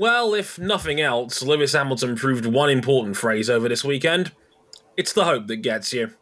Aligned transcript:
Well, 0.00 0.32
if 0.32 0.58
nothing 0.58 0.98
else, 0.98 1.42
Lewis 1.42 1.74
Hamilton 1.74 2.16
proved 2.16 2.46
one 2.46 2.70
important 2.70 3.18
phrase 3.18 3.50
over 3.50 3.68
this 3.68 3.84
weekend. 3.84 4.32
It's 4.96 5.12
the 5.12 5.26
hope 5.26 5.46
that 5.48 5.58
gets 5.58 5.92
you. 5.92 6.12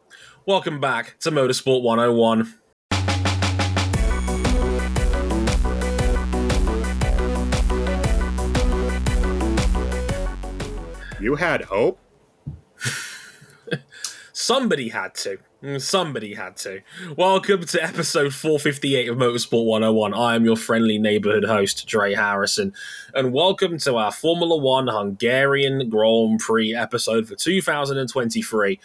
Welcome 0.44 0.80
back 0.80 1.14
to 1.20 1.30
Motorsport 1.30 1.84
101. 1.84 2.54
You 11.20 11.36
had 11.36 11.62
hope? 11.62 12.00
Somebody 14.32 14.88
had 14.88 15.14
to. 15.14 15.38
Somebody 15.78 16.34
had 16.34 16.56
to. 16.58 16.82
Welcome 17.16 17.64
to 17.64 17.82
episode 17.82 18.32
458 18.32 19.08
of 19.08 19.16
Motorsport 19.16 19.66
101. 19.66 20.14
I 20.14 20.36
am 20.36 20.44
your 20.44 20.54
friendly 20.54 20.98
neighborhood 20.98 21.44
host, 21.44 21.84
Dre 21.88 22.14
Harrison, 22.14 22.72
and 23.12 23.32
welcome 23.32 23.76
to 23.78 23.96
our 23.96 24.12
Formula 24.12 24.56
One 24.56 24.86
Hungarian 24.86 25.90
Grand 25.90 26.38
Prix 26.38 26.76
episode 26.76 27.26
for 27.26 27.34
2023. 27.34 28.78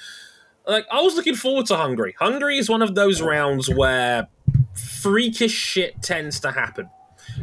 Like, 0.68 0.88
I 0.92 1.02
was 1.02 1.14
looking 1.14 1.36
forward 1.36 1.68
to 1.68 1.76
Hungary. 1.78 2.16
Hungary 2.18 2.58
is 2.58 2.72
one 2.72 2.82
of 2.82 2.96
those 2.96 3.22
rounds 3.22 3.70
where 3.70 4.28
freakish 4.74 5.54
shit 5.54 6.02
tends 6.02 6.40
to 6.40 6.52
happen. 6.52 6.90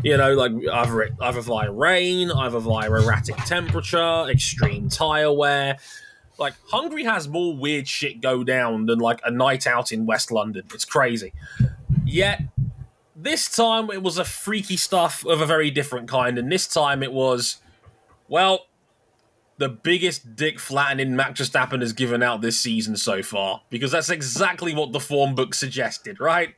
You 0.03 0.17
know, 0.17 0.35
like 0.35 0.51
either, 0.73 1.09
either 1.21 1.41
via 1.41 1.71
rain, 1.71 2.33
either 2.33 2.59
via 2.59 2.91
erratic 2.91 3.37
temperature, 3.45 4.27
extreme 4.29 4.89
tire 4.89 5.33
wear 5.33 5.79
like 6.41 6.55
Hungary 6.69 7.05
has 7.05 7.29
more 7.29 7.55
weird 7.55 7.87
shit 7.87 8.21
go 8.21 8.43
down 8.43 8.87
than 8.87 8.99
like 8.99 9.21
a 9.25 9.31
night 9.31 9.67
out 9.67 9.93
in 9.93 10.07
West 10.07 10.33
London. 10.33 10.65
It's 10.75 10.87
crazy. 10.87 11.33
Yet 12.05 12.41
this 13.15 13.55
time 13.55 13.91
it 13.91 14.03
was 14.03 14.17
a 14.19 14.25
freaky 14.25 14.79
stuff 14.79 15.25
of 15.27 15.41
a 15.43 15.47
very 15.47 15.71
different 15.71 16.09
kind, 16.09 16.39
and 16.39 16.51
this 16.51 16.67
time 16.67 17.03
it 17.03 17.13
was, 17.13 17.59
well, 18.27 18.67
the 19.59 19.69
biggest 19.69 20.35
dick 20.35 20.59
flattening 20.59 21.15
Max 21.15 21.39
Verstappen 21.39 21.83
has 21.83 21.93
given 21.93 22.23
out 22.23 22.41
this 22.41 22.59
season 22.59 22.97
so 22.97 23.23
far, 23.23 23.61
because 23.69 23.93
that's 23.93 24.09
exactly 24.09 24.75
what 24.75 24.93
the 24.93 25.01
form 25.01 25.35
book 25.35 25.53
suggested, 25.53 26.19
right? 26.19 26.55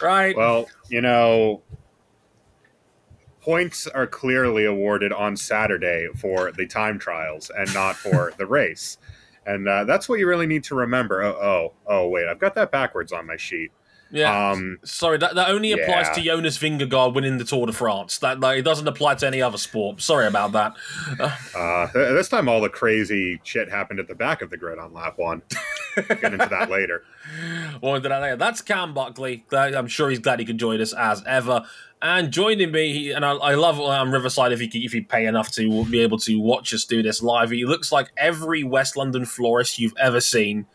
Right. 0.00 0.34
Well, 0.34 0.68
you 0.88 1.02
know, 1.02 1.62
points 3.46 3.86
are 3.86 4.08
clearly 4.08 4.64
awarded 4.64 5.12
on 5.12 5.36
Saturday 5.36 6.08
for 6.16 6.50
the 6.50 6.66
time 6.66 6.98
trials 6.98 7.48
and 7.56 7.72
not 7.72 7.94
for 7.94 8.32
the 8.38 8.44
race. 8.44 8.98
And 9.46 9.68
uh, 9.68 9.84
that's 9.84 10.08
what 10.08 10.18
you 10.18 10.26
really 10.26 10.48
need 10.48 10.64
to 10.64 10.74
remember. 10.74 11.22
Oh, 11.22 11.36
oh, 11.40 11.72
oh, 11.86 12.08
wait, 12.08 12.26
I've 12.26 12.40
got 12.40 12.56
that 12.56 12.72
backwards 12.72 13.12
on 13.12 13.24
my 13.24 13.36
sheet. 13.36 13.70
Yeah. 14.10 14.50
Um, 14.50 14.78
Sorry, 14.84 15.18
that, 15.18 15.36
that 15.36 15.50
only 15.50 15.70
applies 15.70 16.06
yeah. 16.08 16.12
to 16.14 16.20
Jonas 16.22 16.58
Vingegaard 16.58 17.14
winning 17.14 17.38
the 17.38 17.44
Tour 17.44 17.66
de 17.66 17.72
France. 17.72 18.18
That 18.18 18.40
like, 18.40 18.58
it 18.58 18.62
doesn't 18.62 18.88
apply 18.88 19.14
to 19.16 19.26
any 19.28 19.40
other 19.40 19.58
sport. 19.58 20.00
Sorry 20.00 20.26
about 20.26 20.50
that. 20.50 20.74
uh, 21.54 21.86
this 21.92 22.28
time, 22.28 22.48
all 22.48 22.60
the 22.60 22.68
crazy 22.68 23.40
shit 23.44 23.70
happened 23.70 24.00
at 24.00 24.08
the 24.08 24.16
back 24.16 24.42
of 24.42 24.50
the 24.50 24.56
grid 24.56 24.80
on 24.80 24.92
lap 24.92 25.18
one. 25.18 25.42
Get 25.94 26.32
into 26.32 26.48
that 26.48 26.68
later. 26.68 27.04
Well, 27.82 28.00
that's 28.00 28.62
Cam 28.62 28.94
Buckley. 28.94 29.44
I'm 29.52 29.86
sure 29.86 30.10
he's 30.10 30.18
glad 30.18 30.38
he 30.38 30.44
could 30.44 30.58
join 30.58 30.80
us 30.80 30.92
as 30.92 31.22
ever. 31.26 31.64
And 32.02 32.30
joining 32.30 32.72
me, 32.72 33.10
and 33.12 33.24
I, 33.24 33.32
I 33.32 33.54
love 33.54 33.80
um, 33.80 34.12
Riverside 34.12 34.52
if 34.52 34.60
you 34.60 34.68
if 34.74 34.94
you 34.94 35.04
pay 35.04 35.26
enough 35.26 35.50
to 35.52 35.84
be 35.86 36.00
able 36.00 36.18
to 36.18 36.38
watch 36.38 36.74
us 36.74 36.84
do 36.84 37.02
this 37.02 37.22
live. 37.22 37.50
He 37.50 37.64
looks 37.64 37.90
like 37.90 38.10
every 38.18 38.62
West 38.64 38.96
London 38.96 39.24
florist 39.24 39.78
you've 39.78 39.96
ever 39.98 40.20
seen, 40.20 40.66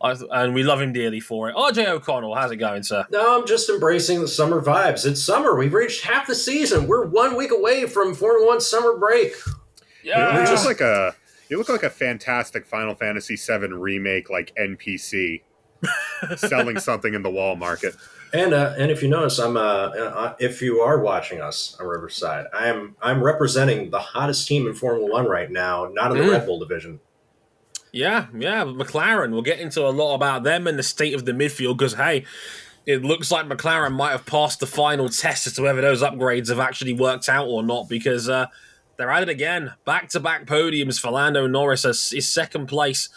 I, 0.00 0.16
and 0.32 0.54
we 0.54 0.64
love 0.64 0.80
him 0.80 0.92
dearly 0.92 1.20
for 1.20 1.48
it. 1.48 1.54
RJ 1.54 1.86
O'Connell, 1.86 2.34
how's 2.34 2.50
it 2.50 2.56
going, 2.56 2.82
sir? 2.82 3.06
No, 3.10 3.38
I'm 3.38 3.46
just 3.46 3.68
embracing 3.68 4.20
the 4.20 4.28
summer 4.28 4.60
vibes. 4.60 5.06
It's 5.06 5.22
summer. 5.22 5.56
We've 5.56 5.72
reached 5.72 6.04
half 6.04 6.26
the 6.26 6.34
season. 6.34 6.88
We're 6.88 7.06
one 7.06 7.36
week 7.36 7.52
away 7.52 7.86
from 7.86 8.12
Formula 8.14 8.44
One 8.44 8.60
summer 8.60 8.96
break. 8.98 9.34
Yeah, 10.02 10.40
you 10.40 10.46
just 10.46 10.66
like 10.66 10.80
a 10.80 11.14
you 11.48 11.56
look 11.56 11.68
like 11.68 11.84
a 11.84 11.90
fantastic 11.90 12.66
Final 12.66 12.96
Fantasy 12.96 13.36
VII 13.36 13.68
remake, 13.68 14.28
like 14.28 14.52
NPC 14.56 15.42
selling 16.36 16.78
something 16.78 17.14
in 17.14 17.22
the 17.22 17.30
wall 17.30 17.56
market. 17.56 17.94
And 18.32 18.52
uh, 18.52 18.74
and 18.78 18.90
if 18.90 19.02
you 19.02 19.08
notice, 19.08 19.38
I'm 19.38 19.56
uh, 19.56 19.60
uh, 19.60 20.34
if 20.38 20.60
you 20.60 20.80
are 20.80 21.00
watching 21.00 21.40
us 21.40 21.76
on 21.80 21.86
Riverside, 21.86 22.46
I 22.52 22.68
am 22.68 22.96
I'm 23.00 23.22
representing 23.22 23.90
the 23.90 23.98
hottest 23.98 24.46
team 24.46 24.66
in 24.66 24.74
Formula 24.74 25.10
One 25.10 25.26
right 25.26 25.50
now, 25.50 25.90
not 25.92 26.12
in 26.12 26.18
the 26.18 26.24
mm. 26.24 26.32
Red 26.32 26.46
Bull 26.46 26.58
division. 26.58 27.00
Yeah, 27.90 28.26
yeah, 28.36 28.64
McLaren. 28.64 29.32
We'll 29.32 29.42
get 29.42 29.60
into 29.60 29.86
a 29.86 29.88
lot 29.88 30.14
about 30.14 30.42
them 30.42 30.66
and 30.66 30.78
the 30.78 30.82
state 30.82 31.14
of 31.14 31.24
the 31.24 31.32
midfield 31.32 31.78
because 31.78 31.94
hey, 31.94 32.26
it 32.84 33.02
looks 33.02 33.30
like 33.30 33.46
McLaren 33.46 33.92
might 33.92 34.12
have 34.12 34.26
passed 34.26 34.60
the 34.60 34.66
final 34.66 35.08
test 35.08 35.46
as 35.46 35.54
to 35.54 35.62
whether 35.62 35.80
those 35.80 36.02
upgrades 36.02 36.48
have 36.48 36.60
actually 36.60 36.92
worked 36.92 37.28
out 37.28 37.46
or 37.46 37.62
not 37.62 37.88
because 37.88 38.28
uh, 38.28 38.46
they're 38.96 39.10
at 39.10 39.22
it 39.22 39.28
again. 39.28 39.72
Back 39.84 40.08
to 40.10 40.20
back 40.20 40.44
podiums 40.44 41.00
for 41.00 41.10
Lando 41.10 41.46
Norris 41.46 41.84
is 41.84 42.28
second 42.28 42.66
place, 42.66 43.08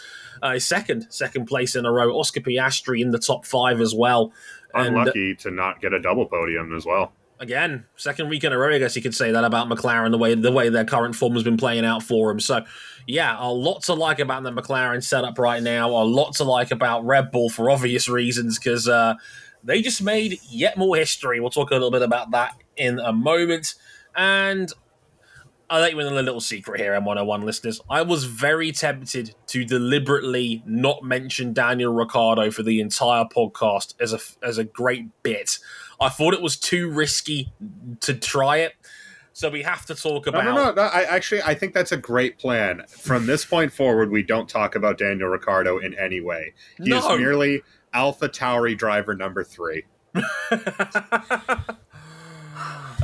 uh, 0.42 0.60
second 0.60 1.08
second 1.10 1.46
place 1.46 1.76
in 1.76 1.86
a 1.86 1.92
row. 1.92 2.18
Oscar 2.18 2.42
Piastri 2.42 3.02
in 3.02 3.12
the 3.12 3.20
top 3.20 3.46
five 3.46 3.82
as 3.82 3.94
well 3.94 4.32
unlucky 4.74 5.32
and, 5.32 5.40
to 5.40 5.52
not 5.52 5.82
get 5.82 5.94
a 5.94 6.00
double 6.00 6.26
podium 6.26 6.76
as 6.76 6.86
well. 6.86 7.14
Again, 7.40 7.86
second 7.96 8.30
week 8.30 8.44
in 8.44 8.54
a 8.54 8.58
row, 8.58 8.76
I 8.76 8.78
guess 8.78 8.96
you 8.96 9.02
could 9.02 9.16
say 9.16 9.32
that 9.32 9.44
about 9.44 9.68
McLaren 9.68 10.12
the 10.12 10.18
way 10.18 10.36
the 10.36 10.52
way 10.52 10.70
their 10.70 10.86
current 10.86 11.16
form 11.16 11.34
has 11.34 11.44
been 11.44 11.58
playing 11.58 11.86
out 11.86 12.04
for 12.04 12.30
them. 12.30 12.40
So, 12.40 12.64
yeah, 13.08 13.36
a 13.40 13.52
lot 13.52 13.84
to 13.84 13.94
like 13.94 14.20
about 14.20 14.44
the 14.44 14.52
McLaren 14.52 15.04
setup 15.04 15.40
right 15.40 15.62
now. 15.64 15.90
A 15.90 16.06
lot 16.06 16.36
to 16.36 16.44
like 16.44 16.70
about 16.70 17.04
Red 17.04 17.32
Bull 17.32 17.50
for 17.50 17.72
obvious 17.72 18.08
reasons 18.08 18.60
because 18.60 18.88
uh, 18.88 19.16
they 19.64 19.82
just 19.82 20.04
made 20.04 20.40
yet 20.50 20.78
more 20.78 20.96
history. 20.96 21.40
We'll 21.40 21.50
talk 21.50 21.72
a 21.72 21.74
little 21.74 21.90
bit 21.90 22.04
about 22.04 22.32
that 22.32 22.56
in 22.78 23.00
a 23.00 23.12
moment. 23.12 23.74
And 24.16 24.72
I'll 25.72 25.80
let 25.80 25.94
you 25.94 26.00
in 26.02 26.08
a 26.08 26.22
little 26.22 26.42
secret 26.42 26.82
here, 26.82 26.92
M101 27.00 27.44
listeners. 27.46 27.80
I 27.90 28.02
was 28.02 28.26
very 28.26 28.74
tempted 28.74 29.34
to 29.48 29.64
deliberately 29.64 30.62
not 30.66 31.02
mention 31.02 31.54
Daniel 31.54 31.94
Ricciardo 31.94 32.52
for 32.52 32.62
the 32.62 32.82
entire 32.82 33.24
podcast 33.24 33.96
as 34.02 34.12
a 34.12 34.20
as 34.46 34.58
a 34.58 34.66
great 34.66 35.24
bit. 35.24 35.60
I 36.02 36.10
thought 36.10 36.34
it 36.34 36.42
was 36.42 36.58
too 36.58 36.92
risky 36.92 37.54
to 38.02 38.14
try 38.14 38.58
it. 38.58 38.74
So 39.32 39.50
we 39.50 39.62
have 39.62 39.86
to 39.86 39.96
talk 39.96 40.28
about. 40.28 40.44
No, 40.44 40.56
no, 40.56 40.74
no. 40.74 40.82
I 40.82 41.04
actually, 41.04 41.42
I 41.44 41.56
think 41.56 41.74
that's 41.74 41.94
a 41.94 41.98
great 41.98 42.38
plan. 42.38 42.84
From 42.90 43.26
this 43.26 43.46
point 43.46 43.72
forward, 43.72 44.12
we 44.12 44.24
don't 44.24 44.50
talk 44.50 44.76
about 44.76 44.98
Daniel 44.98 45.30
Ricciardo 45.30 45.78
in 45.78 45.98
any 45.98 46.20
way. 46.20 46.54
He 46.80 46.90
no. 46.90 46.98
is 46.98 47.18
merely 47.18 47.62
Alpha 47.94 48.28
Tauri 48.28 48.78
driver 48.78 49.16
number 49.16 49.46
three. 49.46 49.86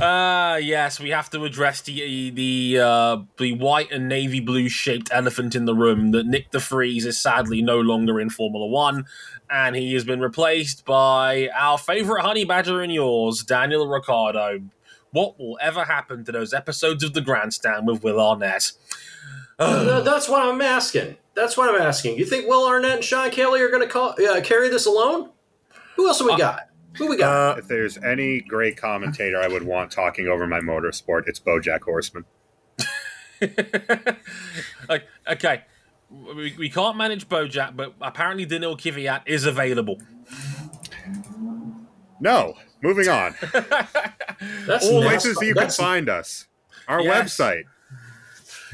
Uh, 0.00 0.60
yes, 0.62 1.00
we 1.00 1.10
have 1.10 1.28
to 1.28 1.44
address 1.44 1.80
the 1.80 2.30
the 2.30 2.78
uh, 2.80 3.16
the 3.36 3.52
white 3.54 3.90
and 3.90 4.08
navy 4.08 4.38
blue 4.38 4.68
shaped 4.68 5.08
elephant 5.12 5.56
in 5.56 5.64
the 5.64 5.74
room 5.74 6.12
that 6.12 6.24
Nick 6.24 6.52
de 6.52 6.60
Vries 6.60 7.04
is 7.04 7.20
sadly 7.20 7.62
no 7.62 7.80
longer 7.80 8.20
in 8.20 8.30
Formula 8.30 8.66
One, 8.66 9.06
and 9.50 9.74
he 9.74 9.94
has 9.94 10.04
been 10.04 10.20
replaced 10.20 10.84
by 10.84 11.48
our 11.48 11.78
favorite 11.78 12.22
honey 12.22 12.44
badger 12.44 12.80
and 12.80 12.92
yours, 12.92 13.42
Daniel 13.42 13.88
Ricciardo. 13.88 14.60
What 15.10 15.36
will 15.36 15.58
ever 15.60 15.84
happen 15.84 16.24
to 16.26 16.32
those 16.32 16.54
episodes 16.54 17.02
of 17.02 17.12
the 17.12 17.20
Grandstand 17.20 17.88
with 17.88 18.04
Will 18.04 18.20
Arnett? 18.20 18.70
That's 19.58 20.28
what 20.28 20.46
I'm 20.46 20.60
asking. 20.60 21.16
That's 21.34 21.56
what 21.56 21.74
I'm 21.74 21.80
asking. 21.80 22.18
You 22.18 22.24
think 22.24 22.46
Will 22.46 22.68
Arnett 22.68 22.96
and 22.96 23.04
Sean 23.04 23.30
Kelly 23.30 23.60
are 23.62 23.70
going 23.70 23.88
to 23.88 23.98
uh, 23.98 24.40
carry 24.42 24.68
this 24.68 24.86
alone? 24.86 25.30
Who 25.96 26.06
else 26.06 26.18
have 26.18 26.26
we 26.26 26.34
uh, 26.34 26.36
got? 26.36 26.68
Who 26.96 27.08
we 27.08 27.16
got? 27.16 27.56
Uh, 27.56 27.58
if 27.58 27.68
there's 27.68 27.98
any 27.98 28.40
great 28.40 28.76
commentator 28.76 29.38
I 29.40 29.48
would 29.48 29.64
want 29.64 29.90
talking 29.90 30.26
over 30.26 30.46
my 30.46 30.60
motorsport, 30.60 31.24
it's 31.26 31.38
BoJack 31.38 31.82
Horseman. 31.82 32.24
like, 34.88 35.04
okay, 35.30 35.64
we, 36.10 36.54
we 36.58 36.68
can't 36.70 36.96
manage 36.96 37.28
BoJack, 37.28 37.76
but 37.76 37.94
apparently 38.00 38.46
Daniil 38.46 38.76
Kvyat 38.76 39.22
is 39.26 39.44
available. 39.44 40.00
No, 42.20 42.54
moving 42.82 43.08
on. 43.08 43.34
That's 44.66 44.86
All 44.88 45.02
places 45.02 45.38
you 45.40 45.54
can 45.54 45.70
find 45.70 46.08
us. 46.08 46.46
Our 46.88 47.02
yes. 47.02 47.36
website, 47.36 47.64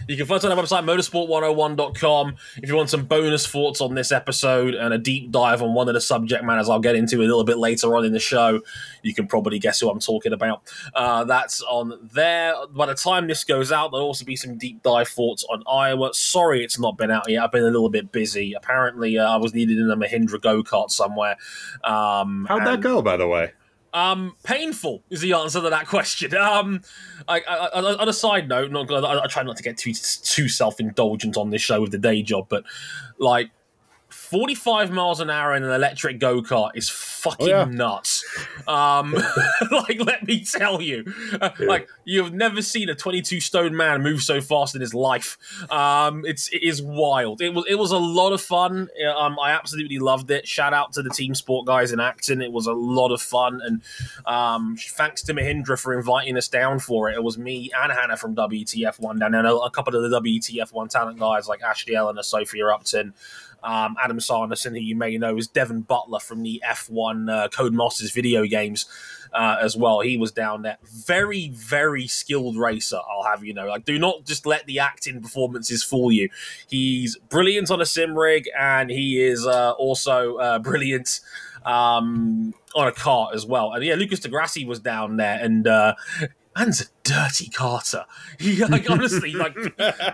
you 0.08 0.16
can 0.16 0.26
find 0.26 0.38
us 0.38 0.44
on 0.44 0.52
our 0.52 0.62
website, 0.62 0.84
motorsport101.com. 0.84 2.36
If 2.62 2.68
you 2.68 2.76
want 2.76 2.90
some 2.90 3.04
bonus 3.04 3.46
thoughts 3.46 3.80
on 3.80 3.94
this 3.94 4.12
episode 4.12 4.74
and 4.74 4.92
a 4.92 4.98
deep 4.98 5.30
dive 5.30 5.62
on 5.62 5.74
one 5.74 5.88
of 5.88 5.94
the 5.94 6.00
subject 6.00 6.44
matters 6.44 6.68
I'll 6.68 6.80
get 6.80 6.94
into 6.94 7.18
a 7.18 7.26
little 7.26 7.44
bit 7.44 7.58
later 7.58 7.94
on 7.96 8.04
in 8.04 8.12
the 8.12 8.20
show, 8.20 8.60
you 9.02 9.14
can 9.14 9.26
probably 9.26 9.58
guess 9.58 9.80
who 9.80 9.90
I'm 9.90 10.00
talking 10.00 10.32
about. 10.32 10.62
Uh, 10.94 11.24
that's 11.24 11.62
on 11.62 11.98
there. 12.12 12.54
By 12.70 12.86
the 12.86 12.94
time 12.94 13.26
this 13.26 13.44
goes 13.44 13.72
out, 13.72 13.92
there'll 13.92 14.06
also 14.06 14.24
be 14.24 14.36
some 14.36 14.58
deep 14.58 14.82
dive 14.82 15.08
thoughts 15.08 15.44
on 15.50 15.62
Iowa. 15.66 16.12
Sorry 16.12 16.64
it's 16.64 16.78
not 16.78 16.96
been 16.96 17.10
out 17.10 17.28
yet. 17.28 17.42
I've 17.42 17.52
been 17.52 17.62
a 17.62 17.66
little 17.66 17.90
bit 17.90 18.12
busy. 18.12 18.54
Apparently, 18.54 19.18
uh, 19.18 19.28
I 19.28 19.36
was 19.36 19.54
needed 19.54 19.78
in 19.78 19.90
a 19.90 19.96
Mahindra 19.96 20.40
go 20.40 20.62
kart 20.62 20.90
somewhere. 20.90 21.36
Um, 21.82 22.46
How'd 22.48 22.66
that 22.66 22.80
go, 22.80 23.02
by 23.02 23.16
the 23.16 23.26
way? 23.28 23.52
Um, 23.94 24.34
painful 24.42 25.04
is 25.08 25.20
the 25.20 25.32
answer 25.34 25.60
to 25.60 25.70
that 25.70 25.86
question. 25.86 26.34
Um, 26.36 26.82
I, 27.28 27.40
I, 27.48 27.54
I, 27.66 27.94
on 27.94 28.08
a 28.08 28.12
side 28.12 28.48
note, 28.48 28.72
not 28.72 28.90
I, 28.90 29.22
I 29.22 29.26
try 29.28 29.44
not 29.44 29.56
to 29.56 29.62
get 29.62 29.78
too 29.78 29.94
too 29.94 30.48
self 30.48 30.80
indulgent 30.80 31.36
on 31.36 31.50
this 31.50 31.62
show 31.62 31.80
with 31.80 31.92
the 31.92 31.98
day 31.98 32.20
job, 32.20 32.46
but 32.48 32.64
like 33.18 33.50
forty 34.14 34.54
five 34.54 34.90
miles 34.90 35.20
an 35.20 35.30
hour 35.30 35.54
in 35.54 35.62
an 35.62 35.70
electric 35.70 36.18
go 36.18 36.40
kart 36.42 36.70
is 36.74 36.88
fucking 36.88 37.46
Oh, 37.46 37.48
yeah. 37.48 37.64
nuts. 37.64 38.22
Um, 38.68 39.12
like, 39.70 39.98
let 40.04 40.26
me 40.26 40.44
tell 40.44 40.80
you, 40.82 41.04
uh, 41.40 41.50
like 41.60 41.88
you've 42.04 42.32
never 42.34 42.60
seen 42.60 42.88
a 42.90 42.94
22 42.94 43.40
stone 43.40 43.74
man 43.76 44.02
move 44.02 44.20
so 44.22 44.40
fast 44.42 44.74
in 44.74 44.80
his 44.82 44.92
life. 44.94 45.38
Um, 45.70 46.24
it's 46.26 46.48
it 46.52 46.62
is 46.62 46.82
wild. 46.82 47.40
It 47.40 47.54
was 47.54 47.64
it 47.68 47.76
was 47.76 47.90
a 47.92 47.98
lot 47.98 48.32
of 48.32 48.40
fun. 48.40 48.88
Uh, 49.04 49.14
Um, 49.18 49.38
I 49.40 49.50
absolutely 49.52 49.98
loved 49.98 50.30
it. 50.30 50.46
Shout 50.46 50.74
out 50.74 50.92
to 50.94 51.02
the 51.02 51.10
team 51.10 51.34
sport 51.34 51.66
guys 51.66 51.92
in 51.92 52.00
Acton. 52.00 52.42
It 52.42 52.52
was 52.52 52.66
a 52.66 52.72
lot 52.74 53.10
of 53.12 53.22
fun, 53.22 53.60
and 53.64 53.80
um, 54.26 54.76
thanks 54.78 55.22
to 55.22 55.34
Mahindra 55.34 55.78
for 55.80 55.94
inviting 55.94 56.36
us 56.36 56.48
down 56.48 56.78
for 56.78 57.08
it. 57.10 57.14
It 57.14 57.22
was 57.22 57.38
me 57.38 57.70
and 57.76 57.90
Hannah 57.92 58.16
from 58.16 58.34
WTF 58.34 59.00
One 59.00 59.18
down, 59.18 59.34
and 59.34 59.46
a, 59.46 59.56
a 59.56 59.70
couple 59.70 59.94
of 59.96 60.10
the 60.10 60.20
WTF 60.20 60.72
One 60.72 60.88
talent 60.88 61.18
guys 61.18 61.48
like 61.48 61.62
Ashley 61.62 61.94
Ellen 61.94 62.16
and 62.16 62.24
Sophia 62.26 62.66
Upton. 62.66 63.14
Um, 63.64 63.96
Adam 64.02 64.20
Sarnison, 64.20 64.74
who 64.74 64.80
you 64.80 64.94
may 64.94 65.16
know, 65.18 65.36
is 65.36 65.48
Devon 65.48 65.80
Butler 65.80 66.20
from 66.20 66.42
the 66.42 66.62
F1 66.68 67.30
uh, 67.30 67.48
Codemasters 67.48 68.12
video 68.12 68.44
games 68.44 68.86
uh, 69.32 69.56
as 69.60 69.76
well. 69.76 70.00
He 70.00 70.16
was 70.16 70.32
down 70.32 70.62
there. 70.62 70.78
Very, 70.84 71.48
very 71.48 72.06
skilled 72.06 72.56
racer, 72.56 72.96
I'll 72.96 73.24
have 73.24 73.44
you 73.44 73.52
know. 73.52 73.66
Like, 73.66 73.84
do 73.84 73.98
not 73.98 74.24
just 74.24 74.46
let 74.46 74.66
the 74.66 74.78
acting 74.78 75.20
performances 75.20 75.82
fool 75.82 76.12
you. 76.12 76.28
He's 76.68 77.16
brilliant 77.28 77.70
on 77.70 77.80
a 77.80 77.86
sim 77.86 78.16
rig, 78.16 78.48
and 78.58 78.90
he 78.90 79.22
is 79.22 79.46
uh, 79.46 79.72
also 79.72 80.36
uh, 80.36 80.58
brilliant 80.60 81.20
um, 81.64 82.54
on 82.74 82.88
a 82.88 82.92
cart 82.92 83.34
as 83.34 83.44
well. 83.44 83.72
And 83.72 83.84
yeah, 83.84 83.94
Lucas 83.94 84.20
di 84.20 84.28
Grassi 84.28 84.64
was 84.64 84.80
down 84.80 85.16
there, 85.16 85.38
and 85.42 85.66
uh, 85.66 85.94
man's 86.56 86.80
a 86.80 86.84
dirty 87.02 87.48
carter. 87.48 88.04
He 88.38 88.64
like 88.64 88.88
honestly 88.90 89.32
like 89.32 89.56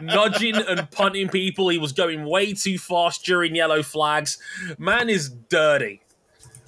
nudging 0.03 0.57
and 0.57 0.91
punting 0.91 1.29
people. 1.29 1.69
He 1.69 1.79
was 1.79 1.93
going 1.93 2.25
way 2.25 2.53
too 2.53 2.79
fast 2.79 3.25
during 3.25 3.55
yellow 3.55 3.83
flags. 3.83 4.39
Man 4.79 5.09
is 5.09 5.31
dirty. 5.31 6.03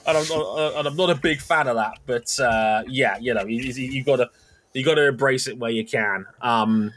And 0.07 0.19
I'm, 0.19 0.27
not, 0.29 0.75
and 0.79 0.89
I'm 0.89 0.97
not 0.97 1.11
a 1.11 1.15
big 1.15 1.41
fan 1.41 1.69
of 1.69 1.77
that, 1.77 1.99
but 2.07 2.39
uh, 2.41 2.83
yeah, 2.89 3.19
you 3.19 3.35
know, 3.35 3.45
you, 3.47 3.63
you 3.73 4.03
gotta 4.03 4.31
you 4.73 4.85
gotta 4.85 5.07
embrace 5.07 5.47
it 5.47 5.59
where 5.59 5.71
you 5.71 5.85
can. 5.85 6.27
Um, 6.41 6.93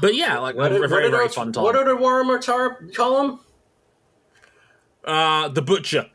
but 0.00 0.14
yeah, 0.14 0.38
like 0.38 0.54
What 0.56 0.72
a, 0.72 0.78
did, 0.78 0.90
very 0.90 1.04
what 1.04 1.10
very 1.12 1.22
our- 1.24 1.28
fun 1.30 1.52
time. 1.52 1.64
what 1.64 1.72
did 1.72 1.98
Warren 1.98 2.26
Martar 2.26 2.94
call 2.94 3.24
him? 3.24 3.40
uh, 5.04 5.48
the 5.48 5.62
butcher. 5.62 6.06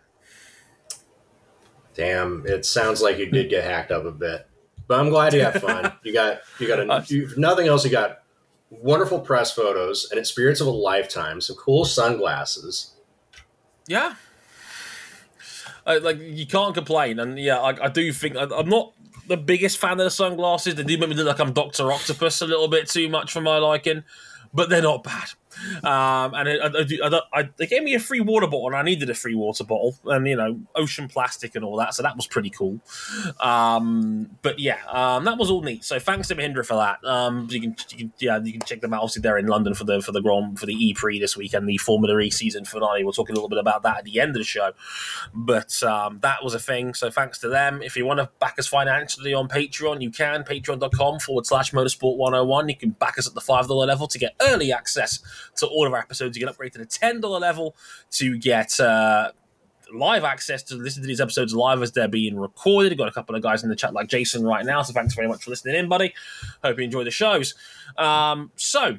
Damn, 1.95 2.43
it 2.45 2.63
sounds 2.65 3.01
like 3.01 3.17
you 3.17 3.25
did 3.31 3.49
get 3.49 3.63
hacked 3.63 3.91
up 3.91 4.05
a 4.05 4.11
bit. 4.11 4.47
But 4.87 4.99
I'm 4.99 5.09
glad 5.09 5.33
you 5.33 5.41
had 5.41 5.61
fun. 5.61 5.93
You 6.03 6.13
got 6.13 6.39
you 6.59 6.67
got 6.67 6.79
a 6.79 7.05
you, 7.13 7.29
nothing 7.37 7.67
else. 7.67 7.83
You 7.83 7.91
got 7.91 8.19
wonderful 8.69 9.19
press 9.19 9.51
photos, 9.51 10.11
an 10.11 10.17
experience 10.17 10.61
of 10.61 10.67
a 10.67 10.71
lifetime, 10.71 11.41
some 11.41 11.55
cool 11.55 11.85
sunglasses. 11.85 12.93
Yeah. 13.87 14.15
Uh, 15.85 15.99
like 16.01 16.19
you 16.19 16.45
can't 16.45 16.73
complain, 16.73 17.19
and 17.19 17.39
yeah, 17.39 17.59
I, 17.59 17.85
I 17.85 17.87
do 17.87 18.11
think 18.11 18.35
I, 18.35 18.43
I'm 18.43 18.67
not 18.67 18.93
the 19.27 19.37
biggest 19.37 19.77
fan 19.77 19.93
of 19.93 19.97
the 19.99 20.09
sunglasses. 20.09 20.75
They 20.75 20.83
do 20.83 20.97
make 20.97 21.09
me 21.09 21.15
look 21.15 21.27
like 21.27 21.39
I'm 21.39 21.53
Doctor 21.53 21.91
Octopus 21.91 22.41
a 22.41 22.47
little 22.47 22.67
bit 22.67 22.89
too 22.89 23.07
much 23.07 23.31
for 23.31 23.39
my 23.39 23.57
liking, 23.57 24.03
but 24.53 24.69
they're 24.69 24.81
not 24.81 25.03
bad. 25.03 25.29
Um, 25.83 26.33
and 26.33 26.49
I, 26.49 26.55
I, 26.55 26.85
I, 27.03 27.21
I, 27.33 27.49
they 27.57 27.67
gave 27.67 27.83
me 27.83 27.93
a 27.93 27.99
free 27.99 28.19
water 28.19 28.47
bottle, 28.47 28.67
and 28.67 28.75
I 28.75 28.81
needed 28.81 29.09
a 29.09 29.13
free 29.13 29.35
water 29.35 29.63
bottle, 29.63 29.95
and 30.05 30.27
you 30.27 30.35
know, 30.35 30.59
ocean 30.75 31.07
plastic 31.07 31.55
and 31.55 31.63
all 31.63 31.77
that, 31.77 31.93
so 31.93 32.03
that 32.03 32.15
was 32.15 32.27
pretty 32.27 32.49
cool. 32.49 32.79
Um, 33.39 34.29
but 34.41 34.59
yeah, 34.59 34.79
um, 34.87 35.25
that 35.25 35.37
was 35.37 35.49
all 35.49 35.61
neat. 35.61 35.83
So 35.83 35.99
thanks 35.99 36.27
to 36.29 36.35
Mahindra 36.35 36.65
for 36.65 36.75
that. 36.75 37.03
Um, 37.07 37.47
you 37.49 37.61
can, 37.61 37.75
you 37.91 37.97
can, 37.97 38.13
yeah, 38.19 38.39
you 38.43 38.53
can 38.53 38.61
check 38.61 38.81
them 38.81 38.93
out. 38.93 39.01
Obviously, 39.01 39.21
they're 39.21 39.37
in 39.37 39.47
London 39.47 39.73
for 39.73 39.83
the 39.83 40.01
for 40.01 40.11
the 40.11 40.21
Grand 40.21 40.59
for 40.59 40.65
the 40.65 40.73
E 40.73 40.93
Prix 40.93 41.19
this 41.19 41.37
weekend, 41.37 41.67
the 41.67 41.77
Formula 41.77 42.19
E 42.19 42.29
season 42.29 42.65
finale. 42.65 43.03
We'll 43.03 43.13
talk 43.13 43.29
a 43.29 43.33
little 43.33 43.49
bit 43.49 43.59
about 43.59 43.83
that 43.83 43.99
at 43.99 44.03
the 44.03 44.19
end 44.19 44.31
of 44.31 44.37
the 44.37 44.43
show. 44.43 44.71
But 45.33 45.81
um, 45.83 46.19
that 46.21 46.43
was 46.43 46.53
a 46.53 46.59
thing. 46.59 46.93
So 46.93 47.09
thanks 47.09 47.39
to 47.39 47.49
them. 47.49 47.81
If 47.81 47.95
you 47.95 48.05
want 48.05 48.19
to 48.19 48.29
back 48.39 48.59
us 48.59 48.67
financially 48.67 49.33
on 49.33 49.47
Patreon, 49.47 50.01
you 50.01 50.11
can. 50.11 50.43
Patreon.com 50.43 51.19
forward 51.19 51.45
slash 51.45 51.71
motorsport 51.71 52.17
101. 52.17 52.69
You 52.69 52.75
can 52.75 52.89
back 52.91 53.17
us 53.17 53.27
at 53.27 53.33
the 53.33 53.41
$5 53.41 53.87
level 53.87 54.07
to 54.07 54.19
get 54.19 54.35
early 54.41 54.71
access 54.71 55.19
to 55.55 55.67
all 55.67 55.87
of 55.87 55.93
our 55.93 55.99
episodes. 55.99 56.37
You 56.37 56.41
can 56.41 56.49
upgrade 56.49 56.73
to 56.73 56.79
the 56.79 56.85
$10 56.85 57.41
level 57.41 57.75
to 58.11 58.37
get. 58.37 58.79
Uh, 58.79 59.31
live 59.93 60.23
access 60.25 60.63
to 60.63 60.75
listen 60.75 61.01
to 61.01 61.07
these 61.07 61.21
episodes 61.21 61.55
live 61.55 61.81
as 61.81 61.91
they're 61.93 62.07
being 62.07 62.37
recorded. 62.37 62.97
Got 62.97 63.07
a 63.07 63.11
couple 63.11 63.35
of 63.35 63.41
guys 63.41 63.63
in 63.63 63.69
the 63.69 63.75
chat 63.75 63.93
like 63.93 64.09
Jason 64.09 64.43
right 64.43 64.65
now, 64.65 64.81
so 64.81 64.93
thanks 64.93 65.13
very 65.13 65.27
much 65.27 65.43
for 65.43 65.49
listening 65.49 65.75
in, 65.75 65.87
buddy. 65.87 66.13
Hope 66.63 66.77
you 66.77 66.83
enjoy 66.83 67.03
the 67.03 67.11
shows. 67.11 67.55
Um, 67.97 68.51
so, 68.55 68.97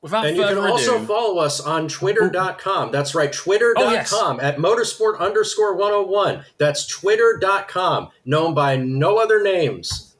without 0.00 0.26
And 0.26 0.36
you 0.36 0.42
can 0.42 0.58
also 0.58 0.96
ado, 0.96 1.06
follow 1.06 1.38
us 1.42 1.60
on 1.60 1.88
twitter.com. 1.88 2.90
That's 2.90 3.14
right, 3.14 3.32
twitter.com 3.32 3.84
Oh, 3.86 3.90
yes. 3.90 4.12
at 4.40 4.56
motorsport 4.56 5.18
underscore 5.18 5.74
101. 5.76 6.44
That's 6.58 6.86
twitter.com, 6.86 8.08
known 8.24 8.54
by 8.54 8.76
no 8.76 9.18
other 9.18 9.42
names. 9.42 10.16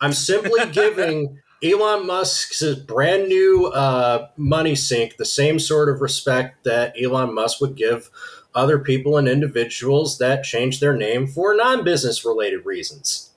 I'm 0.00 0.12
simply 0.12 0.60
giving 0.72 1.38
Elon 1.62 2.06
Musk's 2.06 2.62
brand 2.86 3.28
new 3.28 3.66
uh, 3.66 4.28
money 4.36 4.74
sink 4.74 5.16
the 5.16 5.26
same 5.26 5.58
sort 5.58 5.88
of 5.88 6.00
respect 6.00 6.64
that 6.64 6.94
Elon 7.00 7.34
Musk 7.34 7.60
would 7.60 7.76
give 7.76 8.10
other 8.54 8.78
people 8.78 9.18
and 9.18 9.28
individuals 9.28 10.18
that 10.18 10.42
change 10.42 10.80
their 10.80 10.96
name 10.96 11.26
for 11.26 11.54
non 11.54 11.84
business 11.84 12.24
related 12.24 12.64
reasons. 12.64 13.30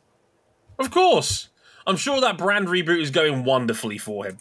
Of 0.79 0.89
course. 0.89 1.49
I'm 1.85 1.97
sure 1.97 2.21
that 2.21 2.37
brand 2.37 2.67
reboot 2.67 3.01
is 3.01 3.09
going 3.11 3.43
wonderfully 3.43 3.97
for 3.97 4.25
him. 4.25 4.37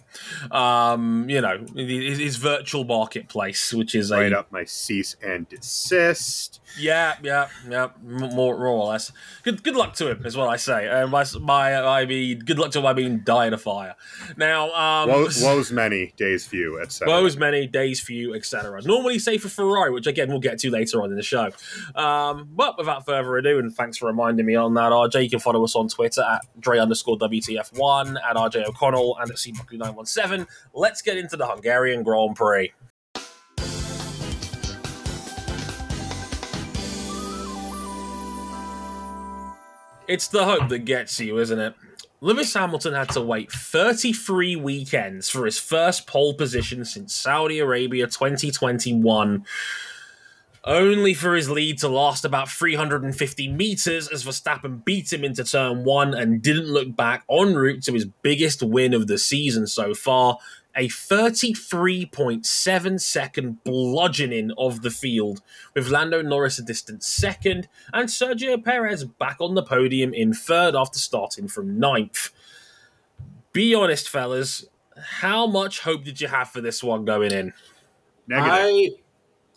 Um, 0.50 1.28
you 1.28 1.40
know, 1.40 1.64
his, 1.74 2.18
his 2.18 2.36
virtual 2.36 2.84
marketplace, 2.84 3.72
which 3.72 3.94
is 3.94 4.10
a 4.10 4.16
Right 4.18 4.32
up 4.32 4.52
my 4.52 4.64
cease 4.64 5.16
and 5.22 5.48
desist. 5.48 6.60
yeah, 6.78 7.16
yeah, 7.22 7.48
yeah, 7.68 7.88
more, 8.02 8.56
more 8.56 8.66
or 8.66 8.86
less. 8.88 9.12
Good, 9.42 9.62
good 9.62 9.74
luck 9.74 9.94
to 9.94 10.10
him, 10.10 10.24
is 10.24 10.36
what 10.36 10.48
I 10.48 10.56
say. 10.56 10.88
Uh, 10.88 11.06
my, 11.06 11.24
my, 11.40 11.74
I 11.74 12.06
mean, 12.06 12.40
good 12.40 12.58
luck 12.58 12.70
to 12.72 12.78
him. 12.78 12.86
I 12.86 12.92
mean, 12.92 13.22
die 13.24 13.46
in 13.46 13.52
a 13.54 13.58
fire. 13.58 13.94
Now, 14.36 14.72
um, 14.72 15.08
Woe, 15.08 15.28
woes 15.42 15.72
many, 15.72 16.12
days 16.16 16.46
few, 16.46 16.80
etc. 16.80 17.08
woes 17.12 17.36
many, 17.36 17.66
days 17.66 18.00
few, 18.00 18.34
etc. 18.34 18.80
Normally 18.82 19.18
safe 19.18 19.42
for 19.42 19.48
Ferrari, 19.48 19.90
which 19.90 20.06
again 20.06 20.28
we'll 20.28 20.40
get 20.40 20.58
to 20.60 20.70
later 20.70 21.02
on 21.02 21.10
in 21.10 21.16
the 21.16 21.22
show. 21.22 21.50
Um, 21.94 22.48
but 22.52 22.78
without 22.78 23.04
further 23.04 23.36
ado, 23.36 23.58
and 23.58 23.74
thanks 23.74 23.98
for 23.98 24.06
reminding 24.06 24.46
me 24.46 24.54
on 24.54 24.74
that, 24.74 24.92
RJ, 24.92 25.24
you 25.24 25.30
can 25.30 25.40
follow 25.40 25.62
us 25.64 25.74
on 25.74 25.88
Twitter 25.88 26.22
at 26.22 26.42
Dre 26.60 26.78
underscore 26.78 27.16
WTF1, 27.32 28.16
at 28.28 28.36
RJ 28.36 28.66
O'Connell, 28.66 29.16
and 29.20 29.30
at 29.30 29.36
CBuckley917. 29.36 30.46
Let's 30.74 31.02
get 31.02 31.16
into 31.16 31.36
the 31.36 31.46
Hungarian 31.46 32.02
Grand 32.02 32.36
Prix. 32.36 32.72
It's 40.08 40.28
the 40.28 40.44
hope 40.44 40.68
that 40.68 40.80
gets 40.80 41.18
you, 41.20 41.38
isn't 41.38 41.58
it? 41.58 41.74
Lewis 42.20 42.52
Hamilton 42.54 42.92
had 42.94 43.08
to 43.10 43.20
wait 43.20 43.50
33 43.50 44.56
weekends 44.56 45.28
for 45.28 45.44
his 45.44 45.58
first 45.58 46.06
pole 46.06 46.34
position 46.34 46.84
since 46.84 47.14
Saudi 47.14 47.58
Arabia 47.58 48.06
2021, 48.06 49.44
only 50.64 51.12
for 51.12 51.34
his 51.34 51.50
lead 51.50 51.78
to 51.78 51.88
last 51.88 52.24
about 52.24 52.48
350 52.48 53.48
meters 53.48 54.06
as 54.08 54.24
Verstappen 54.24 54.84
beat 54.84 55.12
him 55.12 55.24
into 55.24 55.42
turn 55.44 55.84
one 55.84 56.14
and 56.14 56.40
didn't 56.40 56.68
look 56.68 56.94
back 56.94 57.24
en 57.28 57.54
route 57.54 57.82
to 57.84 57.92
his 57.92 58.04
biggest 58.04 58.62
win 58.62 58.94
of 58.94 59.08
the 59.08 59.18
season 59.18 59.66
so 59.66 59.94
far. 59.94 60.38
A 60.74 60.88
33.7 60.88 63.00
second 63.00 63.62
bludgeoning 63.62 64.52
of 64.56 64.80
the 64.80 64.90
field, 64.90 65.42
with 65.74 65.88
Lando 65.88 66.22
Norris 66.22 66.58
a 66.58 66.62
distant 66.62 67.02
second 67.02 67.68
and 67.92 68.08
Sergio 68.08 68.64
Perez 68.64 69.04
back 69.04 69.36
on 69.40 69.54
the 69.54 69.62
podium 69.62 70.14
in 70.14 70.32
third 70.32 70.74
after 70.74 70.98
starting 70.98 71.46
from 71.46 71.78
ninth. 71.78 72.30
Be 73.52 73.74
honest, 73.74 74.08
fellas, 74.08 74.64
how 74.96 75.46
much 75.46 75.80
hope 75.80 76.04
did 76.04 76.22
you 76.22 76.28
have 76.28 76.48
for 76.48 76.62
this 76.62 76.82
one 76.82 77.04
going 77.04 77.32
in? 77.32 77.52
Negative. 78.26 78.50
I 78.50 78.88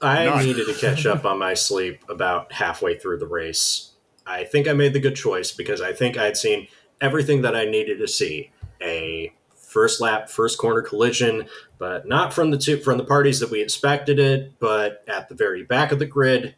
I 0.02 0.44
needed 0.44 0.68
to 0.68 0.74
catch 0.74 1.06
up 1.06 1.26
on 1.26 1.40
my 1.40 1.54
sleep 1.54 2.04
about 2.10 2.52
halfway 2.52 2.98
through 2.98 3.20
the 3.20 3.28
race. 3.28 3.92
I 4.26 4.44
think 4.44 4.68
I 4.68 4.74
made 4.74 4.94
the 4.94 5.00
good 5.00 5.16
choice 5.16 5.52
because 5.52 5.82
I 5.82 5.94
think 5.94 6.18
I 6.18 6.26
had 6.26 6.38
seen 6.38 6.68
everything 7.00 7.42
that 7.44 7.56
I 7.56 7.66
needed 7.66 8.00
to 8.00 8.08
see. 8.08 8.52
A 8.82 9.34
first 9.56 10.02
lap, 10.02 10.30
first 10.30 10.58
corner 10.58 10.82
collision, 10.82 11.48
but 11.78 12.08
not 12.08 12.34
from 12.34 12.52
the 12.52 12.58
two 12.58 12.78
from 12.78 12.98
the 12.98 13.04
parties 13.04 13.40
that 13.40 13.52
we 13.52 13.62
expected 13.62 14.20
it, 14.20 14.54
but 14.60 15.04
at 15.08 15.30
the 15.30 15.36
very 15.36 15.64
back 15.64 15.92
of 15.92 16.00
the 16.00 16.06
grid. 16.06 16.56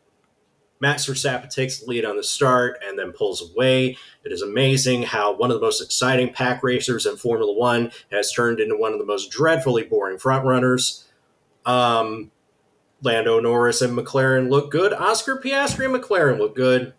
Max 0.79 1.08
Verstappen 1.08 1.50
takes 1.50 1.79
the 1.79 1.88
lead 1.88 2.06
on 2.06 2.17
the 2.17 2.24
start 2.24 2.79
and 2.88 3.00
then 3.00 3.12
pulls 3.12 3.51
away. 3.51 3.98
It 4.24 4.32
is 4.32 4.44
amazing 4.44 5.03
how 5.03 5.36
one 5.36 5.50
of 5.50 5.56
the 5.56 5.65
most 5.65 5.82
exciting 5.82 6.32
pack 6.32 6.62
racers 6.62 7.08
in 7.08 7.17
Formula 7.17 7.51
One 7.51 7.91
has 8.12 8.32
turned 8.32 8.60
into 8.60 8.77
one 8.77 8.94
of 8.94 9.00
the 9.00 9.06
most 9.06 9.32
dreadfully 9.32 9.84
boring 9.84 10.20
front 10.20 10.46
runners. 10.46 11.06
Um, 11.65 12.29
Lando 13.07 13.39
Norris 13.39 13.81
and 13.81 13.97
McLaren 13.97 14.49
look 14.49 14.69
good. 14.69 14.91
Oscar 14.91 15.37
Piastri 15.37 15.85
and 15.85 15.95
McLaren 15.95 16.37
look 16.37 16.57
good. 16.57 16.93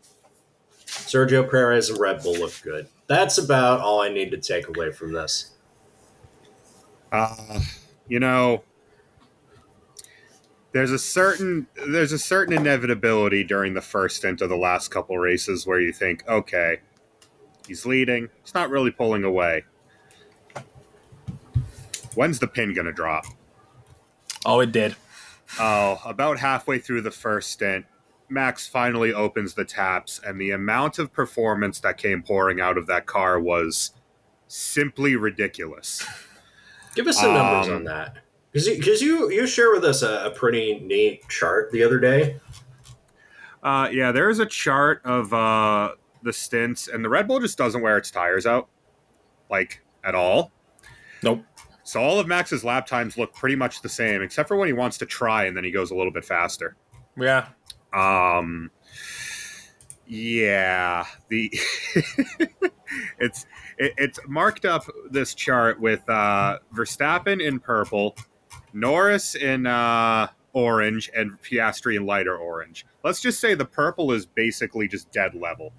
Sergio 0.86 1.48
Perez 1.48 1.90
and 1.90 2.00
Red 2.00 2.22
Bull 2.22 2.32
look 2.32 2.54
good. 2.62 2.88
That's 3.08 3.36
about 3.36 3.80
all 3.80 4.00
I 4.00 4.08
need 4.08 4.30
to 4.30 4.38
take 4.38 4.68
away 4.68 4.90
from 4.90 5.12
this. 5.12 5.50
Uh, 7.12 7.60
you 8.08 8.20
know, 8.20 8.64
there's 10.72 10.92
a 10.92 10.98
certain 10.98 11.66
there's 11.86 12.12
a 12.12 12.18
certain 12.18 12.54
inevitability 12.54 13.44
during 13.44 13.74
the 13.74 13.82
first 13.82 14.16
stint 14.16 14.40
of 14.40 14.48
the 14.48 14.56
last 14.56 14.88
couple 14.88 15.18
races 15.18 15.66
where 15.66 15.78
you 15.78 15.92
think, 15.92 16.26
okay, 16.26 16.78
he's 17.66 17.84
leading, 17.84 18.30
he's 18.42 18.54
not 18.54 18.70
really 18.70 18.90
pulling 18.90 19.24
away. 19.24 19.64
When's 22.14 22.38
the 22.38 22.48
pin 22.48 22.72
gonna 22.72 22.92
drop? 22.94 23.26
Oh, 24.46 24.60
it 24.60 24.72
did. 24.72 24.96
Oh, 25.58 26.00
about 26.04 26.38
halfway 26.38 26.78
through 26.78 27.02
the 27.02 27.10
first 27.10 27.50
stint, 27.50 27.86
Max 28.28 28.66
finally 28.66 29.12
opens 29.14 29.54
the 29.54 29.64
taps, 29.64 30.20
and 30.24 30.40
the 30.40 30.50
amount 30.50 30.98
of 30.98 31.12
performance 31.12 31.80
that 31.80 31.96
came 31.96 32.22
pouring 32.22 32.60
out 32.60 32.76
of 32.76 32.86
that 32.88 33.06
car 33.06 33.40
was 33.40 33.92
simply 34.46 35.16
ridiculous. 35.16 36.06
Give 36.94 37.06
us 37.06 37.20
the 37.20 37.32
numbers 37.32 37.68
Um, 37.68 37.76
on 37.76 37.84
that. 37.84 38.18
Because 38.52 38.66
you, 38.68 38.82
'cause 38.82 39.02
you, 39.02 39.30
you 39.30 39.46
share 39.46 39.70
with 39.72 39.84
us 39.84 40.02
a, 40.02 40.26
a 40.26 40.30
pretty 40.30 40.80
neat 40.80 41.26
chart 41.28 41.70
the 41.70 41.82
other 41.82 41.98
day. 41.98 42.38
Uh, 43.62 43.88
yeah, 43.92 44.12
there 44.12 44.30
is 44.30 44.38
a 44.38 44.46
chart 44.46 45.00
of 45.04 45.32
uh, 45.32 45.92
the 46.22 46.32
stints, 46.32 46.88
and 46.88 47.04
the 47.04 47.08
Red 47.08 47.26
Bull 47.28 47.40
just 47.40 47.58
doesn't 47.58 47.80
wear 47.82 47.96
its 47.98 48.10
tires 48.10 48.46
out, 48.46 48.68
like 49.50 49.82
at 50.04 50.14
all. 50.14 50.52
Nope. 51.22 51.42
So 51.88 52.02
all 52.02 52.20
of 52.20 52.26
Max's 52.26 52.64
lap 52.64 52.86
times 52.86 53.16
look 53.16 53.32
pretty 53.32 53.56
much 53.56 53.80
the 53.80 53.88
same, 53.88 54.20
except 54.20 54.46
for 54.46 54.58
when 54.58 54.68
he 54.68 54.74
wants 54.74 54.98
to 54.98 55.06
try, 55.06 55.44
and 55.44 55.56
then 55.56 55.64
he 55.64 55.70
goes 55.70 55.90
a 55.90 55.94
little 55.94 56.12
bit 56.12 56.22
faster. 56.22 56.76
Yeah. 57.18 57.46
Um, 57.94 58.70
yeah, 60.06 61.06
the 61.30 61.50
it's 63.18 63.46
it, 63.78 63.94
it's 63.96 64.20
marked 64.28 64.66
up 64.66 64.84
this 65.10 65.34
chart 65.34 65.80
with 65.80 66.06
uh, 66.10 66.58
Verstappen 66.74 67.42
in 67.42 67.58
purple, 67.58 68.14
Norris 68.74 69.34
in 69.34 69.66
uh, 69.66 70.28
orange, 70.52 71.10
and 71.16 71.40
Piastri 71.40 71.96
in 71.96 72.04
lighter 72.04 72.36
orange. 72.36 72.84
Let's 73.02 73.22
just 73.22 73.40
say 73.40 73.54
the 73.54 73.64
purple 73.64 74.12
is 74.12 74.26
basically 74.26 74.88
just 74.88 75.10
dead 75.10 75.34
level, 75.34 75.72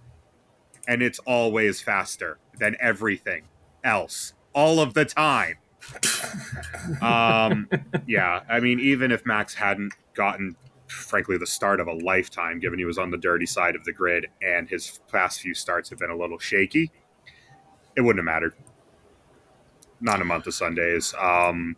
and 0.87 1.03
it's 1.03 1.19
always 1.19 1.81
faster 1.81 2.39
than 2.57 2.75
everything 2.79 3.43
else 3.83 4.33
all 4.55 4.79
of 4.79 4.95
the 4.95 5.05
time. 5.05 5.57
Um, 7.01 7.67
yeah, 8.07 8.41
I 8.49 8.59
mean, 8.59 8.79
even 8.79 9.11
if 9.11 9.25
Max 9.25 9.53
hadn't 9.53 9.93
gotten 10.13 10.55
frankly 10.87 11.37
the 11.37 11.47
start 11.47 11.79
of 11.79 11.87
a 11.87 11.93
lifetime, 11.93 12.59
given 12.59 12.79
he 12.79 12.85
was 12.85 12.97
on 12.97 13.11
the 13.11 13.17
dirty 13.17 13.45
side 13.45 13.75
of 13.75 13.83
the 13.83 13.93
grid 13.93 14.27
and 14.41 14.69
his 14.69 14.99
past 15.11 15.41
few 15.41 15.53
starts 15.53 15.89
have 15.89 15.99
been 15.99 16.09
a 16.09 16.17
little 16.17 16.39
shaky. 16.39 16.91
It 17.95 18.01
wouldn't 18.01 18.19
have 18.19 18.33
mattered. 18.33 18.53
Not 20.01 20.21
a 20.21 20.25
month 20.25 20.47
of 20.47 20.53
Sundays. 20.53 21.13
Um, 21.19 21.75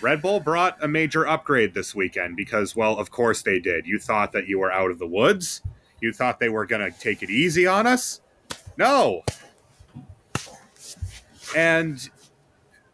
Red 0.00 0.22
Bull 0.22 0.38
brought 0.40 0.82
a 0.82 0.88
major 0.88 1.26
upgrade 1.26 1.74
this 1.74 1.94
weekend 1.94 2.36
because, 2.36 2.76
well, 2.76 2.96
of 2.96 3.10
course 3.10 3.42
they 3.42 3.58
did. 3.58 3.86
You 3.86 3.98
thought 3.98 4.32
that 4.32 4.46
you 4.46 4.58
were 4.58 4.70
out 4.70 4.90
of 4.90 4.98
the 4.98 5.06
woods. 5.06 5.62
You 6.00 6.12
thought 6.12 6.38
they 6.38 6.48
were 6.48 6.66
going 6.66 6.92
to 6.92 6.96
take 6.98 7.22
it 7.22 7.30
easy 7.30 7.66
on 7.66 7.86
us. 7.86 8.20
No. 8.76 9.22
And 11.56 12.08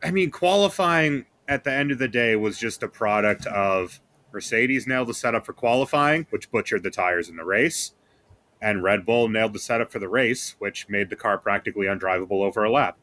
I 0.05 0.11
mean, 0.11 0.31
qualifying 0.31 1.25
at 1.49 1.65
the 1.65 1.73
end 1.73 1.91
of 1.91 1.99
the 1.99 2.09
day 2.09 2.37
was 2.37 2.59
just 2.59 2.83
a 2.83 2.89
product 2.89 3.47
of 3.47 4.01
Mercedes 4.35 4.87
nailed 4.87 5.09
the 5.09 5.15
setup 5.15 5.47
for 5.47 5.55
qualifying, 5.55 6.27
which 6.29 6.51
butchered 6.51 6.83
the 6.83 6.91
tires 6.91 7.31
in 7.31 7.37
the 7.37 7.45
race, 7.45 7.95
and 8.61 8.83
Red 8.83 9.07
Bull 9.07 9.29
nailed 9.29 9.55
the 9.55 9.59
setup 9.59 9.91
for 9.91 9.99
the 9.99 10.09
race, 10.09 10.57
which 10.59 10.91
made 10.91 11.09
the 11.09 11.17
car 11.17 11.39
practically 11.39 11.87
undrivable 11.87 12.43
over 12.43 12.65
a 12.65 12.71
lap. 12.71 12.99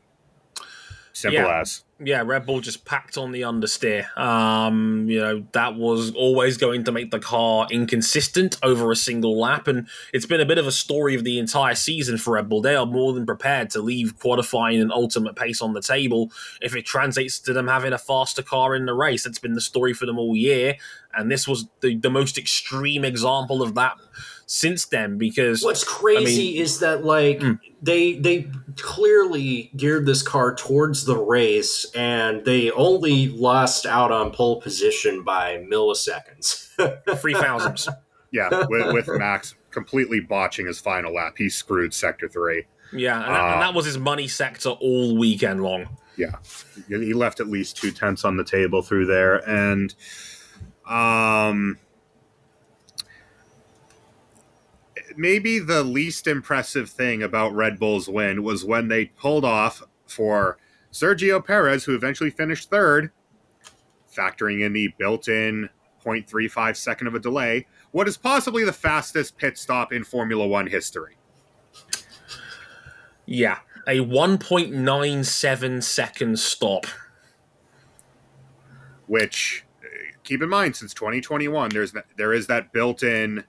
Simple 1.14 1.42
Yeah. 1.42 1.60
as. 1.60 1.84
yeah, 2.04 2.24
Red 2.26 2.46
Bull 2.48 2.62
just 2.62 2.84
packed 2.84 3.18
on 3.18 3.32
the 3.32 3.42
understeer. 3.42 4.18
Um, 4.18 5.08
you 5.08 5.20
know, 5.20 5.46
that 5.52 5.76
was 5.76 6.12
always 6.16 6.58
going 6.58 6.84
to 6.86 6.92
make 6.92 7.12
the 7.12 7.20
car 7.20 7.68
inconsistent 7.70 8.58
over 8.64 8.92
a 8.92 8.96
single 8.96 9.40
lap. 9.40 9.68
And 9.68 9.88
it's 10.14 10.26
been 10.26 10.42
a 10.42 10.46
bit 10.46 10.58
of 10.58 10.66
a 10.66 10.72
story 10.72 11.14
of 11.14 11.24
the 11.24 11.38
entire 11.38 11.76
season 11.76 12.18
for 12.18 12.34
Red 12.36 12.50
Bull. 12.50 12.62
They 12.62 12.76
are 12.76 12.86
more 12.88 13.14
than 13.14 13.26
prepared 13.26 13.70
to 13.72 13.82
leave 13.82 14.18
qualifying 14.18 14.82
and 14.82 14.92
ultimate 14.92 15.36
pace 15.36 15.62
on 15.62 15.74
the 15.74 15.82
table 15.82 16.32
if 16.62 16.76
it 16.76 16.86
translates 16.86 17.40
to 17.42 17.54
them 17.54 17.68
having 17.68 17.94
a 17.94 18.00
faster 18.00 18.42
car 18.42 18.74
in 18.74 18.86
the 18.86 18.94
race. 18.94 19.26
That's 19.26 19.40
been 19.40 19.54
the 19.54 19.62
story 19.62 19.94
for 19.94 20.06
them 20.06 20.18
all 20.18 20.36
year. 20.36 20.76
And 21.14 21.30
this 21.30 21.48
was 21.48 21.68
the, 21.82 21.96
the 21.98 22.10
most 22.10 22.38
extreme 22.38 23.04
example 23.04 23.62
of 23.62 23.76
that 23.76 23.98
since 24.54 24.84
then 24.88 25.18
because 25.18 25.64
What's 25.64 25.86
crazy 25.86 26.58
is 26.60 26.80
that 26.80 27.06
like 27.06 27.40
Mm. 27.40 27.58
they 27.82 28.14
they 28.16 28.50
clearly 28.76 29.72
geared 29.78 30.06
this 30.06 30.22
car 30.22 30.54
towards 30.54 31.06
the 31.06 31.16
race 31.18 31.86
and 31.96 32.44
they 32.44 32.70
only 32.72 33.30
lost 33.30 33.86
out 33.86 34.12
on 34.12 34.32
pole 34.32 34.60
position 34.62 35.24
by 35.24 35.66
milliseconds. 35.72 36.68
three 37.22 37.34
thousands. 37.34 37.88
Yeah, 38.32 38.66
with, 38.68 38.94
with 38.94 39.08
Max 39.18 39.56
completely 39.72 40.20
botching 40.20 40.66
his 40.68 40.82
final 40.82 41.14
lap, 41.14 41.36
he 41.38 41.48
screwed 41.50 41.94
Sector 41.94 42.28
3. 42.28 42.66
Yeah, 42.94 43.24
and, 43.24 43.34
that, 43.34 43.42
Uh, 43.42 43.54
and 43.54 43.62
that 43.62 43.74
was 43.74 43.86
his 43.86 43.98
money 43.98 44.28
sector 44.28 44.70
all 44.70 45.18
weekend 45.18 45.64
long. 45.64 45.98
Yeah, 46.18 46.36
he 46.90 47.14
left 47.14 47.40
at 47.40 47.48
least 47.48 47.78
two 47.78 47.92
tenths 47.92 48.26
on 48.26 48.36
the 48.36 48.44
table 48.44 48.82
through 48.82 49.06
there. 49.06 49.38
And 49.50 49.94
um, 50.86 51.78
maybe 55.18 55.60
the 55.60 55.84
least 55.84 56.28
impressive 56.28 56.90
thing 56.90 57.24
about 57.24 57.54
Red 57.54 57.80
Bull's 57.80 58.08
win 58.08 58.44
was 58.44 58.66
when 58.66 58.88
they 58.88 59.06
pulled 59.06 59.46
off 59.46 59.84
for 60.08 60.58
Sergio 60.92 61.44
Perez, 61.44 61.86
who 61.86 61.96
eventually 61.96 62.30
finished 62.30 62.70
third, 62.70 63.12
factoring 64.14 64.66
in 64.66 64.74
the 64.74 64.94
built 64.98 65.28
in 65.28 65.70
0.35 66.06 66.76
second 66.76 67.08
of 67.08 67.16
a 67.16 67.20
delay, 67.20 67.66
what 67.92 68.08
is 68.08 68.18
possibly 68.18 68.64
the 68.64 68.74
fastest 68.74 69.38
pit 69.38 69.58
stop 69.58 69.94
in 69.94 70.04
Formula 70.04 70.46
One 70.48 70.68
history. 70.68 71.18
Yeah, 73.26 73.60
a 73.88 74.00
1.97 74.00 75.84
second 75.84 76.40
stop. 76.40 76.86
which 79.08 79.66
keep 80.24 80.42
in 80.42 80.48
mind 80.50 80.76
since 80.76 80.94
2021 80.94 81.70
there's 81.70 81.92
that, 81.92 82.06
there 82.16 82.34
is 82.34 82.48
that 82.48 82.72
built-in 82.72 83.44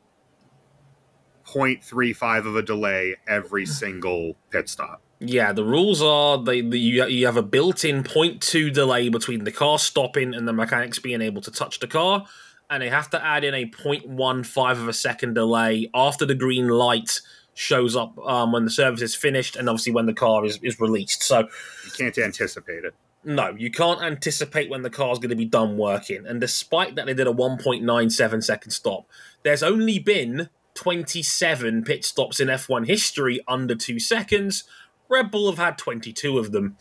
0.35 1.52 2.47
of 2.47 2.56
a 2.56 2.62
delay 2.62 3.16
every 3.26 3.66
single 3.66 4.37
pit 4.50 4.68
stop 4.68 5.02
Yeah, 5.21 5.52
the 5.52 5.64
rules 5.64 6.02
are 6.02 6.42
they, 6.42 6.61
the, 6.61 6.78
you, 6.78 7.06
you 7.06 7.26
have 7.26 7.37
a 7.37 7.42
built-in 7.42 8.02
0.2 8.02 8.73
delay 8.73 9.09
between 9.09 9.44
the 9.44 9.52
car 9.52 9.78
stopping 9.78 10.35
and 10.35 10.49
the 10.49 10.52
mechanics 10.52 10.99
being 10.99 11.21
able 11.21 11.42
to 11.42 11.50
touch 11.50 11.78
the 11.78 11.87
car, 11.87 12.26
and 12.68 12.82
they 12.82 12.88
have 12.88 13.11
to 13.11 13.25
add 13.25 13.44
in 13.44 13.54
a 13.54 13.66
0.15 13.66 14.73
of 14.73 14.88
a 14.88 14.92
second 14.92 15.35
delay 15.35 15.90
after 15.94 16.25
the 16.25 16.35
green 16.35 16.68
light 16.68 17.21
shows 17.54 17.94
up 17.94 18.18
um, 18.26 18.52
when 18.52 18.64
the 18.64 18.71
service 18.71 19.02
is 19.02 19.14
finished, 19.14 19.56
and 19.56 19.68
obviously 19.68 19.92
when 19.92 20.06
the 20.06 20.14
car 20.14 20.44
is, 20.44 20.59
is 20.62 20.80
released. 20.80 21.23
So 21.23 21.49
you 21.85 21.90
can't 21.97 22.16
anticipate 22.18 22.85
it 22.85 22.94
No, 23.25 23.54
you 23.56 23.71
can't 23.71 24.02
anticipate 24.02 24.71
when 24.71 24.82
the 24.82 24.90
car's 24.90 25.18
going 25.18 25.30
to 25.30 25.37
be 25.37 25.44
done 25.44 25.76
working. 25.76 26.26
And 26.26 26.40
despite 26.40 26.94
that, 26.97 27.06
they 27.06 27.14
did 27.14 27.26
a 27.26 27.32
1.97 27.32 28.42
second 28.42 28.71
stop. 28.71 29.06
There's 29.42 29.62
only 29.62 29.99
been 29.99 30.49
27 30.74 31.84
pit 31.84 32.04
stops 32.04 32.40
in 32.40 32.48
F1 32.48 32.86
history 32.86 33.40
under 33.46 33.74
two 33.74 33.98
seconds. 33.98 34.64
Red 35.08 35.30
Bull 35.30 35.50
have 35.50 35.58
had 35.58 35.78
22 35.78 36.38
of 36.38 36.52
them. 36.52 36.76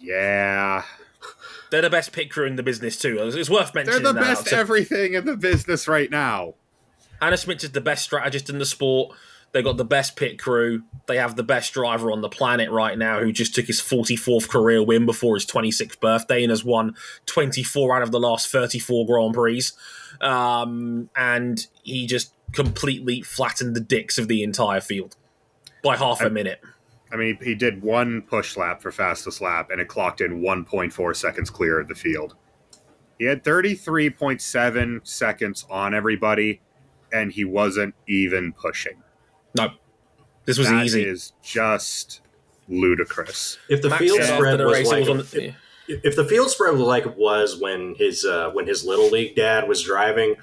yeah 0.00 0.82
They're 1.70 1.82
the 1.82 1.90
best 1.90 2.12
pit 2.12 2.30
crew 2.30 2.46
in 2.46 2.56
the 2.56 2.62
business, 2.62 2.98
too. 2.98 3.18
It's 3.20 3.50
worth 3.50 3.74
mentioning. 3.74 4.02
they're 4.02 4.12
the 4.12 4.20
best 4.20 4.52
everything 4.52 5.14
in 5.14 5.24
the 5.24 5.36
business 5.36 5.88
right 5.88 6.10
now 6.10 6.54
Hannah 7.20 7.36
Schmitz 7.36 7.64
is 7.64 7.72
the 7.72 7.80
best 7.80 8.04
strategist 8.04 8.48
in 8.48 8.58
the 8.58 8.64
sport. 8.66 9.16
They 9.52 9.62
got 9.62 9.76
the 9.78 9.84
best 9.84 10.14
pit 10.16 10.38
crew. 10.38 10.82
They 11.06 11.16
have 11.16 11.36
the 11.36 11.42
best 11.42 11.72
driver 11.72 12.12
on 12.12 12.20
the 12.20 12.28
planet 12.28 12.70
right 12.70 12.98
now 12.98 13.20
who 13.20 13.32
just 13.32 13.54
took 13.54 13.66
his 13.66 13.80
44th 13.80 14.48
career 14.48 14.82
win 14.84 15.06
before 15.06 15.36
his 15.36 15.46
26th 15.46 15.98
birthday 16.00 16.42
and 16.42 16.50
has 16.50 16.64
won 16.64 16.94
24 17.26 17.96
out 17.96 18.02
of 18.02 18.10
the 18.10 18.20
last 18.20 18.48
34 18.48 19.06
Grand 19.06 19.32
Prix. 19.34 19.62
Um, 20.20 21.08
and 21.16 21.66
he 21.82 22.06
just 22.06 22.32
completely 22.52 23.22
flattened 23.22 23.74
the 23.74 23.80
dicks 23.80 24.18
of 24.18 24.28
the 24.28 24.42
entire 24.42 24.80
field 24.80 25.16
by 25.82 25.96
half 25.96 26.20
a 26.20 26.26
I- 26.26 26.28
minute. 26.30 26.60
i 27.12 27.16
mean 27.16 27.38
he 27.42 27.54
did 27.54 27.82
one 27.82 28.22
push 28.22 28.56
lap 28.56 28.80
for 28.82 28.90
fastest 28.90 29.40
lap 29.40 29.68
and 29.70 29.80
it 29.80 29.86
clocked 29.88 30.20
in 30.22 30.40
1.4 30.40 31.14
seconds 31.16 31.50
clear 31.50 31.78
of 31.78 31.88
the 31.88 31.94
field 31.94 32.34
he 33.18 33.26
had 33.26 33.44
33.7 33.44 35.06
seconds 35.06 35.66
on 35.70 35.94
everybody 35.94 36.60
and 37.12 37.32
he 37.32 37.44
wasn't 37.44 37.94
even 38.08 38.52
pushing 38.52 39.02
No, 39.54 39.70
this 40.44 40.58
was 40.58 40.68
That 40.68 40.84
easy. 40.84 41.04
is 41.04 41.32
just 41.42 42.20
ludicrous 42.68 43.58
if 43.70 43.80
the 43.80 43.88
Max 43.88 44.00
field 44.02 44.20
said 44.22 44.36
spread 44.36 44.60
was 44.60 44.88
like 44.88 45.00
was 45.00 45.08
on 45.08 45.20
if, 45.20 45.30
the- 45.30 45.54
if 45.88 46.16
the 46.16 46.24
field 46.24 46.50
spread 46.50 46.72
was 46.74 46.82
like 46.82 47.06
it 47.06 47.16
was 47.16 47.58
when 47.58 47.94
his 47.96 48.24
uh, 48.24 48.50
when 48.52 48.66
his 48.66 48.84
little 48.84 49.08
league 49.08 49.34
dad 49.34 49.66
was 49.66 49.82
driving, 49.82 50.34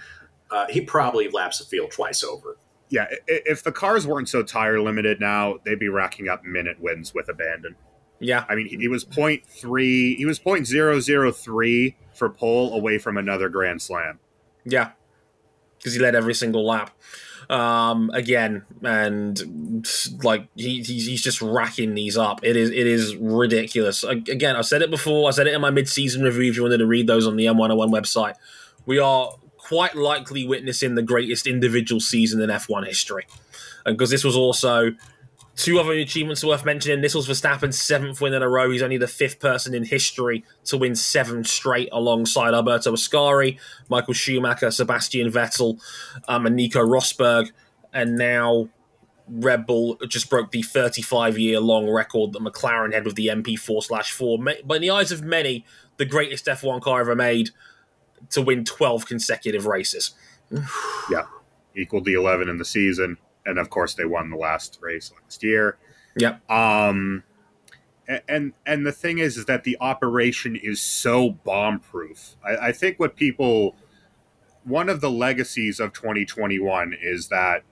uh, 0.50 0.66
he 0.70 0.82
probably 0.82 1.30
laps 1.30 1.60
the 1.60 1.66
field 1.66 1.92
twice 1.92 2.24
over. 2.24 2.58
yeah, 2.90 3.06
if 3.28 3.62
the 3.64 3.72
cars 3.72 4.08
weren't 4.08 4.28
so 4.28 4.42
tire 4.42 4.82
limited 4.82 5.20
now, 5.20 5.58
they'd 5.64 5.78
be 5.80 5.88
racking 5.90 6.28
up 6.28 6.44
minute 6.44 6.78
wins 6.80 7.14
with 7.14 7.30
abandon. 7.30 7.76
Yeah, 8.20 8.46
I 8.50 8.56
mean, 8.56 8.68
he, 8.68 8.78
he 8.78 8.88
was 8.88 9.04
point 9.04 9.46
three. 9.46 10.16
He 10.16 10.26
was 10.26 10.40
point 10.40 10.66
zero 10.66 11.00
zero 11.00 11.32
three 11.32 11.96
for 12.14 12.28
pole 12.30 12.74
away 12.74 12.98
from 12.98 13.16
another 13.18 13.48
Grand 13.50 13.82
Slam. 13.84 14.18
yeah, 14.64 14.92
because 15.78 15.94
he 15.94 16.00
led 16.00 16.16
every 16.16 16.34
single 16.34 16.66
lap. 16.66 16.90
Um, 17.50 18.10
again, 18.14 18.64
and 18.82 19.86
like 20.24 20.48
he, 20.56 20.82
he's, 20.82 21.06
he's 21.06 21.22
just 21.22 21.42
racking 21.42 21.94
these 21.94 22.18
up. 22.18 22.40
It 22.44 22.56
is 22.56 22.70
it 22.72 22.88
is 22.88 23.16
ridiculous. 23.16 24.04
Again, 24.04 24.56
I 24.56 24.62
said 24.62 24.82
it 24.82 24.90
before. 24.90 25.28
I 25.28 25.32
said 25.32 25.48
it 25.48 25.54
in 25.54 25.62
my 25.62 25.70
mid-season 25.70 26.24
review. 26.24 26.50
If 26.50 26.58
you 26.58 26.64
wanted 26.64 26.80
to 26.80 26.88
read 26.88 27.08
those 27.08 27.28
on 27.28 27.36
the 27.36 27.46
M101 27.46 27.90
website, 27.90 28.36
we 28.86 28.98
are 28.98 29.36
quite 29.58 29.96
likely 29.96 30.48
witnessing 30.48 30.96
the 30.96 31.02
greatest 31.02 31.48
individual 31.48 32.00
season 32.00 32.42
in 32.42 32.50
F1 32.50 32.86
history, 32.88 33.28
because 33.86 34.10
this 34.10 34.24
was 34.24 34.36
also 34.36 34.92
Two 35.56 35.80
other 35.80 35.94
achievements 35.94 36.44
worth 36.44 36.66
mentioning. 36.66 37.00
This 37.00 37.16
was 37.16 37.28
Verstappen's 37.28 37.80
seventh 37.80 38.20
win 38.20 38.34
in 38.34 38.42
a 38.42 38.50
row. 38.50 38.70
He's 38.72 38.82
only 38.82 38.98
the 38.98 39.08
fifth 39.08 39.40
person 39.40 39.74
in 39.74 39.86
history 39.86 40.44
to 40.66 40.78
win 40.78 40.96
seven 40.96 41.46
straight 41.46 41.88
alongside 41.94 42.54
Alberto 42.54 42.92
Ascari, 42.92 43.58
Michael 43.88 44.14
Schumacher, 44.14 44.70
Sebastian 44.70 45.32
Vettel, 45.32 45.80
um, 46.28 46.46
and 46.46 46.58
Nico 46.58 46.86
Rosberg. 46.86 47.52
And 47.94 48.18
now 48.18 48.68
Red 49.30 49.66
Bull 49.66 49.96
just 50.10 50.30
broke 50.30 50.52
the 50.52 50.62
35 50.62 51.38
year 51.38 51.62
long 51.62 51.90
record 51.90 52.34
that 52.34 52.42
McLaren 52.42 52.94
had 52.94 53.06
with 53.06 53.16
the 53.16 53.28
MP4 53.28 53.82
slash 53.82 54.12
4. 54.12 54.40
But 54.66 54.76
in 54.76 54.82
the 54.82 54.90
eyes 54.90 55.14
of 55.14 55.24
many, 55.24 55.66
the 55.96 56.06
greatest 56.06 56.48
F1 56.48 56.82
car 56.82 57.00
ever 57.00 57.16
made 57.16 57.52
to 58.32 58.42
win 58.42 58.66
12 58.66 59.06
consecutive 59.06 59.66
races. 59.66 60.16
yeah, 61.10 61.28
equaled 61.78 62.04
the 62.04 62.14
11 62.14 62.50
in 62.50 62.58
the 62.58 62.66
season 62.66 63.18
and 63.46 63.60
of 63.60 63.70
course 63.70 63.94
they 63.94 64.06
won 64.06 64.30
the 64.30 64.38
last 64.38 64.80
race 64.82 65.12
last 65.22 65.44
year. 65.44 65.78
Yep. 66.18 66.50
Um, 66.50 67.24
and 68.28 68.54
and 68.66 68.86
the 68.86 68.92
thing 68.92 69.18
is, 69.18 69.38
is 69.38 69.46
that 69.46 69.64
the 69.64 69.78
operation 69.80 70.56
is 70.56 70.82
so 70.82 71.32
bomb 71.32 71.80
proof. 71.80 72.36
I, 72.44 72.68
I 72.68 72.72
think 72.72 73.00
what 73.00 73.16
people, 73.16 73.76
one 74.64 74.90
of 74.90 75.02
the 75.02 75.10
legacies 75.10 75.80
of 75.80 75.94
2021 75.94 76.96
is 77.02 77.30
that 77.30 77.64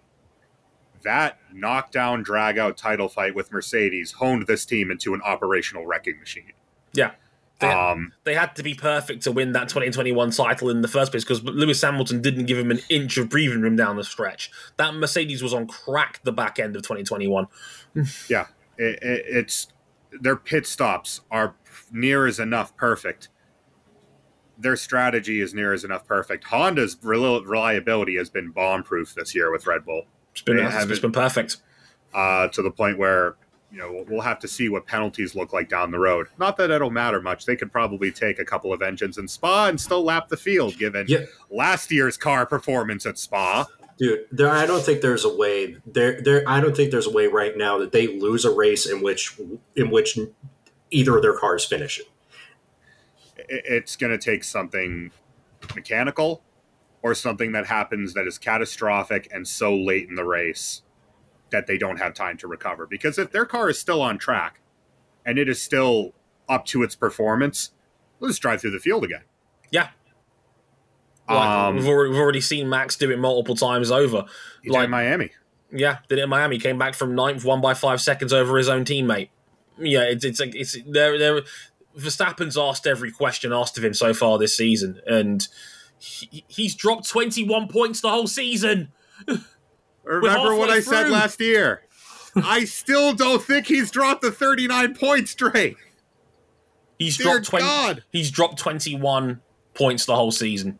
that 1.03 1.37
knockdown 1.53 2.23
drag 2.23 2.57
out 2.57 2.77
title 2.77 3.09
fight 3.09 3.35
with 3.35 3.51
Mercedes 3.51 4.13
honed 4.13 4.47
this 4.47 4.65
team 4.65 4.89
into 4.89 5.13
an 5.13 5.21
operational 5.21 5.85
wrecking 5.85 6.19
machine. 6.19 6.53
Yeah. 6.93 7.11
They, 7.63 7.71
um, 7.71 8.13
they 8.25 8.35
had 8.35 8.55
to 8.57 8.63
be 8.63 8.73
perfect 8.73 9.23
to 9.23 9.31
win 9.31 9.53
that 9.53 9.69
2021 9.69 10.31
title 10.31 10.69
in 10.69 10.81
the 10.81 10.87
first 10.87 11.11
place 11.11 11.23
because 11.23 11.43
Lewis 11.43 11.81
Hamilton 11.81 12.21
didn't 12.21 12.45
give 12.45 12.57
him 12.57 12.71
an 12.71 12.79
inch 12.89 13.17
of 13.17 13.29
breathing 13.29 13.61
room 13.61 13.75
down 13.75 13.95
the 13.95 14.03
stretch. 14.03 14.51
That 14.77 14.93
Mercedes 14.95 15.41
was 15.41 15.53
on 15.53 15.67
crack 15.67 16.21
the 16.23 16.31
back 16.31 16.59
end 16.59 16.75
of 16.75 16.81
2021. 16.81 17.47
yeah, 18.29 18.47
it, 18.77 18.99
it, 19.01 19.25
it's 19.27 19.67
their 20.19 20.35
pit 20.35 20.67
stops 20.67 21.21
are 21.31 21.55
near 21.91 22.27
as 22.27 22.39
enough 22.39 22.75
perfect. 22.75 23.29
Their 24.57 24.75
strategy 24.75 25.41
is 25.41 25.53
near 25.53 25.73
as 25.73 25.83
enough 25.83 26.05
perfect. 26.05 26.45
Honda's 26.45 26.97
reliability 27.01 28.17
has 28.17 28.29
been 28.29 28.51
bomb 28.51 28.83
proof 28.83 29.15
this 29.15 29.33
year 29.33 29.51
with 29.51 29.65
Red 29.65 29.85
Bull. 29.85 30.03
It's 30.33 30.41
been, 30.41 30.59
it's 30.59 30.99
been 30.99 31.11
perfect. 31.11 31.57
Uh, 32.13 32.47
to 32.49 32.61
the 32.61 32.69
point 32.69 32.99
where 32.99 33.37
you 33.73 33.79
know, 33.79 34.05
we'll 34.07 34.21
have 34.21 34.37
to 34.39 34.47
see 34.47 34.69
what 34.69 34.85
penalties 34.85 35.33
look 35.33 35.51
like 35.51 35.67
down 35.67 35.89
the 35.89 35.97
road. 35.97 36.27
Not 36.37 36.57
that 36.57 36.69
it'll 36.69 36.91
matter 36.91 37.19
much. 37.19 37.45
They 37.45 37.55
could 37.55 37.71
probably 37.71 38.11
take 38.11 38.37
a 38.37 38.45
couple 38.45 38.71
of 38.71 38.83
engines 38.83 39.17
in 39.17 39.27
Spa 39.27 39.67
and 39.67 39.81
still 39.81 40.03
lap 40.03 40.29
the 40.29 40.37
field, 40.37 40.77
given 40.77 41.07
yeah. 41.09 41.25
last 41.49 41.91
year's 41.91 42.15
car 42.15 42.45
performance 42.45 43.07
at 43.07 43.17
Spa. 43.17 43.65
Dude, 43.97 44.27
there, 44.31 44.51
I 44.51 44.67
don't 44.67 44.83
think 44.83 45.01
there's 45.01 45.25
a 45.25 45.35
way 45.35 45.77
there. 45.87 46.21
There, 46.21 46.43
I 46.47 46.61
don't 46.61 46.77
think 46.77 46.91
there's 46.91 47.07
a 47.07 47.11
way 47.11 47.25
right 47.25 47.57
now 47.57 47.79
that 47.79 47.91
they 47.91 48.19
lose 48.19 48.45
a 48.45 48.51
race 48.51 48.85
in 48.85 49.01
which 49.01 49.39
in 49.75 49.89
which 49.89 50.19
either 50.91 51.15
of 51.15 51.23
their 51.23 51.37
cars 51.37 51.65
finish 51.65 51.99
it. 51.99 52.05
It's 53.49 53.95
going 53.95 54.11
to 54.11 54.23
take 54.23 54.43
something 54.43 55.09
mechanical 55.75 56.43
or 57.01 57.15
something 57.15 57.53
that 57.53 57.65
happens 57.65 58.13
that 58.13 58.27
is 58.27 58.37
catastrophic 58.37 59.27
and 59.31 59.47
so 59.47 59.75
late 59.75 60.09
in 60.09 60.15
the 60.15 60.23
race 60.23 60.82
that 61.53 61.67
they 61.67 61.77
don't 61.77 61.97
have 61.97 62.13
time 62.13 62.35
to 62.37 62.47
recover. 62.47 62.85
Because 62.85 63.17
if 63.17 63.31
their 63.31 63.45
car 63.45 63.69
is 63.69 63.79
still 63.79 64.01
on 64.01 64.17
track 64.17 64.59
and 65.25 65.39
it 65.39 65.47
is 65.47 65.61
still 65.61 66.13
up 66.49 66.65
to 66.65 66.83
its 66.83 66.95
performance, 66.95 67.71
let's 68.19 68.37
drive 68.39 68.59
through 68.59 68.71
the 68.71 68.79
field 68.79 69.05
again. 69.05 69.21
Yeah. 69.71 69.89
um, 71.29 71.75
we've, 71.77 71.87
already, 71.87 72.11
we've, 72.11 72.19
already, 72.19 72.41
seen 72.41 72.67
Max 72.67 72.97
do 72.97 73.09
it 73.09 73.17
multiple 73.17 73.55
times 73.55 73.91
over. 73.91 74.25
like 74.65 74.89
Miami. 74.89 75.31
Yeah, 75.71 75.99
did 76.09 76.19
it 76.19 76.23
in 76.23 76.29
Miami. 76.29 76.59
Came 76.59 76.77
back 76.77 76.93
from 76.93 77.15
ninth, 77.15 77.45
one 77.45 77.61
by 77.61 77.73
five 77.73 78.01
seconds 78.01 78.33
over 78.33 78.57
his 78.57 78.67
own 78.67 78.83
teammate. 78.83 79.29
Yeah, 79.79 80.03
it's 80.03 80.23
it's 80.23 80.39
it's 80.39 80.77
there. 80.85 81.17
There, 81.17 81.41
Verstappen's 81.97 82.57
asked 82.57 82.85
every 82.85 83.11
question 83.11 83.51
asked 83.51 83.77
of 83.77 83.83
him 83.83 83.95
so 83.95 84.13
far 84.13 84.37
this 84.37 84.55
season, 84.55 85.01
and 85.07 85.47
he, 85.97 86.43
he's 86.47 86.75
dropped 86.75 87.09
twenty 87.09 87.47
one 87.47 87.67
points 87.67 88.01
the 88.01 88.09
whole 88.09 88.27
season. 88.27 88.91
Remember 90.03 90.55
what 90.55 90.69
I 90.69 90.81
through. 90.81 90.93
said 90.93 91.09
last 91.09 91.39
year. 91.39 91.83
I 92.35 92.65
still 92.65 93.13
don't 93.13 93.41
think 93.41 93.67
he's 93.67 93.91
dropped 93.91 94.21
the 94.21 94.31
39 94.31 94.95
points 94.95 95.31
straight. 95.31 95.77
He's 96.97 97.17
Dear 97.17 97.39
dropped 97.39 97.45
20, 97.45 97.65
God. 97.65 98.03
He's 98.11 98.31
dropped 98.31 98.57
21 98.57 99.41
points 99.73 100.05
the 100.05 100.15
whole 100.15 100.31
season 100.31 100.79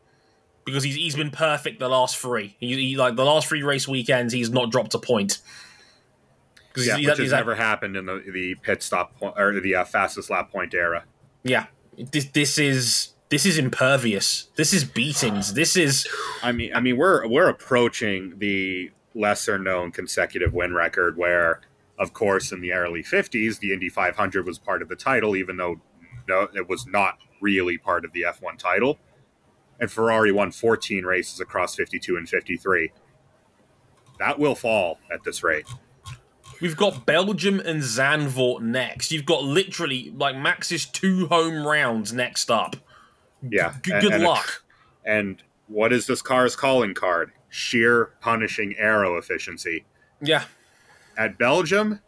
because 0.65 0.83
he's 0.83 0.95
he's 0.95 1.15
been 1.15 1.31
perfect 1.31 1.79
the 1.79 1.89
last 1.89 2.17
three. 2.17 2.55
He, 2.59 2.75
he 2.75 2.97
like 2.97 3.15
the 3.15 3.25
last 3.25 3.47
three 3.47 3.63
race 3.63 3.88
weekends, 3.88 4.33
he's 4.33 4.49
not 4.49 4.71
dropped 4.71 4.93
a 4.93 4.99
point. 4.99 5.39
Yeah, 6.75 6.97
which 6.97 7.19
has 7.19 7.31
never 7.31 7.53
happened 7.53 7.95
in 7.95 8.05
the 8.05 8.23
the 8.31 8.55
pit 8.55 8.81
stop 8.81 9.17
point, 9.19 9.36
or 9.38 9.59
the 9.59 9.75
uh, 9.75 9.86
fastest 9.86 10.29
lap 10.29 10.51
point 10.51 10.73
era. 10.73 11.03
Yeah, 11.43 11.67
this 11.97 12.25
this 12.25 12.57
is 12.57 13.09
this 13.29 13.45
is 13.45 13.57
impervious. 13.57 14.47
This 14.55 14.73
is 14.73 14.83
beatings. 14.83 15.53
This 15.53 15.75
is. 15.75 16.07
I 16.41 16.51
mean, 16.51 16.73
I 16.73 16.79
mean, 16.79 16.97
we're 16.97 17.27
we're 17.27 17.49
approaching 17.49 18.39
the 18.39 18.91
lesser 19.15 19.58
known 19.58 19.91
consecutive 19.91 20.54
win 20.54 20.73
record 20.73 21.17
where 21.17 21.62
of 21.99 22.13
course 22.13 22.52
in 22.52 22.62
the 22.62 22.71
early 22.71 23.04
50s 23.04 23.60
the 23.60 23.71
indy 23.71 23.89
500 23.89 24.45
was 24.45 24.58
part 24.58 24.82
of 24.82 24.89
the 24.89 24.95
title 24.95 25.36
even 25.36 25.58
though 25.58 25.80
no, 26.28 26.47
it 26.56 26.67
was 26.67 26.88
not 26.88 27.17
really 27.41 27.78
part 27.78 28.06
of 28.06 28.13
the 28.13 28.23
f1 28.23 28.58
title 28.58 28.97
and 29.80 29.91
ferrari 29.91 30.32
won 30.32 30.52
14 30.52 31.06
races 31.06 31.39
across 31.39 31.76
52 31.76 32.17
and 32.17 32.28
53 32.28 32.91
that 34.19 34.39
will 34.39 34.56
fall 34.56 34.99
at 35.12 35.23
this 35.23 35.43
rate 35.43 35.67
We've 36.63 36.78
got 36.78 37.06
Belgium 37.06 37.60
and 37.60 37.82
Zandvoort 37.82 38.62
next. 38.62 39.12
You've 39.12 39.26
got 39.26 39.43
literally 39.43 40.13
like 40.15 40.38
Max's 40.38 40.86
two 40.86 41.28
home 41.28 41.67
rounds 41.67 42.13
next 42.13 42.49
up. 42.49 42.78
Yeah. 43.41 43.73
G- 43.82 43.91
good 43.99 44.13
and 44.13 44.23
luck. 44.23 44.63
and 45.04 45.43
what 45.67 45.91
is 45.91 46.08
this 46.08 46.21
car's 46.21 46.56
calling 46.56 46.93
card? 46.93 47.34
Sheer 47.53 48.05
punishing 48.19 48.73
aero 48.79 49.15
efficiency. 49.15 49.85
Yeah. 50.19 50.45
At 51.15 51.37
Belgium, 51.37 51.99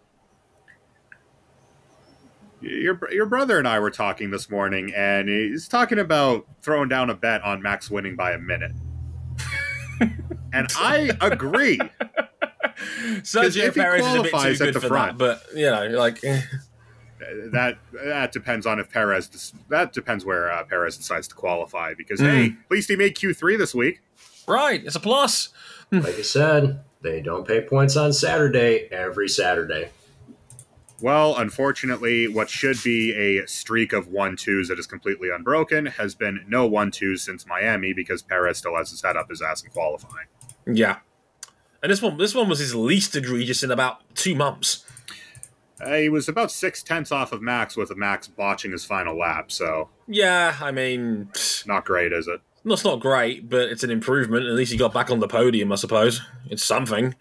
your 2.62 3.00
your 3.12 3.28
brother 3.28 3.60
and 3.60 3.68
I 3.68 3.78
were 3.78 3.92
talking 3.92 4.32
this 4.32 4.50
morning, 4.50 4.92
and 4.96 5.30
he's 5.30 5.68
talking 5.68 6.00
about 6.00 6.48
throwing 6.64 6.90
down 6.90 7.12
a 7.12 7.14
bet 7.14 7.44
on 7.44 7.62
Max 7.62 7.92
winning 7.92 8.16
by 8.16 8.32
a 8.32 8.40
minute. 8.40 8.72
and 10.52 10.68
I 10.80 11.12
agree. 11.22 11.80
Sergio 13.22 13.72
Perez 13.72 14.04
is 14.04 14.16
a 14.16 14.24
bit 14.24 14.32
too 14.34 14.58
good 14.58 14.74
for 14.74 14.88
front, 14.88 15.20
that, 15.20 15.44
but 15.52 15.56
you 15.56 15.68
know, 15.68 15.90
like 15.90 16.22
that 17.52 17.78
that 18.04 18.32
depends 18.32 18.66
on 18.66 18.80
if 18.80 18.90
Perez 18.90 19.54
that 19.70 19.94
depends 19.94 20.26
where 20.26 20.52
uh, 20.52 20.64
Perez 20.64 20.98
decides 20.98 21.28
to 21.28 21.36
qualify 21.36 21.94
because 21.94 22.20
mm. 22.20 22.32
hey, 22.32 22.46
at 22.46 22.72
least 22.72 22.90
he 22.90 22.96
made 22.96 23.14
Q 23.14 23.32
three 23.32 23.58
this 23.58 23.76
week. 23.76 24.02
Right, 24.48 24.84
it's 24.84 24.96
a 24.96 25.00
plus. 25.00 25.50
like 25.92 26.18
you 26.18 26.24
said, 26.24 26.84
they 27.02 27.22
don't 27.22 27.48
pay 27.48 27.62
points 27.62 27.96
on 27.96 28.14
Saturday 28.14 28.88
every 28.92 29.30
Saturday. 29.30 29.90
Well, 31.02 31.36
unfortunately, 31.36 32.28
what 32.28 32.50
should 32.50 32.82
be 32.84 33.12
a 33.12 33.48
streak 33.48 33.92
of 33.92 34.08
one 34.08 34.38
twos 34.38 34.70
that 34.70 34.80
is 34.80 34.88
completely 34.88 35.30
unbroken 35.30 35.86
has 35.88 36.16
been 36.16 36.46
no 36.48 36.66
one 36.66 36.90
twos 36.90 37.22
since 37.22 37.46
Miami 37.46 37.92
because 37.94 38.22
Perez 38.22 38.58
still 38.58 38.78
has 38.78 38.92
his 38.92 39.02
head 39.02 39.18
up 39.18 39.30
his 39.30 39.42
ass 39.42 39.62
in 39.64 39.72
qualifying. 39.72 40.28
Yeah, 40.66 41.00
and 41.84 41.92
this 41.92 42.02
one, 42.02 42.18
this 42.18 42.34
one 42.34 42.50
was 42.50 42.60
his 42.60 42.74
least 42.74 43.16
egregious 43.16 43.62
in 43.62 43.70
about 43.70 44.16
two 44.16 44.34
months. 44.34 44.84
Uh, 45.80 45.96
he 45.96 46.10
was 46.10 46.30
about 46.30 46.50
six 46.50 46.82
tenths 46.82 47.12
off 47.12 47.32
of 47.32 47.42
Max 47.42 47.76
with 47.76 47.96
Max 47.96 48.28
botching 48.28 48.72
his 48.72 48.86
final 48.86 49.16
lap. 49.16 49.52
So 49.52 49.90
yeah, 50.08 50.58
I 50.62 50.72
mean, 50.72 51.30
not 51.68 51.86
great, 51.86 52.14
is 52.14 52.28
it? 52.28 52.42
That's 52.66 52.84
not 52.84 53.00
great, 53.00 53.48
but 53.48 53.70
it's 53.70 53.84
an 53.84 53.92
improvement. 53.92 54.48
At 54.48 54.54
least 54.54 54.72
he 54.72 54.78
got 54.78 54.92
back 54.92 55.12
on 55.12 55.20
the 55.20 55.28
podium, 55.28 55.72
I 55.72 55.76
suppose. 55.76 56.20
It's 56.50 56.64
something, 56.64 57.14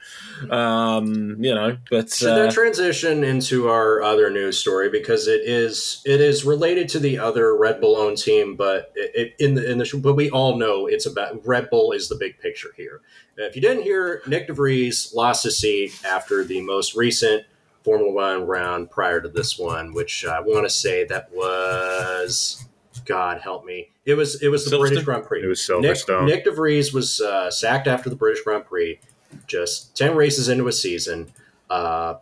um, 0.50 1.37
you 1.38 1.54
know. 1.54 1.76
But 1.90 2.11
should 2.11 2.48
uh, 2.48 2.50
transition 2.50 3.22
into 3.22 3.68
our 3.68 4.02
other 4.02 4.30
news 4.30 4.59
story 4.59 4.88
because 4.88 5.28
it 5.28 5.42
is 5.42 6.00
it 6.07 6.22
is 6.22 6.46
related 6.46 6.88
to 6.90 6.98
the 6.98 7.18
other 7.18 7.54
Red 7.54 7.78
Bull 7.78 7.98
owned 7.98 8.16
team, 8.16 8.57
but 8.57 8.90
it, 8.94 9.11
it, 9.14 9.35
in 9.38 9.54
the 9.54 9.70
in 9.70 9.76
the 9.76 10.00
but 10.02 10.14
we 10.14 10.30
all 10.30 10.57
know 10.57 10.87
it's 10.87 11.04
about 11.04 11.46
Red 11.46 11.68
Bull 11.68 11.92
is 11.92 12.09
the 12.09 12.16
big 12.16 12.38
picture 12.38 12.70
here. 12.74 13.02
If 13.37 13.54
you 13.54 13.61
didn't 13.61 13.83
hear, 13.83 14.22
Nick 14.26 14.46
de 14.46 14.54
Vries 14.54 15.12
lost 15.14 15.44
his 15.44 15.59
seat 15.59 15.92
after 16.07 16.42
the 16.42 16.62
most 16.62 16.94
recent 16.94 17.44
Formula 17.85 18.11
One 18.11 18.46
round 18.46 18.90
prior 18.90 19.20
to 19.20 19.28
this 19.28 19.59
one, 19.59 19.92
which 19.92 20.24
I 20.24 20.40
want 20.40 20.64
to 20.64 20.70
say 20.70 21.04
that 21.04 21.30
was 21.33 22.64
God 23.04 23.40
help 23.40 23.64
me. 23.64 23.90
It 24.04 24.14
was 24.14 24.42
it 24.42 24.48
was 24.48 24.64
the 24.64 24.76
Silverstone? 24.76 24.80
British 24.80 25.04
Grand 25.04 25.24
Prix. 25.24 25.42
It 25.42 25.46
was 25.46 25.68
Nick, 25.68 25.96
Silverstone. 25.96 26.26
Nick 26.26 26.44
DeVries 26.44 26.92
was 26.92 27.20
uh, 27.20 27.50
sacked 27.50 27.86
after 27.86 28.10
the 28.10 28.16
British 28.16 28.42
Grand 28.42 28.66
Prix, 28.66 28.98
just 29.46 29.96
10 29.96 30.16
races 30.16 30.48
into 30.48 30.66
a 30.68 30.72
season. 30.72 31.32
Uh, 31.70 32.14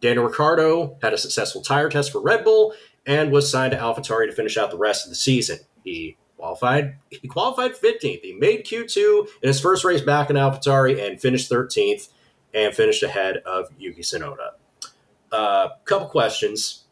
Daniel 0.00 0.24
Ricciardo 0.24 0.96
had 1.02 1.12
a 1.12 1.18
successful 1.18 1.60
tire 1.60 1.88
test 1.88 2.12
for 2.12 2.20
Red 2.20 2.44
Bull 2.44 2.74
and 3.06 3.32
was 3.32 3.50
signed 3.50 3.72
to 3.72 3.78
AlphaTauri 3.78 4.26
to 4.26 4.32
finish 4.32 4.56
out 4.56 4.70
the 4.70 4.76
rest 4.76 5.04
of 5.06 5.10
the 5.10 5.16
season. 5.16 5.58
He 5.84 6.16
qualified 6.36 6.96
he 7.10 7.26
qualified 7.26 7.72
15th. 7.74 8.20
He 8.22 8.34
made 8.34 8.64
Q2 8.64 9.26
in 9.42 9.48
his 9.48 9.60
first 9.60 9.84
race 9.84 10.00
back 10.00 10.30
in 10.30 10.36
AlphaTauri 10.36 11.04
and 11.04 11.20
finished 11.20 11.50
13th 11.50 12.08
and 12.54 12.74
finished 12.74 13.02
ahead 13.02 13.38
of 13.38 13.68
Yuki 13.78 14.02
Tsunoda. 14.02 14.52
Uh, 15.32 15.70
couple 15.84 16.08
questions. 16.08 16.84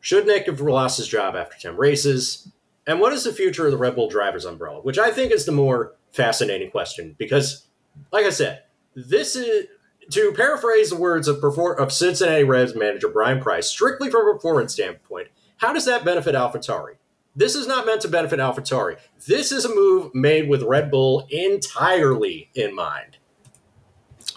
Should 0.00 0.26
Nick 0.26 0.46
have 0.46 0.60
lost 0.60 0.98
his 0.98 1.08
job 1.08 1.34
after 1.34 1.56
10 1.58 1.76
races? 1.76 2.48
And 2.86 3.00
what 3.00 3.12
is 3.12 3.24
the 3.24 3.32
future 3.32 3.64
of 3.66 3.72
the 3.72 3.76
Red 3.76 3.96
Bull 3.96 4.08
drivers 4.08 4.44
umbrella? 4.44 4.80
Which 4.80 4.98
I 4.98 5.10
think 5.10 5.32
is 5.32 5.44
the 5.44 5.52
more 5.52 5.94
fascinating 6.12 6.70
question 6.70 7.14
because, 7.18 7.66
like 8.12 8.24
I 8.24 8.30
said, 8.30 8.62
this 8.94 9.34
is 9.36 9.66
to 10.10 10.32
paraphrase 10.32 10.90
the 10.90 10.96
words 10.96 11.26
of, 11.26 11.38
perfor- 11.38 11.76
of 11.78 11.92
Cincinnati 11.92 12.44
Reds 12.44 12.76
manager 12.76 13.08
Bryan 13.08 13.40
Price, 13.40 13.68
strictly 13.68 14.08
from 14.08 14.28
a 14.28 14.32
performance 14.34 14.72
standpoint. 14.72 15.28
How 15.56 15.72
does 15.72 15.84
that 15.86 16.04
benefit 16.04 16.34
AlphaTauri? 16.36 16.94
This 17.34 17.54
is 17.56 17.66
not 17.66 17.84
meant 17.86 18.00
to 18.02 18.08
benefit 18.08 18.38
AlphaTauri. 18.38 18.98
This 19.26 19.50
is 19.50 19.64
a 19.64 19.74
move 19.74 20.14
made 20.14 20.48
with 20.48 20.62
Red 20.62 20.90
Bull 20.90 21.26
entirely 21.28 22.50
in 22.54 22.74
mind. 22.74 23.16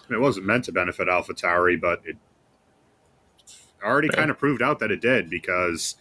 It 0.09 0.19
wasn't 0.19 0.47
meant 0.47 0.65
to 0.65 0.71
benefit 0.71 1.07
AlphaTauri, 1.07 1.79
but 1.79 2.01
it 2.03 2.17
already 3.83 4.09
Yeah. 4.11 4.17
kind 4.17 4.31
of 4.31 4.39
proved 4.39 4.61
out 4.61 4.79
that 4.79 4.91
it 4.91 5.01
did 5.01 5.29
because 5.29 5.95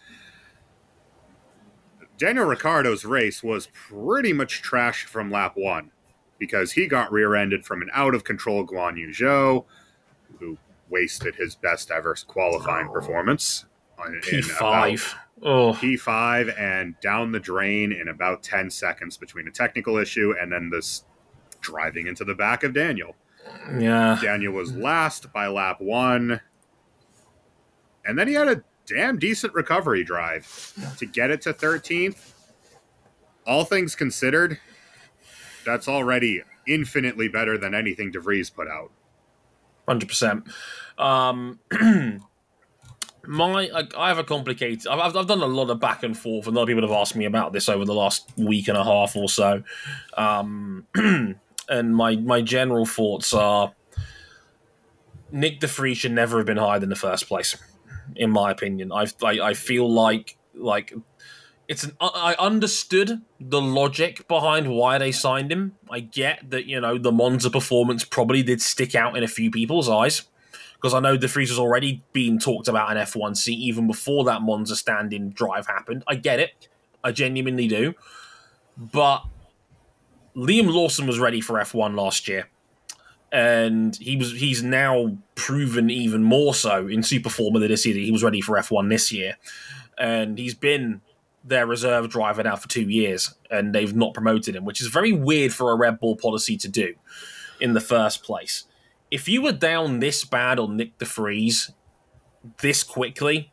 Daniel 2.19 2.45
Ricciardo's 2.45 3.05
race 3.05 3.41
was 3.41 3.67
pretty 3.73 4.33
much 4.33 4.61
trash 4.61 5.05
from 5.05 5.31
lap 5.31 5.53
one 5.55 5.89
because 6.37 6.73
he 6.73 6.85
got 6.85 7.11
rear-ended 7.11 7.65
from 7.65 7.81
an 7.81 7.89
out-of-control 7.93 8.67
Guan 8.67 8.97
Yu 8.97 9.09
Zhou, 9.09 9.65
who 10.39 10.57
wasted 10.89 11.35
his 11.35 11.55
best 11.55 11.89
ever 11.91 12.15
qualifying 12.27 12.87
Oh. 12.89 12.93
performance. 12.93 13.65
on- 13.97 14.15
in 14.15 14.21
P5. 14.21 15.15
Oh, 15.41 15.69
about 15.71 15.81
P5 15.81 16.57
and 16.57 16.97
down 17.01 17.33
the 17.33 17.39
drain 17.39 17.91
in 17.91 18.07
about 18.07 18.41
10 18.43 18.69
seconds 18.69 19.17
between 19.17 19.45
a 19.47 19.51
technical 19.51 19.97
issue 19.97 20.33
and 20.39 20.49
then 20.51 20.69
this 20.69 21.03
driving 21.59 22.07
into 22.07 22.23
the 22.23 22.33
back 22.35 22.63
of 22.63 22.73
Daniel. 22.73 23.17
yeah. 23.77 24.17
Daniel 24.21 24.53
was 24.53 24.73
last 24.73 25.33
by 25.33 25.47
lap 25.47 25.81
one. 25.81 26.39
And 28.05 28.17
then 28.17 28.29
he 28.29 28.35
had 28.35 28.47
a 28.47 28.63
damn 28.89 29.19
decent 29.19 29.53
recovery 29.53 30.03
drive 30.03 30.73
to 30.97 31.05
get 31.05 31.29
it 31.29 31.41
to 31.41 31.53
13th. 31.53 32.33
All 33.45 33.63
things 33.63 33.95
considered, 33.95 34.59
that's 35.65 35.87
already 35.87 36.43
infinitely 36.67 37.27
better 37.27 37.57
than 37.57 37.73
anything 37.73 38.11
DeVries 38.11 38.53
put 38.53 38.67
out. 38.67 38.91
Hundred 39.87 40.07
percent. 40.07 40.47
Um, 40.97 41.59
my, 43.27 43.69
I, 43.73 43.83
I 43.97 44.07
have 44.09 44.19
a 44.19 44.23
complicated. 44.23 44.85
I've, 44.87 45.15
I've 45.15 45.27
done 45.27 45.41
a 45.41 45.47
lot 45.47 45.69
of 45.69 45.79
back 45.79 46.03
and 46.03 46.17
forth, 46.17 46.47
and 46.47 46.55
a 46.55 46.59
lot 46.59 46.63
of 46.63 46.67
people 46.67 46.87
have 46.87 46.95
asked 46.95 47.15
me 47.15 47.25
about 47.25 47.53
this 47.53 47.67
over 47.69 47.85
the 47.85 47.93
last 47.93 48.31
week 48.37 48.67
and 48.67 48.77
a 48.77 48.83
half 48.83 49.15
or 49.15 49.27
so. 49.27 49.63
Um, 50.15 50.85
and 50.95 51.95
my 51.95 52.15
my 52.17 52.41
general 52.41 52.85
thoughts 52.85 53.33
are: 53.33 53.73
Nick 55.31 55.59
DeVries 55.59 55.95
should 55.95 56.11
never 56.11 56.37
have 56.37 56.45
been 56.45 56.57
hired 56.57 56.83
in 56.83 56.89
the 56.89 56.95
first 56.95 57.27
place, 57.27 57.57
in 58.15 58.31
my 58.31 58.51
opinion. 58.51 58.91
I 58.91 59.07
I, 59.23 59.39
I 59.39 59.53
feel 59.53 59.91
like 59.91 60.37
like 60.53 60.93
it's 61.67 61.83
an, 61.83 61.95
I 62.01 62.35
understood 62.39 63.21
the 63.39 63.61
logic 63.61 64.27
behind 64.27 64.69
why 64.69 64.97
they 64.97 65.11
signed 65.11 65.51
him. 65.51 65.75
I 65.89 65.99
get 65.99 66.49
that 66.49 66.65
you 66.65 66.81
know 66.81 66.97
the 66.97 67.11
Monza 67.11 67.49
performance 67.49 68.03
probably 68.03 68.43
did 68.43 68.61
stick 68.61 68.95
out 68.95 69.17
in 69.17 69.23
a 69.23 69.27
few 69.27 69.51
people's 69.51 69.89
eyes 69.89 70.23
because 70.75 70.93
I 70.93 70.99
know 70.99 71.17
de 71.17 71.27
Vries 71.27 71.49
was 71.49 71.59
already 71.59 72.03
being 72.13 72.39
talked 72.39 72.67
about 72.67 72.91
in 72.91 72.97
F1C 72.97 73.49
even 73.49 73.85
before 73.85 74.23
that 74.25 74.41
Monza 74.41 74.75
stand-in 74.75 75.31
drive 75.31 75.67
happened. 75.67 76.03
I 76.07 76.15
get 76.15 76.39
it, 76.39 76.69
I 77.03 77.11
genuinely 77.11 77.67
do, 77.67 77.95
but 78.77 79.25
Liam 80.35 80.73
Lawson 80.73 81.05
was 81.05 81.19
ready 81.19 81.41
for 81.41 81.55
F1 81.55 81.95
last 81.95 82.27
year. 82.27 82.49
And 83.31 83.95
he 83.97 84.15
was 84.15 84.31
he's 84.33 84.63
now 84.63 85.17
proven 85.35 85.89
even 85.89 86.23
more 86.23 86.53
so 86.53 86.87
in 86.87 87.03
Super 87.03 87.29
Formula 87.29 87.67
this 87.67 87.85
year 87.85 87.95
he 87.95 88.11
was 88.11 88.23
ready 88.23 88.41
for 88.41 88.57
F1 88.57 88.89
this 88.89 89.11
year. 89.11 89.37
And 89.97 90.39
he's 90.39 90.55
been 90.55 91.01
their 91.43 91.65
reserve 91.65 92.09
driver 92.09 92.43
now 92.43 92.55
for 92.55 92.67
two 92.67 92.89
years, 92.89 93.35
and 93.49 93.73
they've 93.73 93.95
not 93.95 94.13
promoted 94.13 94.55
him, 94.55 94.65
which 94.65 94.81
is 94.81 94.87
very 94.87 95.11
weird 95.11 95.53
for 95.53 95.71
a 95.71 95.75
Red 95.75 95.99
Bull 95.99 96.15
policy 96.15 96.57
to 96.57 96.67
do 96.67 96.95
in 97.59 97.73
the 97.73 97.81
first 97.81 98.23
place. 98.23 98.65
If 99.11 99.27
you 99.27 99.41
were 99.41 99.51
down 99.51 99.99
this 99.99 100.23
bad 100.23 100.59
on 100.59 100.77
Nick 100.77 100.97
DeVries 100.97 101.71
this 102.61 102.83
quickly, 102.83 103.51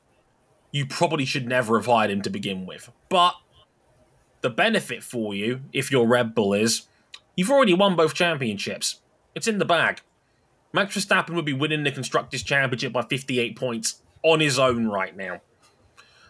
you 0.71 0.87
probably 0.87 1.25
should 1.25 1.47
never 1.47 1.79
have 1.79 1.87
hired 1.87 2.11
him 2.11 2.23
to 2.23 2.31
begin 2.31 2.67
with. 2.67 2.91
But 3.09 3.35
the 4.43 4.51
benefit 4.51 5.03
for 5.03 5.35
you, 5.35 5.63
if 5.73 5.91
you're 5.91 6.07
Red 6.07 6.35
Bull, 6.35 6.53
is 6.53 6.83
you've 7.37 7.51
already 7.51 7.75
won 7.75 7.97
both 7.97 8.15
championships. 8.15 9.01
It's 9.37 9.47
in 9.47 9.59
the 9.59 9.65
bag. 9.65 10.01
Max 10.73 10.97
Verstappen 10.97 11.35
would 11.35 11.45
be 11.45 11.53
winning 11.53 11.85
the 11.85 11.93
Constructors' 11.93 12.43
Championship 12.43 12.93
by 12.93 13.03
58 13.03 13.55
points 13.55 14.03
on 14.25 14.41
his 14.41 14.59
own 14.59 14.89
right 14.89 15.17
now. 15.17 15.41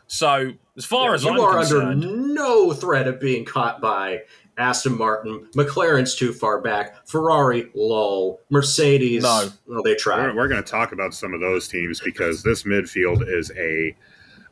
So, 0.08 0.52
as 0.76 0.84
far 0.84 1.08
Yeah, 1.10 1.14
as 1.14 1.24
you 1.24 1.30
I'm 1.30 1.40
are 1.40 1.54
concerned, 1.58 2.04
under 2.04 2.16
no 2.16 2.72
threat 2.72 3.08
of 3.08 3.18
being 3.18 3.44
caught 3.44 3.80
by 3.80 4.22
Aston 4.58 4.96
Martin. 4.98 5.46
McLaren's 5.56 6.14
too 6.14 6.32
far 6.32 6.60
back. 6.60 7.06
Ferrari, 7.08 7.70
lol. 7.74 8.40
Mercedes, 8.50 9.22
No. 9.22 9.48
well, 9.66 9.82
they 9.82 9.90
We're, 9.92 9.96
tried. 9.98 10.34
we're 10.36 10.48
going 10.48 10.62
to 10.62 10.68
talk 10.70 10.92
about 10.92 11.14
some 11.14 11.32
of 11.34 11.40
those 11.40 11.66
teams 11.68 12.00
because 12.00 12.42
this 12.42 12.62
midfield 12.64 13.26
is 13.26 13.50
a 13.56 13.96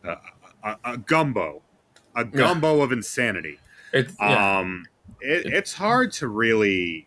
a, 0.04 0.16
a, 0.64 0.76
a 0.84 0.96
gumbo, 0.98 1.62
a 2.16 2.24
gumbo 2.24 2.82
of 2.82 2.92
insanity. 2.92 3.58
it, 3.92 4.10
yeah. 4.20 4.58
Um, 4.58 4.86
it, 5.20 5.46
it's 5.46 5.72
hard 5.72 6.12
to 6.14 6.28
really, 6.28 7.06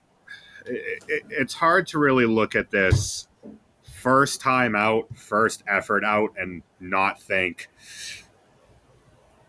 it, 0.68 1.04
it- 1.08 1.24
it's 1.30 1.54
hard 1.54 1.88
to 1.88 2.00
really 2.00 2.26
look 2.26 2.56
at 2.56 2.72
this 2.72 3.28
first 3.84 4.42
time 4.42 4.76
out, 4.76 5.08
first 5.18 5.64
effort 5.68 6.04
out, 6.04 6.30
and 6.38 6.62
not 6.80 7.22
think 7.22 7.68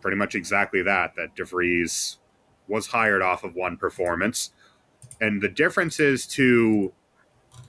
pretty 0.01 0.17
much 0.17 0.35
exactly 0.35 0.83
that. 0.83 1.15
That 1.17 1.35
DeVries 1.37 2.17
was 2.67 2.89
hired 2.89 3.23
off 3.23 3.45
of 3.45 3.55
one 3.55 3.77
performance, 3.77 4.51
and 5.21 5.41
the 5.43 5.49
differences 5.49 6.27
to 6.29 6.93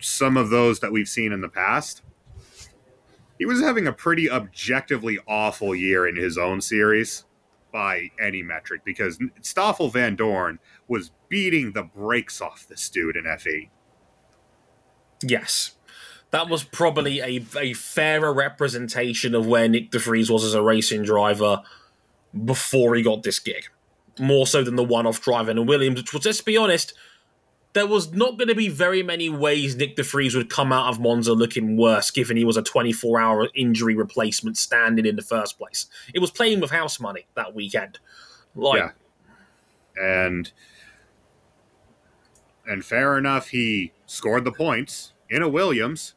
some 0.01 0.37
of 0.37 0.49
those 0.49 0.79
that 0.79 0.91
we've 0.91 1.09
seen 1.09 1.31
in 1.31 1.41
the 1.41 1.49
past. 1.49 2.01
He 3.37 3.45
was 3.45 3.61
having 3.61 3.87
a 3.87 3.93
pretty 3.93 4.29
objectively 4.29 5.17
awful 5.27 5.73
year 5.73 6.05
in 6.07 6.15
his 6.17 6.37
own 6.37 6.59
series 6.61 7.25
by 7.71 8.11
any 8.21 8.41
metric 8.43 8.81
because 8.83 9.19
Stoffel 9.41 9.91
Vandoorne 9.91 10.59
was 10.87 11.11
beating 11.27 11.73
the 11.73 11.83
brakes 11.83 12.41
off 12.41 12.67
this 12.67 12.89
dude 12.89 13.15
in. 13.15 13.25
FE. 13.37 13.69
Yes. 15.21 15.71
That 16.31 16.49
was 16.49 16.63
probably 16.63 17.19
a, 17.19 17.43
a 17.57 17.73
fairer 17.73 18.33
representation 18.33 19.33
of 19.33 19.47
where 19.47 19.67
Nick 19.67 19.91
De 19.91 19.97
DeVries 19.97 20.29
was 20.29 20.43
as 20.43 20.53
a 20.53 20.61
racing 20.61 21.03
driver 21.03 21.63
before 22.45 22.95
he 22.95 23.01
got 23.01 23.23
this 23.23 23.39
gig. 23.39 23.65
More 24.19 24.45
so 24.45 24.63
than 24.63 24.75
the 24.75 24.83
one 24.83 25.07
off 25.07 25.21
driving 25.21 25.57
in 25.57 25.65
Williams, 25.65 25.99
which 25.99 26.13
was, 26.13 26.25
let's 26.25 26.41
be 26.41 26.57
honest, 26.57 26.93
there 27.73 27.85
was 27.87 28.11
not 28.13 28.37
going 28.37 28.47
to 28.47 28.55
be 28.55 28.67
very 28.67 29.03
many 29.03 29.29
ways 29.29 29.75
Nick 29.75 29.95
DeVries 29.95 30.35
would 30.35 30.49
come 30.49 30.71
out 30.73 30.87
of 30.89 30.99
Monza 30.99 31.33
looking 31.33 31.77
worse, 31.77 32.09
given 32.09 32.35
he 32.35 32.43
was 32.45 32.57
a 32.57 32.63
24 32.63 33.19
hour 33.19 33.47
injury 33.53 33.95
replacement 33.95 34.57
standing 34.57 35.05
in 35.05 35.15
the 35.15 35.21
first 35.21 35.57
place. 35.57 35.85
It 36.13 36.19
was 36.19 36.31
playing 36.31 36.61
with 36.61 36.71
house 36.71 36.99
money 36.99 37.27
that 37.35 37.53
weekend. 37.53 37.99
Like, 38.55 38.79
Yeah. 38.79 38.91
And 40.01 40.51
and 42.65 42.85
fair 42.85 43.17
enough, 43.17 43.49
he 43.49 43.91
scored 44.05 44.45
the 44.45 44.51
points 44.51 45.13
in 45.29 45.41
a 45.41 45.49
Williams 45.49 46.13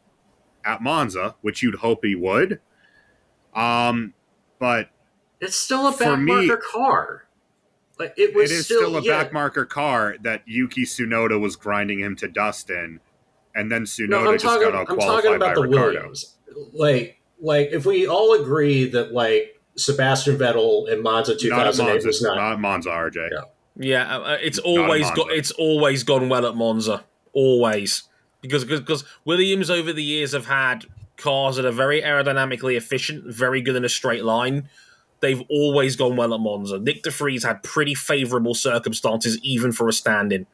at 0.65 0.83
Monza, 0.83 1.35
which 1.41 1.63
you'd 1.63 1.77
hope 1.77 2.05
he 2.05 2.15
would. 2.15 2.61
Um, 3.55 4.15
but 4.59 4.91
It's 5.41 5.57
still 5.57 5.89
a 5.89 5.93
For 5.93 6.05
back 6.05 6.19
me- 6.21 6.47
marker 6.47 6.63
car. 6.73 7.25
Like 8.03 8.15
it 8.17 8.35
was 8.35 8.51
it 8.51 8.55
is 8.55 8.65
still, 8.67 8.97
a 8.97 9.03
yeah. 9.03 9.25
backmarker 9.25 9.69
car 9.69 10.17
that 10.23 10.43
Yuki 10.47 10.85
Tsunoda 10.85 11.41
was 11.41 11.57
grinding 11.57 12.01
him 12.01 12.17
to 12.17 12.29
dust 12.29 12.71
in, 12.71 13.01
and 13.55 13.71
then 13.71 13.83
Tsunoda 13.83 14.09
No, 14.09 14.33
just 14.33 14.45
talking. 14.45 14.63
got 14.63 14.75
out 14.75 14.81
I'm 14.91 14.99
talking 14.99 14.99
qualified 14.99 15.41
by 15.41 15.55
the 15.55 15.63
Ricardo. 15.63 16.01
Williams. 16.01 16.37
Like, 16.73 17.21
like 17.41 17.69
if 17.73 17.87
we 17.87 18.07
all 18.07 18.35
agree 18.41 18.89
that 18.91 19.13
like 19.13 19.61
Sebastian 19.77 20.37
Vettel 20.37 20.89
in 20.89 21.03
Monza 21.03 21.33
Not 21.33 21.41
2008 21.41 21.93
Monza, 21.93 22.07
was 22.07 22.23
not. 22.23 22.37
not 22.37 22.61
Monza, 22.61 22.91
RJ. 22.91 23.29
Yeah. 23.31 23.41
Yeah, 23.75 24.17
uh, 24.19 24.39
it's 24.43 24.59
always 24.59 25.11
got 25.13 25.33
it's 25.33 25.51
always 25.53 26.03
gone 26.03 26.29
well 26.29 26.45
at 26.47 26.55
Monza, 26.55 27.05
always 27.33 28.03
because 28.43 28.67
because 28.67 29.05
Williams 29.25 29.71
over 29.71 29.95
the 29.95 30.03
years 30.03 30.33
have 30.33 30.47
had 30.47 30.85
cars 31.17 31.57
that 31.57 31.65
are 31.65 31.73
very 31.73 32.03
aerodynamically 32.03 32.77
efficient, 32.77 33.25
very 33.25 33.63
good 33.63 33.77
in 33.77 33.85
a 33.85 33.89
straight 33.89 34.25
line, 34.25 34.69
they've 35.23 35.43
always 35.49 35.97
gone 35.97 36.17
well 36.17 36.35
at 36.35 36.41
Monza. 36.41 36.79
Nick 36.79 37.03
DeVries 37.03 37.45
had 37.47 37.63
pretty 37.63 37.95
favorable 37.95 38.53
circumstances, 38.55 39.39
even 39.43 39.73
for 39.73 39.89
a 39.89 39.93
stand 39.95 40.33
in. 40.35 40.47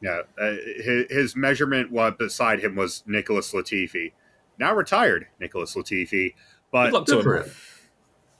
Yeah, 0.00 0.20
uh, 0.40 0.52
his, 0.76 1.06
his 1.10 1.36
measurement 1.36 1.90
was 1.90 2.14
beside 2.16 2.60
him 2.60 2.76
was 2.76 3.02
Nicholas 3.06 3.52
Latifi, 3.52 4.12
now 4.56 4.72
retired 4.74 5.26
Nicholas 5.40 5.74
Latifi, 5.74 6.34
but 6.70 6.86
Good 6.86 6.92
luck 6.94 7.06
to 7.06 7.22
Good 7.22 7.26
him. 7.26 7.42
him. 7.44 7.50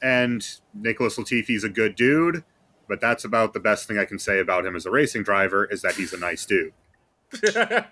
and 0.00 0.48
Nicholas 0.74 1.16
Latifi's 1.18 1.64
a 1.64 1.68
good 1.68 1.96
dude, 1.96 2.44
but 2.88 3.00
that's 3.00 3.24
about 3.24 3.54
the 3.54 3.60
best 3.60 3.88
thing 3.88 3.98
I 3.98 4.04
can 4.04 4.20
say 4.20 4.38
about 4.38 4.64
him 4.66 4.76
as 4.76 4.86
a 4.86 4.90
racing 4.90 5.24
driver 5.24 5.64
is 5.64 5.82
that 5.82 5.94
he's 5.94 6.12
a 6.12 6.18
nice 6.18 6.46
dude. 6.46 6.72
that 7.42 7.90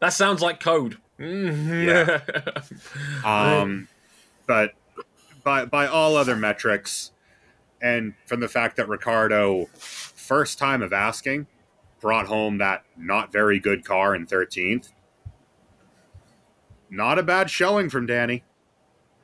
that 0.00 0.12
sounds 0.12 0.40
like 0.40 0.60
code. 0.60 0.98
Mhm. 1.18 2.22
Um, 3.24 3.88
but 4.46 4.72
by 5.48 5.64
by 5.64 5.86
all 5.86 6.14
other 6.16 6.36
metrics, 6.36 7.12
and 7.80 8.12
from 8.26 8.40
the 8.40 8.48
fact 8.48 8.76
that 8.76 8.86
Ricciardo, 8.88 9.64
first 9.76 10.58
time 10.58 10.82
of 10.82 10.92
asking, 10.92 11.46
brought 12.02 12.26
home 12.26 12.58
that 12.58 12.84
not 12.98 13.32
very 13.32 13.58
good 13.58 13.82
car 13.84 14.14
in 14.14 14.26
thirteenth. 14.26 14.92
Not 16.90 17.18
a 17.18 17.22
bad 17.22 17.48
showing 17.50 17.88
from 17.88 18.04
Danny. 18.06 18.44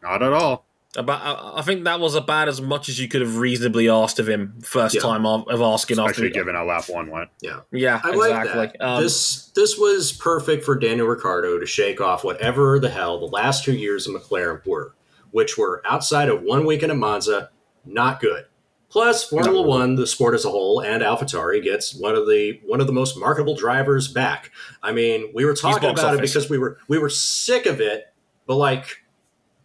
Not 0.02 0.22
at 0.22 0.32
all. 0.32 0.64
About, 0.96 1.20
I 1.22 1.58
I 1.58 1.62
think 1.62 1.84
that 1.84 1.98
was 1.98 2.14
about 2.14 2.46
as 2.46 2.60
much 2.60 2.88
as 2.88 3.00
you 3.00 3.08
could 3.08 3.20
have 3.20 3.36
reasonably 3.38 3.88
asked 3.88 4.18
of 4.20 4.28
him 4.28 4.54
first 4.62 4.94
Yeah. 4.94 5.00
time 5.00 5.26
of, 5.26 5.46
of 5.48 5.60
asking 5.60 5.98
Especially 5.98 6.28
after. 6.28 6.38
given 6.40 6.54
how 6.54 6.64
lap 6.66 6.84
one 6.88 7.10
went. 7.10 7.30
yeah, 7.42 8.00
I 8.04 8.10
like 8.12 8.30
exactly. 8.30 8.66
that. 8.78 8.80
Um, 8.80 9.02
this 9.02 9.46
this 9.56 9.76
was 9.76 10.12
perfect 10.12 10.64
for 10.64 10.76
Daniel 10.76 11.06
Ricciardo 11.08 11.58
to 11.58 11.66
shake 11.66 12.00
off 12.00 12.22
whatever 12.22 12.78
the 12.78 12.90
hell 12.90 13.18
the 13.18 13.26
last 13.26 13.64
two 13.64 13.74
years 13.74 14.06
of 14.06 14.14
McLaren 14.14 14.64
were, 14.66 14.94
which 15.34 15.58
were 15.58 15.82
outside 15.84 16.28
of 16.28 16.42
one 16.42 16.64
weekend 16.64 16.92
at 16.92 16.96
Monza, 16.96 17.50
not 17.84 18.20
good. 18.20 18.44
Plus, 18.88 19.28
Formula 19.28 19.62
No. 19.62 19.68
One, 19.68 19.96
the 19.96 20.06
sport 20.06 20.32
as 20.36 20.44
a 20.44 20.48
whole, 20.50 20.78
and 20.80 21.02
AlphaTauri 21.02 21.60
gets 21.60 21.92
one 21.92 22.14
of 22.14 22.28
the 22.28 22.60
one 22.64 22.80
of 22.80 22.86
the 22.86 22.92
most 22.92 23.18
marketable 23.18 23.56
drivers 23.56 24.06
back. 24.06 24.52
I 24.80 24.92
mean, 24.92 25.32
we 25.34 25.44
were 25.44 25.54
talking 25.56 25.88
box 25.88 26.00
about 26.00 26.14
it 26.14 26.20
because 26.20 26.48
we 26.48 26.56
were 26.58 26.78
we 26.86 26.98
were 26.98 27.08
sick 27.10 27.66
of 27.66 27.80
it, 27.80 28.12
but 28.46 28.54
like 28.54 29.02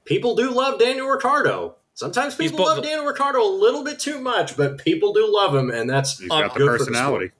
people 0.06 0.36
do 0.36 0.50
love 0.50 0.80
Daniel 0.80 1.08
Ricciardo. 1.08 1.76
Sometimes 1.94 2.34
people 2.34 2.58
box- 2.58 2.70
love 2.78 2.84
Daniel 2.84 3.06
Ricciardo 3.06 3.44
a 3.44 3.54
little 3.54 3.84
bit 3.84 4.00
too 4.00 4.20
much, 4.20 4.58
but 4.58 4.80
people 4.80 5.14
do 5.14 5.32
love 5.32 5.54
him, 5.54 5.70
and 5.70 5.88
that's 5.88 6.18
He's 6.18 6.32
Uh, 6.32 6.42
got 6.42 6.54
the 6.56 6.60
good 6.62 6.66
for 6.66 6.72
the 6.72 6.78
personality. 6.86 7.32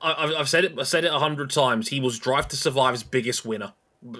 I, 0.00 0.24
I've- 0.24 0.36
I've 0.36 0.48
said 0.48 0.64
it. 0.64 0.78
I 0.78 0.84
said 0.84 1.04
it 1.04 1.12
a 1.12 1.18
hundred 1.18 1.50
times. 1.50 1.88
He 1.88 2.00
was 2.00 2.18
Drive 2.18 2.48
to 2.48 2.56
Survive's 2.56 3.02
biggest 3.02 3.44
winner. 3.44 3.74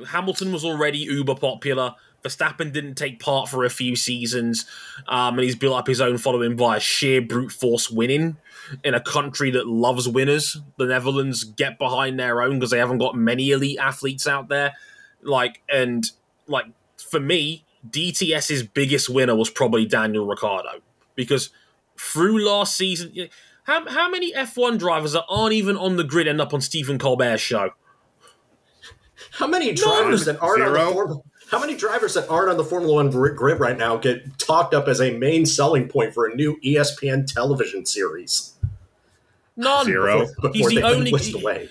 Hamilton 0.08 0.52
was 0.52 0.62
already 0.64 0.98
uber 0.98 1.36
popular. 1.36 1.94
Verstappen 2.24 2.72
didn't 2.72 2.94
take 2.94 3.20
part 3.20 3.48
for 3.48 3.64
a 3.64 3.70
few 3.70 3.96
seasons, 3.96 4.64
um, 5.08 5.34
and 5.34 5.44
he's 5.44 5.56
built 5.56 5.76
up 5.76 5.86
his 5.86 6.00
own 6.00 6.16
following 6.16 6.56
via 6.56 6.80
sheer 6.80 7.20
brute 7.20 7.52
force 7.52 7.90
winning 7.90 8.38
in 8.82 8.94
a 8.94 9.00
country 9.00 9.50
that 9.50 9.66
loves 9.66 10.08
winners. 10.08 10.56
The 10.78 10.86
Netherlands 10.86 11.44
get 11.44 11.78
behind 11.78 12.18
their 12.18 12.40
own 12.40 12.58
because 12.58 12.70
they 12.70 12.78
haven't 12.78 12.98
got 12.98 13.14
many 13.14 13.50
elite 13.50 13.78
athletes 13.78 14.26
out 14.26 14.48
there. 14.48 14.72
Like 15.22 15.62
and 15.68 16.10
like 16.46 16.66
for 16.96 17.20
me, 17.20 17.64
DTS's 17.88 18.62
biggest 18.62 19.10
winner 19.10 19.36
was 19.36 19.50
probably 19.50 19.84
Daniel 19.84 20.26
Ricciardo 20.26 20.80
because 21.14 21.50
through 21.98 22.44
last 22.44 22.76
season. 22.76 23.28
How, 23.64 23.88
how 23.88 24.10
many 24.10 24.30
F1 24.34 24.78
drivers 24.78 25.12
that 25.12 25.24
aren't 25.26 25.54
even 25.54 25.78
on 25.78 25.96
the 25.96 26.04
grid 26.04 26.28
end 26.28 26.38
up 26.38 26.52
on 26.52 26.60
Stephen 26.60 26.98
Colbert's 26.98 27.40
show? 27.40 27.70
How 29.32 29.46
many 29.46 29.72
drivers 29.72 30.26
that 30.26 30.40
aren't 30.42 30.62
on 30.62 30.72
the 30.74 30.78
Formula 30.78 31.22
how 31.50 31.60
many 31.60 31.76
drivers 31.76 32.14
that 32.14 32.28
aren't 32.28 32.50
on 32.50 32.56
the 32.56 32.64
Formula 32.64 32.94
One 32.94 33.10
grid 33.10 33.36
grid 33.36 33.60
right 33.60 33.76
now 33.76 33.96
get 33.96 34.38
talked 34.38 34.74
up 34.74 34.88
as 34.88 35.00
a 35.00 35.10
main 35.16 35.46
selling 35.46 35.88
point 35.88 36.14
for 36.14 36.26
a 36.26 36.34
new 36.34 36.58
ESPN 36.64 37.26
television 37.32 37.84
series? 37.86 38.54
None. 39.56 39.84
Zero. 39.86 40.26
Before, 40.42 40.50
He's 40.52 40.68
the 40.68 40.82
only- 40.82 41.12
whisked 41.12 41.34
away. 41.34 41.68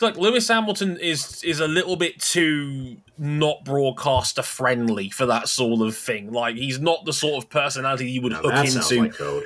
Like 0.00 0.16
Lewis 0.16 0.48
Hamilton 0.48 0.96
is 0.96 1.44
is 1.44 1.60
a 1.60 1.68
little 1.68 1.94
bit 1.94 2.18
too 2.20 2.96
not 3.18 3.66
broadcaster 3.66 4.40
friendly 4.40 5.10
for 5.10 5.26
that 5.26 5.46
sort 5.46 5.86
of 5.86 5.94
thing. 5.94 6.32
Like 6.32 6.56
he's 6.56 6.80
not 6.80 7.04
the 7.04 7.12
sort 7.12 7.44
of 7.44 7.50
personality 7.50 8.10
you 8.10 8.22
would 8.22 8.32
Now 8.32 8.38
hook 8.40 8.52
that 8.52 8.68
sounds 8.68 8.90
into. 8.92 9.02
like 9.02 9.14
code. 9.14 9.44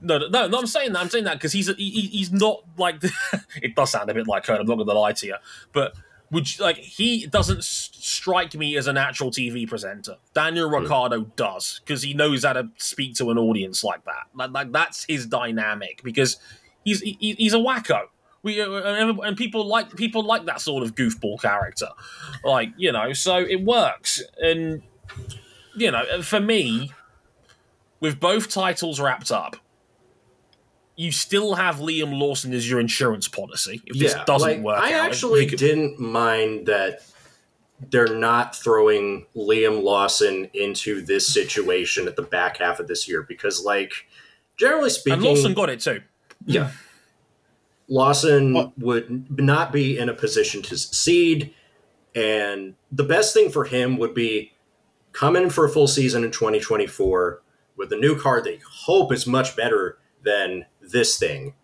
No, 0.00 0.18
no, 0.18 0.28
no, 0.28 0.46
no, 0.46 0.58
I'm 0.60 0.68
saying 0.68 0.92
that. 0.92 1.00
I'm 1.00 1.08
saying 1.08 1.24
that 1.24 1.34
because 1.38 1.50
he's 1.52 1.66
he, 1.74 1.90
he- 1.90 2.06
he's 2.06 2.30
not 2.30 2.62
like. 2.78 3.02
it 3.62 3.74
does 3.74 3.90
sound 3.90 4.08
a 4.10 4.14
bit 4.14 4.28
like 4.28 4.44
Kurt. 4.44 4.60
I'm 4.60 4.66
not 4.66 4.76
going 4.76 4.86
to 4.86 4.92
lie 4.94 5.12
to 5.12 5.26
you, 5.26 5.36
but 5.72 5.96
you, 6.40 6.64
like 6.64 6.76
he 6.76 7.26
doesn't 7.26 7.58
s- 7.58 7.90
strike 7.92 8.54
me 8.54 8.76
as 8.76 8.86
a 8.86 8.92
natural 8.92 9.30
TV 9.30 9.68
presenter. 9.68 10.16
Daniel 10.34 10.68
Ricciardo 10.68 11.22
does 11.36 11.80
because 11.84 12.02
he 12.02 12.14
knows 12.14 12.44
how 12.44 12.54
to 12.54 12.68
speak 12.76 13.14
to 13.16 13.30
an 13.30 13.38
audience 13.38 13.84
like 13.84 14.04
that. 14.04 14.26
Like, 14.34 14.50
like 14.50 14.72
that's 14.72 15.04
his 15.04 15.26
dynamic 15.26 16.02
because 16.02 16.38
he's 16.84 17.00
he, 17.00 17.16
he's 17.38 17.54
a 17.54 17.58
wacko. 17.58 18.02
We 18.42 18.60
uh, 18.60 18.70
and 18.70 19.18
and 19.20 19.36
people 19.36 19.66
like 19.66 19.94
people 19.96 20.22
like 20.24 20.44
that 20.46 20.60
sort 20.60 20.82
of 20.82 20.94
goofball 20.94 21.40
character, 21.40 21.88
like 22.44 22.70
you 22.76 22.92
know. 22.92 23.12
So 23.12 23.38
it 23.38 23.62
works, 23.62 24.22
and 24.38 24.82
you 25.76 25.90
know, 25.90 26.22
for 26.22 26.40
me, 26.40 26.92
with 28.00 28.20
both 28.20 28.48
titles 28.50 29.00
wrapped 29.00 29.32
up, 29.32 29.56
you 30.96 31.10
still 31.12 31.54
have 31.54 31.76
Liam 31.76 32.18
Lawson 32.18 32.52
as 32.52 32.68
your 32.68 32.78
insurance 32.80 33.26
policy 33.28 33.82
if 33.86 33.98
this 33.98 34.14
doesn't 34.26 34.48
like, 34.48 34.60
work 34.60 34.78
I 34.80 34.92
out. 34.94 35.06
actually 35.06 35.44
Because- 35.44 35.60
didn't 35.60 35.98
mind 35.98 36.66
that 36.66 37.02
they're 37.90 38.14
not 38.16 38.54
throwing 38.56 39.26
Liam 39.36 39.82
Lawson 39.82 40.48
into 40.54 41.02
this 41.02 41.26
situation 41.26 42.06
at 42.06 42.14
the 42.16 42.22
back 42.22 42.58
half 42.58 42.78
of 42.80 42.86
this 42.86 43.08
year 43.08 43.22
because, 43.22 43.62
like, 43.64 43.92
generally 44.56 44.88
speaking, 44.90 45.18
and 45.18 45.24
Lawson 45.24 45.54
got 45.54 45.68
it 45.68 45.80
too. 45.80 46.00
Yeah. 46.46 46.68
Hmm. 46.68 46.76
Lawson 47.88 48.54
Well- 48.54 48.72
would 48.78 49.38
not 49.38 49.72
be 49.72 49.98
in 49.98 50.08
a 50.08 50.14
position 50.14 50.62
to 50.62 50.76
succeed. 50.78 51.52
And 52.14 52.74
the 52.92 53.02
best 53.02 53.34
thing 53.34 53.50
for 53.50 53.64
him 53.64 53.98
would 53.98 54.14
be 54.14 54.52
come 55.12 55.36
in 55.36 55.50
for 55.50 55.64
a 55.64 55.68
full 55.68 55.88
season 55.88 56.24
in 56.24 56.30
2024 56.30 57.42
with 57.76 57.92
a 57.92 57.96
new 57.96 58.16
car 58.18 58.36
that 58.40 58.44
they 58.44 58.60
hope 58.84 59.12
is 59.12 59.26
much 59.26 59.56
better 59.56 59.98
than 60.24 60.64
this 60.90 61.18
thing. 61.18 61.54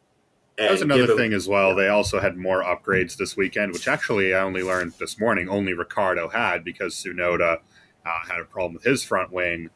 That 0.58 0.72
was 0.72 0.82
another 0.82 1.16
thing 1.16 1.32
as 1.32 1.48
well. 1.48 1.74
They 1.74 1.88
also 1.88 2.20
had 2.20 2.36
more 2.36 2.62
upgrades 2.62 3.16
this 3.16 3.34
weekend, 3.36 3.72
which 3.72 3.88
actually 3.88 4.34
I 4.34 4.40
only 4.40 4.62
learned 4.62 4.92
this 4.98 5.18
morning. 5.18 5.48
Only 5.48 5.72
Ricciardo 5.72 6.28
had 6.28 6.64
because 6.64 6.94
Tsunoda 6.94 7.58
uh, 8.04 8.28
had 8.28 8.40
a 8.40 8.44
problem 8.44 8.74
with 8.74 8.84
his 8.84 9.02
front 9.02 9.32
wing 9.32 9.70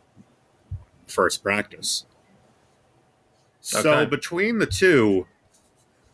first 1.07 1.43
practice. 1.43 2.05
So 3.61 4.05
between 4.05 4.59
the 4.59 4.67
two, 4.67 5.27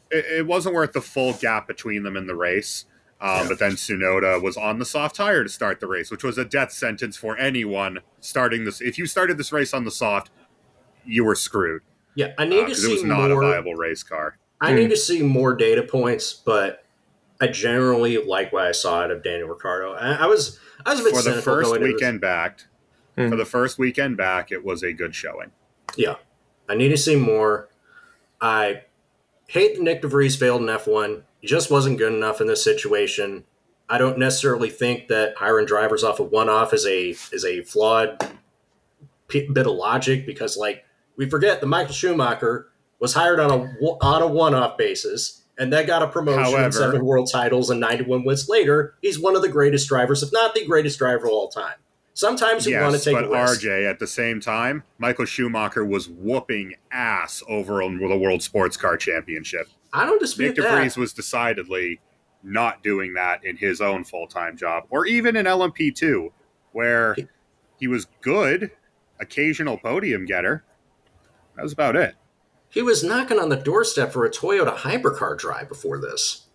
it, 0.09 0.25
it 0.39 0.47
wasn't 0.47 0.77
worth 0.77 0.93
the 0.93 1.01
full 1.01 1.33
gap 1.33 1.67
between 1.67 2.05
them 2.05 2.17
in 2.17 2.29
the 2.29 2.37
race. 2.37 2.85
Um, 3.21 3.29
Yeah. 3.29 3.49
But 3.49 3.59
then 3.59 3.73
Tsunoda 3.73 4.41
was 4.41 4.57
on 4.57 4.79
the 4.79 4.85
soft 4.85 5.17
tire 5.17 5.43
to 5.43 5.51
start 5.51 5.81
the 5.81 5.89
race, 5.89 6.13
which 6.13 6.23
was 6.23 6.39
a 6.39 6.45
death 6.45 6.71
sentence 6.71 7.17
for 7.17 7.37
anyone 7.37 8.01
starting 8.21 8.65
this. 8.65 8.81
If 8.81 8.99
you 8.99 9.07
started 9.07 9.37
this 9.37 9.51
race 9.51 9.75
on 9.75 9.85
the 9.85 9.91
soft, 9.91 10.31
you 11.05 11.25
were 11.25 11.35
screwed 11.35 11.83
Yeah, 12.15 12.33
I 12.39 12.45
need 12.45 12.57
to 12.61 12.65
because 12.67 12.85
Uh, 12.85 12.89
it 12.89 12.91
see 12.91 12.95
was 12.95 13.05
not 13.05 13.31
more. 13.31 13.43
a 13.43 13.47
viable 13.53 13.75
race 13.75 14.03
car. 14.03 14.37
I 14.61 14.73
need 14.75 14.91
to 14.91 14.97
see 14.97 15.23
more 15.23 15.55
data 15.55 15.83
points, 15.83 16.35
but 16.35 16.85
I 17.41 17.47
generally 17.47 18.19
like 18.19 18.53
what 18.53 18.67
I 18.67 18.73
saw 18.73 19.01
out 19.01 19.11
of 19.11 19.23
Daniel 19.23 19.49
Ricciardo. 19.49 19.93
I, 19.95 20.25
I 20.25 20.27
was 20.27 20.59
I 20.85 20.91
was 20.91 21.01
a 21.01 21.05
bit 21.05 21.15
for 21.17 21.23
the 21.23 21.41
first 21.41 21.67
going 21.71 21.77
into 21.83 21.87
this. 21.87 21.95
weekend 21.95 22.21
back. 22.21 22.65
Hmm. 23.17 23.29
For 23.31 23.37
the 23.37 23.45
first 23.47 23.79
weekend 23.79 24.17
back, 24.17 24.53
it 24.53 24.65
was 24.65 24.83
a 24.83 24.93
good 24.93 25.15
showing. 25.15 25.51
Yeah, 25.97 26.17
I 26.69 26.75
need 26.75 26.89
to 26.91 26.97
see 26.97 27.17
more. 27.17 27.69
I 28.41 28.83
hate 29.49 29.77
that 29.77 29.83
Nick 29.83 30.03
DeVries 30.03 30.39
failed 30.39 30.61
in 30.63 30.69
F1. 30.69 31.23
He 31.41 31.47
just 31.49 31.71
wasn't 31.71 31.99
good 31.99 32.13
enough 32.13 32.41
in 32.41 32.47
this 32.47 32.63
situation. 32.63 33.45
I 33.89 33.99
don't 33.99 34.19
necessarily 34.19 34.71
think 34.71 35.09
that 35.09 35.37
hiring 35.37 35.67
drivers 35.67 36.05
off 36.05 36.21
of 36.21 36.31
one 36.31 36.49
off 36.49 36.73
is 36.75 36.87
a 36.87 37.11
is 37.33 37.45
a 37.45 37.63
flawed 37.63 38.25
p- 39.29 39.49
bit 39.53 39.67
of 39.67 39.73
logic 39.75 40.27
because, 40.27 40.57
like, 40.57 40.85
we 41.21 41.29
forget 41.29 41.61
that 41.61 41.67
Michael 41.67 41.93
Schumacher 41.93 42.69
was 42.99 43.13
hired 43.13 43.41
on 43.41 43.51
a 43.51 43.87
on 44.03 44.23
a 44.23 44.27
one 44.27 44.55
off 44.55 44.79
basis 44.79 45.43
and 45.59 45.71
then 45.71 45.87
got 45.87 46.03
a 46.03 46.07
promotion 46.07 46.43
However- 46.43 46.65
and 46.65 46.75
seven 46.75 47.05
world 47.05 47.29
titles 47.31 47.69
and 47.69 47.79
91 47.79 48.25
wins 48.25 48.49
later. 48.49 48.95
He's 49.03 49.19
one 49.19 49.37
of 49.37 49.43
the 49.43 49.51
greatest 49.51 49.87
drivers, 49.87 50.23
if 50.23 50.33
not 50.33 50.55
the 50.55 50.65
greatest 50.65 50.99
driver 50.99 51.27
of 51.27 51.33
all 51.33 51.49
time. 51.49 51.75
Sometimes 52.15 52.67
you 52.67 52.81
want 52.81 52.97
to 52.97 53.05
take 53.05 53.15
but 53.15 53.25
a 53.25 53.29
risk. 53.29 53.61
RJ 53.61 53.89
at 53.89 53.99
the 53.99 54.07
same 54.07 54.41
time, 54.41 54.83
Michael 54.97 55.27
Schumacher 55.27 55.85
was 55.85 56.09
whooping 56.09 56.77
ass 56.91 57.43
over 57.47 57.83
on 57.83 57.99
the 57.99 58.17
World 58.17 58.43
Sports 58.43 58.79
Car 58.79 58.97
Championship. 58.97 59.69
I 59.93 60.07
don't 60.07 60.21
dispute 60.21 60.57
Nick 60.57 60.65
that. 60.65 60.83
DeVries 60.83 60.97
was 60.97 61.13
decidedly 61.13 62.01
not 62.43 62.83
doing 62.83 63.13
that 63.13 63.45
in 63.45 63.59
his 63.59 63.83
own 63.83 64.05
full 64.05 64.27
time 64.27 64.57
job, 64.57 64.85
or 64.89 65.05
even 65.05 65.37
in 65.37 65.45
LMP2, 65.45 66.31
where 66.73 67.15
he 67.79 67.87
was 67.87 68.07
good, 68.23 68.71
occasional 69.21 69.77
podium 69.77 70.25
getter. 70.25 70.65
That 71.57 71.63
was 71.63 71.73
about 71.73 71.97
it. 71.97 72.15
He 72.69 72.83
was 72.83 73.03
knocking 73.03 73.39
on 73.39 73.49
the 73.49 73.57
doorstep 73.57 74.13
for 74.13 74.25
a 74.25 74.31
Toyota 74.31 74.77
hypercar 74.77 75.37
drive 75.37 75.69
before 75.69 75.99
this. 75.99 76.47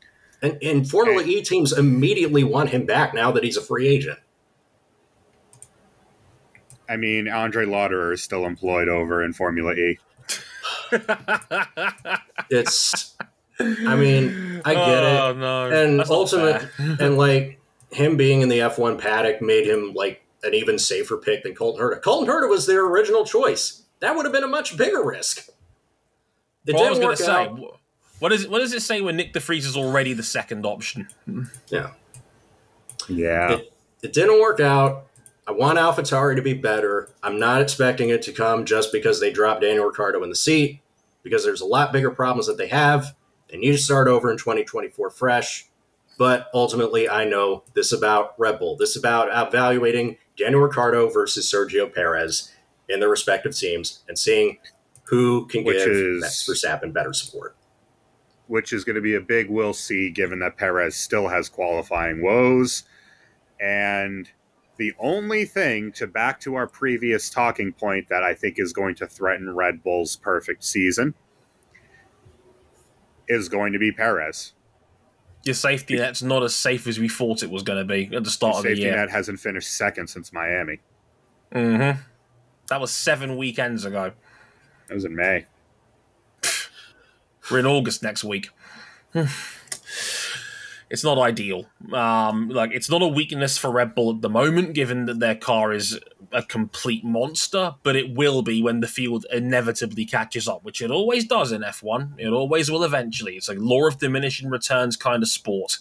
And, 0.41 0.58
and 0.62 0.89
Formula 0.89 1.23
E 1.23 1.41
teams 1.41 1.73
immediately 1.73 2.43
want 2.43 2.69
him 2.69 2.86
back 2.86 3.13
now 3.13 3.31
that 3.31 3.43
he's 3.43 3.58
a 3.58 3.62
free 3.62 3.88
agent. 3.88 4.19
I 6.88 6.97
mean, 6.97 7.25
André 7.25 7.67
Lotterer 7.67 8.13
is 8.13 8.21
still 8.21 8.45
employed 8.45 8.88
over 8.88 9.23
in 9.23 9.34
Formula 9.34 9.73
E. 9.73 9.99
It's, 12.49 13.15
I 13.60 13.95
mean, 13.95 14.62
I 14.63 14.73
get 14.75 15.03
oh, 15.03 15.31
it. 15.31 15.38
no. 15.38 15.65
And 15.71 15.99
That's 15.99 16.12
ultimate, 16.12 16.69
and 16.77 17.17
like 17.17 17.60
him 17.91 18.17
being 18.17 18.41
in 18.41 18.49
the 18.49 18.60
F1 18.60 18.99
paddock 18.99 19.41
made 19.41 19.65
him 19.65 19.93
like 19.95 20.23
an 20.43 20.53
even 20.53 20.77
safer 20.77 21.17
pick 21.17 21.43
than 21.43 21.55
Colton 21.55 21.84
Herta. 21.84 22.01
Colton 22.01 22.31
Herta 22.31 22.47
was 22.49 22.67
their 22.67 22.86
original 22.86 23.25
choice. 23.25 23.85
That 23.99 24.15
would 24.15 24.25
have 24.25 24.34
been 24.34 24.43
a 24.43 24.47
much 24.47 24.77
bigger 24.77 25.03
risk. 25.03 25.47
It 26.65 26.73
Well, 26.75 26.86
I 26.86 26.89
was 26.89 26.99
going 26.99 27.15
to 27.15 27.23
say, 27.23 27.31
out. 27.31 27.58
wh- 27.60 28.21
what, 28.21 28.31
is 28.31 28.47
what 28.47 28.60
does 28.60 28.73
it 28.73 28.81
say 28.81 29.01
when 29.01 29.15
Nick 29.15 29.34
DeVries 29.34 29.60
is 29.65 29.77
already 29.77 30.13
the 30.13 30.23
second 30.23 30.65
option? 30.65 31.08
Yeah. 31.69 31.91
Yeah. 33.08 33.51
It, 33.53 33.73
it 34.03 34.13
didn't 34.13 34.41
work 34.41 34.60
out. 34.60 35.08
I 35.47 35.51
want 35.51 35.77
AlphaTauri 35.77 36.36
to 36.36 36.41
be 36.41 36.53
better. 36.53 37.10
I'm 37.21 37.39
not 37.39 37.62
expecting 37.62 38.10
it 38.10 38.23
to 38.23 38.31
come 38.31 38.65
just 38.65 38.91
because 38.91 39.19
they 39.19 39.31
dropped 39.31 39.62
Daniel 39.62 39.86
Ricciardo 39.86 40.23
in 40.23 40.29
the 40.29 40.36
seat, 40.36 40.81
because 41.21 41.43
there's 41.45 41.62
a 41.62 41.65
lot 41.65 41.93
bigger 41.93 42.10
problems 42.10 42.47
that 42.47 42.58
they 42.58 42.67
have. 42.67 43.15
They 43.49 43.58
need 43.58 43.73
to 43.73 43.77
start 43.77 44.08
over 44.08 44.31
in 44.31 44.38
2024 44.38 45.12
fresh. 45.12 45.67
But 46.17 46.49
ultimately, 46.53 47.08
I 47.10 47.25
know 47.25 47.63
this 47.73 47.91
about 47.91 48.34
Red 48.39 48.58
Bull. 48.58 48.75
This 48.75 48.91
is 48.91 48.97
about 48.97 49.27
evaluating 49.47 50.17
Daniel 50.38 50.62
Ricciardo 50.62 51.10
versus 51.10 51.51
Sergio 51.51 51.93
Perez 51.93 52.51
in 52.89 53.00
their 53.00 53.10
respective 53.10 53.56
teams 53.56 54.04
and 54.08 54.17
seeing 54.17 54.58
who 55.04 55.45
can 55.48 55.63
Which 55.63 55.78
give 55.78 55.88
is- 55.89 56.21
Max 56.21 56.48
Verstappen 56.50 56.93
better 56.93 57.13
support. 57.13 57.56
which 58.48 58.71
is 58.74 58.84
going 58.84 58.95
to 58.95 59.02
be 59.02 59.15
a 59.15 59.21
big 59.21 59.50
we'll 59.50 59.74
see 59.74 60.10
given 60.12 60.38
that 60.39 60.56
Perez 60.58 60.95
still 60.95 61.28
has 61.30 61.50
qualifying 61.50 62.21
woes. 62.21 62.84
And 63.60 64.30
the 64.78 64.93
only 65.00 65.45
thing 65.45 65.91
to 65.93 66.06
back 66.06 66.39
to 66.41 66.54
our 66.56 66.67
previous 66.67 67.30
talking 67.32 67.71
point 67.74 68.08
that 68.10 68.21
I 68.21 68.34
think 68.36 68.60
is 68.60 68.71
going 68.71 68.93
to 68.95 69.08
threaten 69.08 69.56
Red 69.56 69.82
Bull's 69.82 70.15
perfect 70.15 70.63
season 70.63 71.15
is 73.28 73.50
going 73.50 73.74
to 73.74 73.80
be 73.80 73.91
Perez. 73.91 74.54
Your 75.43 75.56
safety 75.56 75.95
net's 75.95 76.21
not 76.24 76.43
as 76.43 76.56
safe 76.56 76.86
as 76.88 77.00
we 77.00 77.08
thought 77.08 77.41
it 77.43 77.50
was 77.52 77.63
going 77.63 77.80
to 77.80 77.86
be 77.86 78.15
at 78.15 78.24
the 78.24 78.30
start 78.30 78.58
of 78.58 78.63
the 78.63 78.69
Safety 78.69 78.84
year. 78.84 78.95
net 78.95 79.10
hasn't 79.10 79.39
finished 79.39 79.71
second 79.76 80.08
since 80.08 80.32
Miami. 80.34 80.80
hmm 81.52 81.91
That 82.69 82.82
was 82.82 82.91
seven 82.91 83.38
weekends 83.38 83.86
ago. 83.86 84.13
That 84.88 84.93
was 84.93 85.06
in 85.06 85.15
May. 85.15 85.45
We're 87.49 87.60
in 87.60 87.65
August 87.65 88.01
next 88.01 88.23
week. 88.23 88.49
it's 90.89 91.04
not 91.04 91.17
ideal. 91.17 91.67
Um, 91.93 92.49
like 92.49 92.71
it's 92.73 92.89
not 92.89 93.01
a 93.01 93.08
weakness 93.08 93.58
for 93.58 93.71
Red 93.71 93.93
Bull 93.93 94.15
at 94.15 94.21
the 94.21 94.30
moment, 94.30 94.73
given 94.73 95.06
that 95.06 95.19
their 95.19 95.36
car 95.36 95.71
is 95.71 95.99
a 96.32 96.41
complete 96.41 97.04
monster. 97.04 97.75
But 97.84 97.95
it 97.95 98.15
will 98.15 98.41
be 98.41 98.63
when 98.63 98.80
the 98.80 98.88
field 98.88 99.25
inevitably 99.32 100.06
catches 100.06 100.47
up, 100.47 100.63
which 100.63 100.82
it 100.82 100.89
always 100.89 101.25
does 101.25 101.51
in 101.51 101.62
F1. 101.62 102.13
It 102.17 102.30
always 102.30 102.71
will 102.71 102.84
eventually. 102.84 103.36
It's 103.36 103.49
a 103.49 103.54
law 103.54 103.88
of 103.88 103.99
diminishing 103.99 104.49
returns 104.49 104.97
kind 104.97 105.21
of 105.21 105.30
sport. 105.30 105.78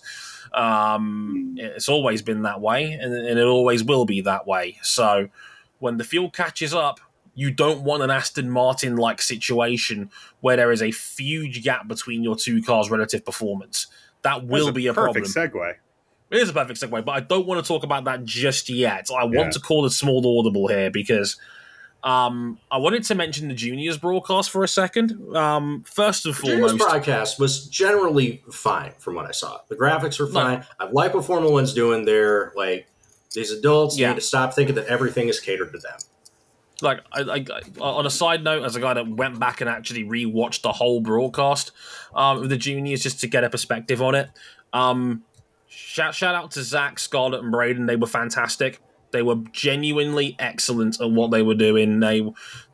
Um, 0.53 1.55
it's 1.57 1.89
always 1.89 2.23
been 2.23 2.43
that 2.43 2.61
way, 2.61 2.93
and, 2.93 3.13
and 3.13 3.39
it 3.39 3.47
always 3.47 3.83
will 3.83 4.05
be 4.05 4.21
that 4.21 4.47
way. 4.47 4.79
So 4.83 5.31
when 5.85 5.99
the 5.99 6.05
field 6.05 6.33
catches 6.33 6.73
up, 6.75 6.99
you 7.35 7.51
don't 7.51 7.83
want 7.83 8.03
an 8.03 8.11
Aston 8.11 8.49
Martin 8.49 8.97
like 8.97 9.21
situation 9.21 10.11
where 10.41 10.57
there 10.57 10.73
is 10.73 10.81
a 10.81 10.87
huge 10.91 11.63
gap 11.63 11.87
between 11.87 12.23
your 12.25 12.37
two 12.37 12.63
cars' 12.63 12.91
relative 12.91 13.25
performance. 13.25 13.89
That 14.23 14.47
will 14.47 14.67
That's 14.67 14.77
be 14.77 14.87
a 14.87 14.95
problem. 14.95 15.23
perfect 15.25 15.37
segue. 15.55 15.75
It 16.31 16.39
is 16.39 16.49
a 16.49 16.53
perfect 16.55 16.81
segue, 16.81 17.05
but 17.05 17.13
I 17.13 17.21
don't 17.21 17.47
want 17.47 17.63
to 17.63 17.69
talk 17.69 17.83
about 17.85 18.05
that 18.05 18.25
just 18.25 18.71
yet. 18.71 19.09
I 19.11 19.25
want 19.25 19.35
Yeah. 19.35 19.51
to 19.51 19.61
call 19.61 19.85
a 19.85 19.91
small 19.91 20.39
audible 20.39 20.69
here 20.69 20.91
because 20.91 21.37
um, 22.03 22.59
I 22.71 22.79
wanted 22.79 23.03
to 23.05 23.15
mention 23.15 23.49
the 23.49 23.55
juniors 23.55 23.99
broadcast 23.99 24.51
for 24.51 24.63
a 24.65 24.69
second. 24.69 25.37
Um, 25.37 25.85
first 25.87 26.27
and 26.27 26.35
Junior's 26.35 26.71
foremost, 26.73 26.79
broadcast 26.91 27.39
was 27.41 27.67
generally 27.67 28.43
fine 28.51 28.93
from 28.99 29.15
what 29.15 29.27
I 29.27 29.33
saw. 29.33 29.61
The 29.69 29.77
graphics 29.77 30.19
were 30.21 30.27
fine. 30.27 30.65
I 30.79 30.85
like 30.91 31.15
what 31.15 31.25
Formula 31.25 31.53
One's 31.53 31.73
doing 31.75 32.05
there. 32.05 32.53
Like 32.57 32.87
these 33.35 33.51
adults 33.51 33.99
Yeah. 33.99 34.09
need 34.11 34.15
to 34.17 34.21
stop 34.21 34.55
thinking 34.55 34.75
that 34.77 34.87
everything 34.87 35.29
is 35.29 35.41
catered 35.41 35.73
to 35.73 35.79
them. 35.79 35.99
like 36.83 37.01
I, 37.13 37.21
I, 37.23 37.81
on 37.81 38.05
a 38.07 38.11
side 38.11 38.43
note, 38.43 38.65
as 38.65 38.75
a 38.77 38.81
guy 38.81 38.95
that 38.95 39.07
went 39.09 39.39
back 39.39 39.61
and 39.61 39.71
actually 39.71 40.05
rewatched 40.05 40.63
the 40.63 40.73
whole 40.73 41.01
broadcast 41.01 41.71
um, 42.15 42.43
of 42.43 42.49
the 42.49 42.57
juniors 42.57 43.03
just 43.03 43.21
to 43.21 43.27
get 43.27 43.45
a 43.45 43.51
perspective 43.51 44.03
on 44.03 44.15
it. 44.15 44.29
Um, 44.73 45.23
shout 45.69 46.15
shout 46.15 46.35
out 46.35 46.51
to 46.53 46.63
Zach, 46.63 46.99
Scarlett, 46.99 47.43
and 47.43 47.53
Braden. 47.53 47.87
They 47.87 47.97
were 47.97 48.07
fantastic. 48.09 48.81
They 49.15 49.23
were 49.23 49.37
genuinely 49.53 50.37
excellent 50.39 51.01
at 51.01 51.11
what 51.11 51.31
they 51.31 51.41
were 51.41 51.55
doing. 51.55 52.01
They, 52.01 52.23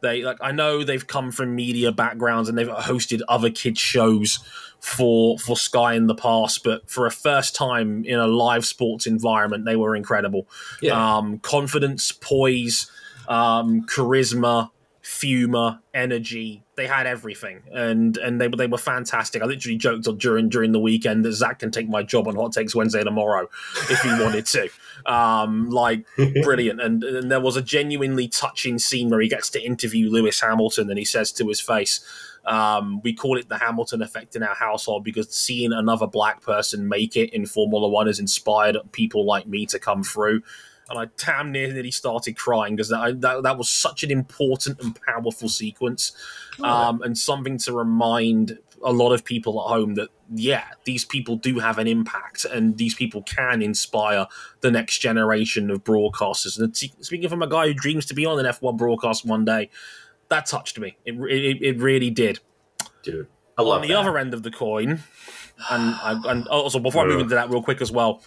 they 0.02 0.22
like 0.22 0.38
I 0.40 0.50
know 0.50 0.82
they've 0.82 1.06
come 1.06 1.30
from 1.30 1.54
media 1.54 1.92
backgrounds 1.92 2.48
and 2.48 2.58
they've 2.58 2.66
hosted 2.66 3.20
other 3.28 3.50
kids 3.50 3.78
shows 3.78 4.40
for 4.80 5.38
for 5.38 5.56
Sky 5.56 5.92
in 5.94 6.06
the 6.08 6.14
past, 6.14 6.64
but 6.64 6.88
for 6.90 7.06
a 7.06 7.10
first 7.10 7.54
time 7.54 8.04
in 8.04 8.18
a 8.18 8.26
live 8.26 8.64
sports 8.64 9.06
environment, 9.06 9.64
they 9.66 9.76
were 9.76 9.94
incredible 9.94 10.48
Yeah. 10.80 11.18
um, 11.18 11.38
confidence, 11.40 12.10
poise, 12.12 12.90
um, 13.28 13.82
charisma, 13.86 14.70
humor, 15.20 15.80
energy. 15.92 16.62
They 16.76 16.86
had 16.86 17.06
everything, 17.06 17.60
and 17.74 18.16
and 18.16 18.40
they 18.40 18.48
they 18.48 18.66
were 18.66 18.78
fantastic. 18.78 19.42
I 19.42 19.44
literally 19.44 19.76
joked 19.76 20.08
during 20.18 20.48
during 20.48 20.72
the 20.72 20.80
weekend 20.80 21.26
that 21.26 21.32
Zach 21.32 21.58
can 21.58 21.70
take 21.70 21.88
my 21.90 22.02
job 22.02 22.26
on 22.26 22.36
Hot 22.36 22.52
Takes 22.52 22.74
Wednesday 22.74 23.04
tomorrow 23.04 23.48
if 23.90 24.00
he 24.00 24.08
wanted 24.08 24.46
to. 24.46 24.68
Um, 25.06 25.70
like 25.70 26.04
brilliant, 26.42 26.80
and, 26.80 27.02
and 27.02 27.30
there 27.30 27.40
was 27.40 27.56
a 27.56 27.62
genuinely 27.62 28.28
touching 28.28 28.78
scene 28.78 29.08
where 29.08 29.20
he 29.20 29.28
gets 29.28 29.50
to 29.50 29.62
interview 29.62 30.10
Lewis 30.10 30.40
Hamilton, 30.40 30.88
and 30.90 30.98
he 30.98 31.04
says 31.04 31.32
to 31.32 31.48
his 31.48 31.60
face. 31.60 32.04
Um, 32.46 33.02
we 33.02 33.12
call 33.12 33.36
it 33.36 33.50
the 33.50 33.58
Hamilton 33.58 34.00
effect 34.00 34.34
in 34.34 34.42
our 34.42 34.54
household 34.54 35.04
because 35.04 35.28
seeing 35.30 35.72
another 35.72 36.06
black 36.06 36.40
person 36.40 36.88
make 36.88 37.14
it 37.14 37.34
in 37.34 37.44
Formula 37.44 37.86
One 37.86 38.06
has 38.06 38.18
inspired 38.18 38.78
people 38.92 39.26
like 39.26 39.46
me 39.46 39.66
to 39.66 39.78
come 39.78 40.02
through. 40.02 40.42
And 40.88 40.98
I 40.98 41.08
damn 41.18 41.52
near 41.52 41.70
nearly 41.72 41.90
started 41.90 42.36
crying 42.36 42.74
because 42.74 42.88
that, 42.88 43.20
that 43.20 43.42
that 43.42 43.58
was 43.58 43.68
such 43.68 44.02
an 44.02 44.10
important 44.10 44.80
and 44.80 44.98
powerful 45.02 45.48
sequence, 45.48 46.12
um, 46.64 47.02
and 47.02 47.16
something 47.16 47.58
to 47.58 47.72
remind 47.72 48.58
a 48.84 48.92
lot 48.92 49.12
of 49.12 49.24
people 49.24 49.60
at 49.60 49.68
home 49.68 49.94
that 49.94 50.08
yeah, 50.34 50.64
these 50.84 51.04
people 51.04 51.36
do 51.36 51.58
have 51.58 51.78
an 51.78 51.86
impact, 51.86 52.44
and 52.44 52.76
these 52.78 52.94
people 52.94 53.22
can 53.22 53.62
inspire 53.62 54.26
the 54.60 54.70
next 54.70 54.98
generation 54.98 55.70
of 55.70 55.84
broadcasters. 55.84 56.58
And 56.58 56.76
speaking 56.76 57.28
from 57.28 57.42
a 57.42 57.48
guy 57.48 57.66
who 57.68 57.74
dreams 57.74 58.06
to 58.06 58.14
be 58.14 58.26
on 58.26 58.38
an 58.38 58.46
F1 58.46 58.76
broadcast 58.76 59.24
one 59.26 59.44
day, 59.44 59.70
that 60.28 60.46
touched 60.46 60.78
me. 60.78 60.96
It 61.04 61.14
it, 61.14 61.62
it 61.62 61.78
really 61.80 62.10
did. 62.10 62.38
Dude, 63.02 63.26
I 63.58 63.62
love 63.62 63.76
On 63.76 63.82
the 63.82 63.88
that. 63.88 63.98
other 63.98 64.18
end 64.18 64.34
of 64.34 64.42
the 64.42 64.50
coin, 64.50 65.00
and 65.70 65.94
I, 66.02 66.20
and 66.26 66.46
also 66.48 66.78
before 66.78 67.04
I 67.04 67.08
move 67.08 67.20
into 67.20 67.34
that 67.34 67.50
real 67.50 67.62
quick 67.62 67.80
as 67.80 67.90
well, 67.90 68.22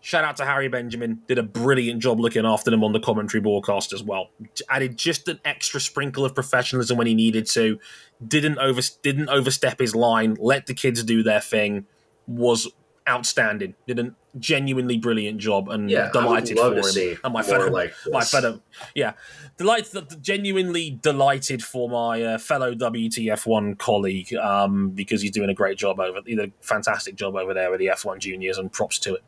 shout 0.00 0.24
out 0.24 0.36
to 0.36 0.44
Harry 0.44 0.68
Benjamin. 0.68 1.22
Did 1.26 1.38
a 1.38 1.42
brilliant 1.42 2.00
job 2.00 2.20
looking 2.20 2.46
after 2.46 2.70
them 2.70 2.84
on 2.84 2.92
the 2.92 3.00
commentary 3.00 3.40
broadcast 3.40 3.92
as 3.92 4.02
well. 4.02 4.30
Added 4.70 4.96
just 4.96 5.26
an 5.28 5.40
extra 5.44 5.80
sprinkle 5.80 6.24
of 6.24 6.34
professionalism 6.34 6.96
when 6.96 7.06
he 7.06 7.14
needed 7.14 7.46
to. 7.46 7.78
Didn't 8.26 8.58
over 8.58 8.80
didn't 9.02 9.28
overstep 9.28 9.78
his 9.78 9.94
line. 9.94 10.36
Let 10.40 10.66
the 10.66 10.74
kids 10.74 11.02
do 11.04 11.22
their 11.22 11.40
thing. 11.40 11.86
Was 12.26 12.68
outstanding. 13.08 13.74
Did 13.86 13.98
a 13.98 14.14
genuinely 14.38 14.98
brilliant 14.98 15.38
job 15.38 15.68
and 15.68 15.90
yeah, 15.90 16.10
delighted 16.12 16.58
I 16.58 16.68
would 16.68 16.76
love 16.76 16.92
for 16.92 16.98
him. 16.98 17.18
and 17.24 17.32
my 17.32 17.42
fellow 17.42 17.70
like 17.70 17.92
my 18.10 18.22
fellow 18.22 18.60
yeah 18.94 19.12
delighted 19.56 20.22
genuinely 20.22 20.98
delighted 21.02 21.62
for 21.62 21.88
my 21.88 22.22
uh, 22.22 22.38
fellow 22.38 22.74
wtf1 22.74 23.78
colleague 23.78 24.32
um, 24.34 24.90
because 24.90 25.22
he's 25.22 25.30
doing 25.30 25.50
a 25.50 25.54
great 25.54 25.78
job 25.78 25.98
over 25.98 26.20
he 26.26 26.36
did 26.36 26.50
a 26.50 26.52
fantastic 26.64 27.16
job 27.16 27.36
over 27.36 27.54
there 27.54 27.70
with 27.70 27.80
the 27.80 27.86
f1 27.86 28.18
juniors 28.18 28.58
and 28.58 28.72
props 28.72 28.98
to 28.98 29.14
it 29.14 29.24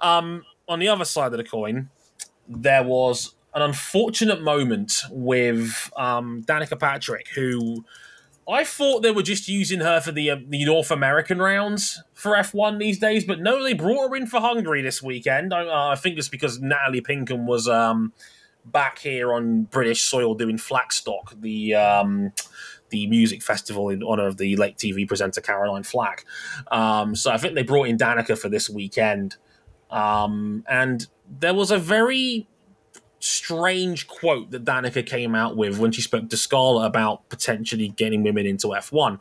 um, 0.00 0.44
on 0.68 0.78
the 0.78 0.88
other 0.88 1.04
side 1.04 1.32
of 1.32 1.38
the 1.38 1.44
coin 1.44 1.88
there 2.48 2.82
was 2.82 3.34
an 3.54 3.62
unfortunate 3.62 4.42
moment 4.42 5.02
with 5.10 5.90
um, 5.96 6.42
danica 6.44 6.78
patrick 6.78 7.28
who 7.34 7.84
I 8.50 8.64
thought 8.64 9.02
they 9.02 9.10
were 9.10 9.22
just 9.22 9.48
using 9.48 9.80
her 9.80 10.00
for 10.00 10.12
the 10.12 10.30
uh, 10.30 10.36
the 10.46 10.64
North 10.64 10.90
American 10.90 11.38
rounds 11.38 12.02
for 12.14 12.32
F1 12.32 12.78
these 12.78 12.98
days, 12.98 13.24
but 13.24 13.40
no, 13.40 13.62
they 13.62 13.74
brought 13.74 14.10
her 14.10 14.16
in 14.16 14.26
for 14.26 14.40
Hungary 14.40 14.82
this 14.82 15.02
weekend. 15.02 15.54
I, 15.54 15.66
uh, 15.66 15.88
I 15.92 15.94
think 15.94 16.18
it's 16.18 16.28
because 16.28 16.60
Natalie 16.60 17.00
Pinkham 17.00 17.46
was 17.46 17.68
um, 17.68 18.12
back 18.64 18.98
here 18.98 19.32
on 19.32 19.62
British 19.64 20.02
soil 20.02 20.34
doing 20.34 20.56
Flackstock, 20.56 21.40
the 21.40 21.74
um, 21.74 22.32
the 22.90 23.06
music 23.06 23.42
festival 23.42 23.88
in 23.88 24.02
honor 24.02 24.26
of 24.26 24.36
the 24.36 24.56
late 24.56 24.76
TV 24.76 25.06
presenter 25.06 25.40
Caroline 25.40 25.84
Flack. 25.84 26.24
Um, 26.70 27.14
so 27.14 27.30
I 27.30 27.38
think 27.38 27.54
they 27.54 27.62
brought 27.62 27.88
in 27.88 27.96
Danica 27.96 28.36
for 28.38 28.48
this 28.48 28.68
weekend, 28.68 29.36
um, 29.90 30.64
and 30.68 31.06
there 31.28 31.54
was 31.54 31.70
a 31.70 31.78
very 31.78 32.48
strange 33.20 34.08
quote 34.08 34.50
that 34.50 34.64
Danica 34.64 35.06
came 35.06 35.34
out 35.34 35.56
with 35.56 35.78
when 35.78 35.92
she 35.92 36.00
spoke 36.00 36.28
to 36.30 36.36
Scarlett 36.36 36.86
about 36.86 37.28
potentially 37.28 37.88
getting 37.88 38.22
women 38.22 38.46
into 38.46 38.68
F1. 38.68 39.20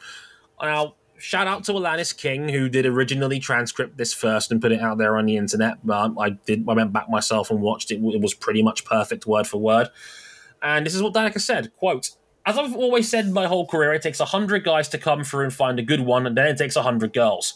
Now, 0.62 0.95
shout 1.18 1.47
out 1.47 1.66
to 1.66 1.74
Alanis 1.74 2.16
King, 2.16 2.50
who 2.50 2.70
did 2.70 2.86
originally 2.86 3.39
transcript 3.39 3.97
this 3.97 4.14
first 4.14 4.52
and 4.52 4.62
put 4.62 4.72
it 4.72 4.82
out 4.82 4.97
there 4.97 5.18
on 5.18 5.26
the 5.26 5.38
internet. 5.38 5.78
Um, 5.89 6.18
I 6.18 6.32
did. 6.32 6.66
I 6.68 6.74
went 6.74 6.93
back 6.93 7.10
myself 7.10 7.52
and 7.52 7.62
watched 7.62 7.91
it. 7.91 7.95
It 7.95 8.22
was 8.22 8.34
pretty 8.34 8.64
much 8.64 8.86
perfect 8.86 9.28
word 9.28 9.45
for 9.45 9.60
word. 9.60 9.89
And 10.62 10.86
this 10.86 10.95
is 10.95 11.04
what 11.04 11.14
Danica 11.14 11.39
said: 11.39 11.76
"Quote: 11.78 12.12
As 12.45 12.58
I've 12.58 12.76
always 12.76 13.10
said 13.10 13.32
my 13.32 13.47
whole 13.47 13.68
career, 13.68 13.93
it 13.93 14.02
takes 14.02 14.20
hundred 14.20 14.64
guys 14.64 14.88
to 14.89 14.97
come 14.97 15.24
through 15.24 15.43
and 15.43 15.54
find 15.54 15.78
a 15.78 15.84
good 15.84 16.02
one, 16.02 16.26
and 16.26 16.36
then 16.36 16.47
it 16.47 16.58
takes 16.58 16.76
hundred 16.76 17.14
girls. 17.14 17.54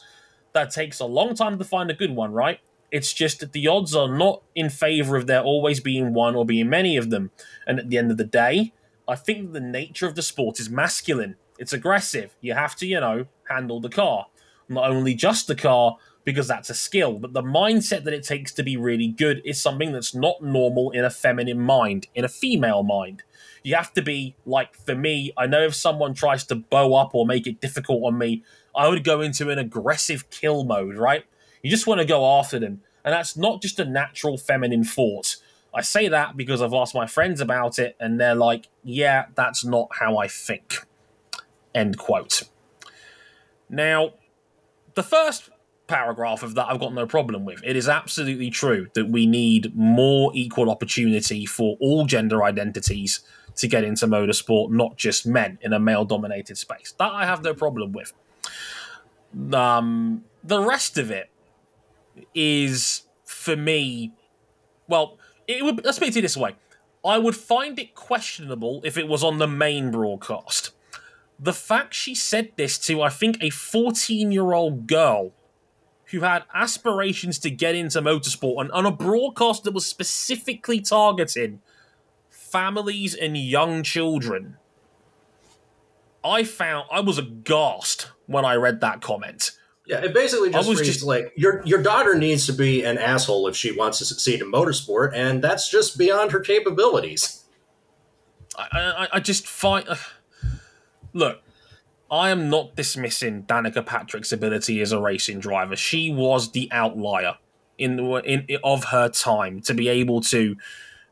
That 0.54 0.72
takes 0.72 1.00
a 1.00 1.06
long 1.06 1.34
time 1.34 1.58
to 1.58 1.64
find 1.64 1.90
a 1.90 1.96
good 1.96 2.12
one, 2.12 2.32
right? 2.32 2.60
It's 2.94 3.12
just 3.12 3.40
that 3.40 3.54
the 3.54 3.68
odds 3.68 3.96
are 3.96 4.08
not 4.08 4.44
in 4.54 4.70
favor 4.70 5.18
of 5.18 5.26
there 5.26 5.42
always 5.42 5.80
being 5.80 6.14
one 6.14 6.36
or 6.36 6.46
being 6.46 6.70
many 6.70 6.96
of 6.96 7.10
them. 7.10 7.32
And 7.66 7.80
at 7.80 7.90
the 7.90 7.98
end 7.98 8.12
of 8.12 8.18
the 8.18 8.24
day, 8.24 8.72
I 9.08 9.16
think 9.16 9.52
the 9.52 9.60
nature 9.60 10.06
of 10.06 10.14
the 10.14 10.22
sport 10.22 10.60
is 10.60 10.70
masculine. 10.70 11.36
It's 11.58 11.74
aggressive. 11.74 12.36
You 12.40 12.54
have 12.54 12.76
to, 12.76 12.86
you 12.86 13.00
know, 13.00 13.26
handle 13.50 13.82
the 13.82 13.90
car. 13.90 14.28
Not 14.70 14.92
only 14.92 15.16
just 15.16 15.48
the 15.48 15.56
car, 15.56 15.98
because 16.24 16.48
that's 16.48 16.70
a 16.70 16.76
skill, 16.76 17.14
but 17.20 17.34
the 17.34 17.42
mindset 17.42 18.04
that 18.04 18.14
it 18.14 18.24
takes 18.24 18.54
to 18.54 18.64
be 18.64 18.78
really 18.78 19.08
good 19.08 19.42
is 19.44 19.60
something 19.60 19.92
that's 19.92 20.14
not 20.14 20.44
normal 20.44 20.92
in 20.92 21.04
a 21.04 21.10
feminine 21.10 21.60
mind, 21.60 22.08
in 22.14 22.24
a 22.24 22.30
female 22.30 22.84
mind. 22.84 23.24
You 23.64 23.76
have 23.76 23.92
to 23.94 24.04
be, 24.04 24.36
like, 24.46 24.76
for 24.76 24.96
me, 24.96 25.34
I 25.36 25.48
know 25.48 25.64
if 25.64 25.74
someone 25.74 26.14
tries 26.14 26.44
to 26.46 26.56
bow 26.56 26.94
up 26.94 27.16
or 27.16 27.26
make 27.26 27.48
it 27.48 27.60
difficult 27.60 28.04
on 28.04 28.20
me, 28.20 28.44
I 28.76 28.88
would 28.88 29.04
go 29.04 29.20
into 29.22 29.50
an 29.50 29.60
aggressive 29.60 30.30
kill 30.30 30.64
mode, 30.64 30.96
right? 30.96 31.26
You 31.64 31.72
just 31.72 31.88
want 31.88 32.00
to 32.00 32.06
go 32.06 32.38
after 32.38 32.60
them. 32.60 32.82
And 33.04 33.14
that's 33.14 33.36
not 33.36 33.62
just 33.62 33.80
a 33.80 33.86
natural 33.86 34.38
feminine 34.38 34.84
thought. 34.84 35.38
I 35.74 35.82
say 35.82 36.08
that 36.08 36.38
because 36.38 36.62
I've 36.62 36.74
asked 36.74 36.94
my 36.94 37.08
friends 37.08 37.42
about 37.42 37.80
it, 37.80 37.96
and 38.00 38.20
they're 38.20 38.36
like, 38.36 38.68
yeah, 38.84 39.26
that's 39.34 39.66
not 39.66 39.90
how 40.00 40.18
I 40.18 40.28
think. 40.28 40.86
End 41.74 41.98
quote. 41.98 42.44
Now, 43.70 44.12
the 44.94 45.02
first 45.02 45.50
paragraph 45.88 46.44
of 46.44 46.56
that 46.56 46.68
I've 46.70 46.80
got 46.80 46.94
no 46.94 47.06
problem 47.06 47.46
with. 47.46 47.62
It 47.64 47.76
is 47.76 47.90
absolutely 47.90 48.50
true 48.50 48.88
that 48.94 49.10
we 49.10 49.26
need 49.26 49.76
more 49.76 50.32
equal 50.34 50.70
opportunity 50.70 51.46
for 51.46 51.78
all 51.80 52.06
gender 52.06 52.44
identities 52.44 53.22
to 53.56 53.68
get 53.68 53.84
into 53.84 54.08
motorsport, 54.08 54.72
not 54.72 54.98
just 54.98 55.28
men 55.28 55.60
in 55.62 55.74
a 55.74 55.80
male 55.80 56.06
dominated 56.06 56.58
space. 56.58 56.94
That 56.98 57.12
I 57.12 57.26
have 57.26 57.44
no 57.44 57.54
problem 57.54 57.92
with. 57.92 58.14
Um, 59.54 60.24
the 60.44 60.62
rest 60.62 60.98
of 60.98 61.12
it 61.12 61.30
is, 62.34 63.04
for 63.26 63.56
me, 63.56 64.14
well, 64.88 65.18
it 65.48 65.64
would. 65.64 65.84
Let's 65.86 66.00
put 66.00 66.16
it 66.16 66.22
this 66.22 66.38
way: 66.38 66.56
I 67.06 67.18
would 67.18 67.36
find 67.36 67.78
it 67.80 67.96
questionable 67.96 68.82
if 68.84 68.98
it 68.98 69.08
was 69.08 69.24
on 69.24 69.38
the 69.38 69.48
main 69.48 69.92
broadcast. 69.92 70.72
The 71.40 71.54
fact 71.54 71.94
she 71.94 72.16
said 72.16 72.52
this 72.56 72.78
to, 72.80 73.02
I 73.02 73.10
think, 73.10 73.38
a 73.42 73.50
14 73.50 74.32
year 74.32 74.54
old 74.54 74.88
girl 74.88 75.34
who 76.06 76.22
had 76.22 76.44
aspirations 76.54 77.40
to 77.40 77.50
get 77.50 77.76
into 77.76 78.02
motorsport 78.02 78.62
and 78.62 78.72
on 78.72 78.86
a 78.86 78.92
broadcast 78.92 79.64
that 79.64 79.74
was 79.74 79.86
specifically 79.86 80.80
targeting 80.80 81.60
families 82.30 83.16
and 83.16 83.36
young 83.36 83.82
children. 83.82 84.58
I 86.24 86.44
found 86.44 86.86
I 86.92 87.00
was 87.02 87.18
aghast 87.18 88.12
when 88.28 88.46
I 88.46 88.56
read 88.56 88.80
that 88.82 89.02
comment. 89.02 89.52
Yeah, 89.86 90.04
it 90.04 90.14
basically 90.14 90.50
just 90.50 90.70
reads 90.70 90.82
just, 90.82 91.04
like 91.04 91.34
your 91.36 91.62
your 91.66 91.82
daughter 91.84 92.16
needs 92.16 92.46
to 92.46 92.54
be 92.54 92.84
an 92.86 92.98
asshole 92.98 93.48
if 93.48 93.56
she 93.56 93.72
wants 93.72 93.98
to 93.98 94.06
succeed 94.06 94.42
in 94.42 94.50
motorsport, 94.50 95.12
and 95.14 95.44
that's 95.44 95.70
just 95.70 95.98
beyond 95.98 96.32
her 96.32 96.40
capabilities. 96.40 97.44
I, 98.58 98.68
I, 98.72 99.08
I 99.14 99.20
just 99.20 99.46
find. 99.46 99.88
Uh, 99.90 99.96
look, 101.12 101.42
I 102.10 102.30
am 102.30 102.50
not 102.50 102.76
dismissing 102.76 103.44
Danica 103.44 103.86
Patrick's 103.86 104.32
ability 104.32 104.80
as 104.82 104.92
a 104.92 105.02
racing 105.02 105.40
driver. 105.40 105.76
She 105.76 106.14
was 106.14 106.52
the 106.52 106.70
outlier 106.72 107.38
in, 107.78 108.00
in 108.00 108.48
of 108.64 108.86
her 108.86 109.10
time 109.10 109.62
to 109.62 109.74
be 109.74 109.90
able 109.90 110.22
to 110.22 110.56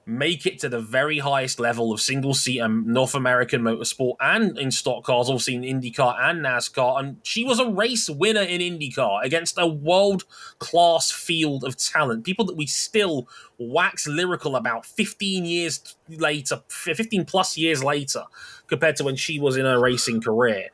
make 0.06 0.46
it 0.46 0.60
to 0.60 0.70
the 0.70 0.80
very 0.80 1.20
highest 1.20 1.60
level 1.60 1.92
of 1.92 2.02
single 2.02 2.34
seat 2.34 2.60
and 2.60 2.86
North 2.86 3.14
American 3.14 3.62
motorsport 3.62 4.16
and 4.20 4.58
in 4.58 4.72
stock 4.72 5.04
cars, 5.04 5.30
obviously 5.30 5.56
in 5.56 5.62
IndyCar 5.62 6.20
and 6.20 6.44
NASCAR. 6.44 7.00
And 7.00 7.18
she 7.24 7.46
was 7.46 7.60
a 7.60 7.70
race 7.70 8.10
winner 8.10 8.42
in 8.42 8.62
IndyCar 8.62 9.24
against 9.24 9.58
a 9.58 9.68
world 9.68 10.24
class 10.60 11.12
field 11.12 11.64
of 11.64 11.78
talent. 11.78 12.24
People 12.24 12.46
that 12.46 12.58
we 12.58 12.66
still 12.66 13.28
wax 13.58 14.08
lyrical 14.08 14.56
about 14.56 14.86
15 14.86 15.46
years 15.46 15.96
later, 16.10 16.62
15 16.70 17.26
plus 17.26 17.58
years 17.58 17.84
later, 17.84 18.24
compared 18.68 18.96
to 18.96 19.04
when 19.04 19.16
she 19.16 19.40
was 19.40 19.56
in 19.56 19.66
her 19.66 19.80
racing 19.80 20.22
career. 20.22 20.70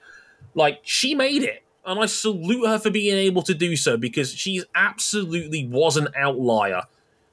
Like, 0.56 0.80
she 0.84 1.14
made 1.14 1.44
it. 1.44 1.64
And 1.86 2.00
I 2.00 2.06
salute 2.06 2.68
her 2.68 2.80
for 2.80 2.90
being 2.90 3.16
able 3.16 3.42
to 3.44 3.54
do 3.54 3.78
so 3.78 3.96
because 3.96 4.34
she 4.34 4.62
absolutely 4.76 5.66
was 5.68 5.96
an 5.96 6.10
outlier 6.18 6.84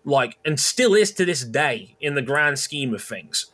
like, 0.04 0.38
and 0.44 0.58
still 0.60 0.94
is 0.94 1.12
to 1.12 1.24
this 1.24 1.44
day 1.44 1.96
in 2.00 2.14
the 2.14 2.22
grand 2.22 2.58
scheme 2.58 2.94
of 2.94 3.02
things. 3.02 3.46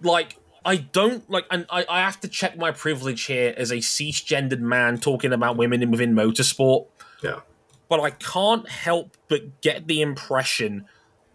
Like, 0.00 0.38
I 0.64 0.76
don't 0.76 1.28
like, 1.30 1.46
and 1.50 1.66
I, 1.70 1.84
I 1.88 2.00
have 2.00 2.20
to 2.20 2.28
check 2.28 2.56
my 2.56 2.70
privilege 2.70 3.24
here 3.24 3.54
as 3.56 3.70
a 3.70 3.76
cisgendered 3.76 4.60
man 4.60 4.98
talking 4.98 5.32
about 5.32 5.56
women 5.56 5.90
within 5.90 6.14
motorsport. 6.14 6.86
Yeah. 7.22 7.40
But 7.88 8.00
I 8.00 8.10
can't 8.10 8.68
help 8.68 9.16
but 9.28 9.60
get 9.60 9.86
the 9.86 10.00
impression 10.00 10.86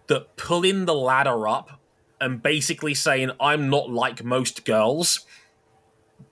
that 0.08 0.36
pulling 0.38 0.86
the 0.86 0.95
ladder 0.95 1.48
up 1.48 1.80
and 2.20 2.41
basically 2.41 2.93
saying 2.93 3.32
I'm 3.39 3.70
not 3.70 3.89
like 3.89 4.24
most 4.24 4.66
girls 4.66 5.26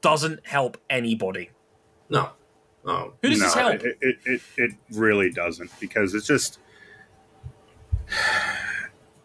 doesn't 0.01 0.45
help 0.47 0.77
anybody. 0.89 1.51
No. 2.09 2.29
Oh. 2.85 3.13
Who 3.21 3.29
does 3.29 3.39
no, 3.39 3.45
this 3.45 3.53
help? 3.53 3.83
It, 3.83 3.97
it, 4.01 4.15
it, 4.25 4.41
it 4.57 4.71
really 4.91 5.29
doesn't 5.29 5.71
because 5.79 6.13
it's 6.13 6.27
just 6.27 6.59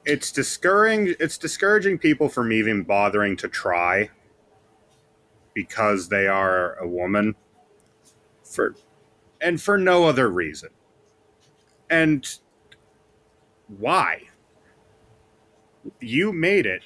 it's 0.04 0.32
discouraging 0.32 1.14
it's 1.20 1.38
discouraging 1.38 1.98
people 1.98 2.28
from 2.28 2.52
even 2.52 2.82
bothering 2.82 3.36
to 3.36 3.48
try 3.48 4.10
because 5.54 6.08
they 6.08 6.26
are 6.26 6.74
a 6.76 6.86
woman 6.86 7.34
for 8.42 8.74
and 9.40 9.60
for 9.60 9.78
no 9.78 10.04
other 10.04 10.28
reason. 10.28 10.70
And 11.88 12.26
why? 13.66 14.24
You 15.98 16.32
made 16.32 16.66
it. 16.66 16.82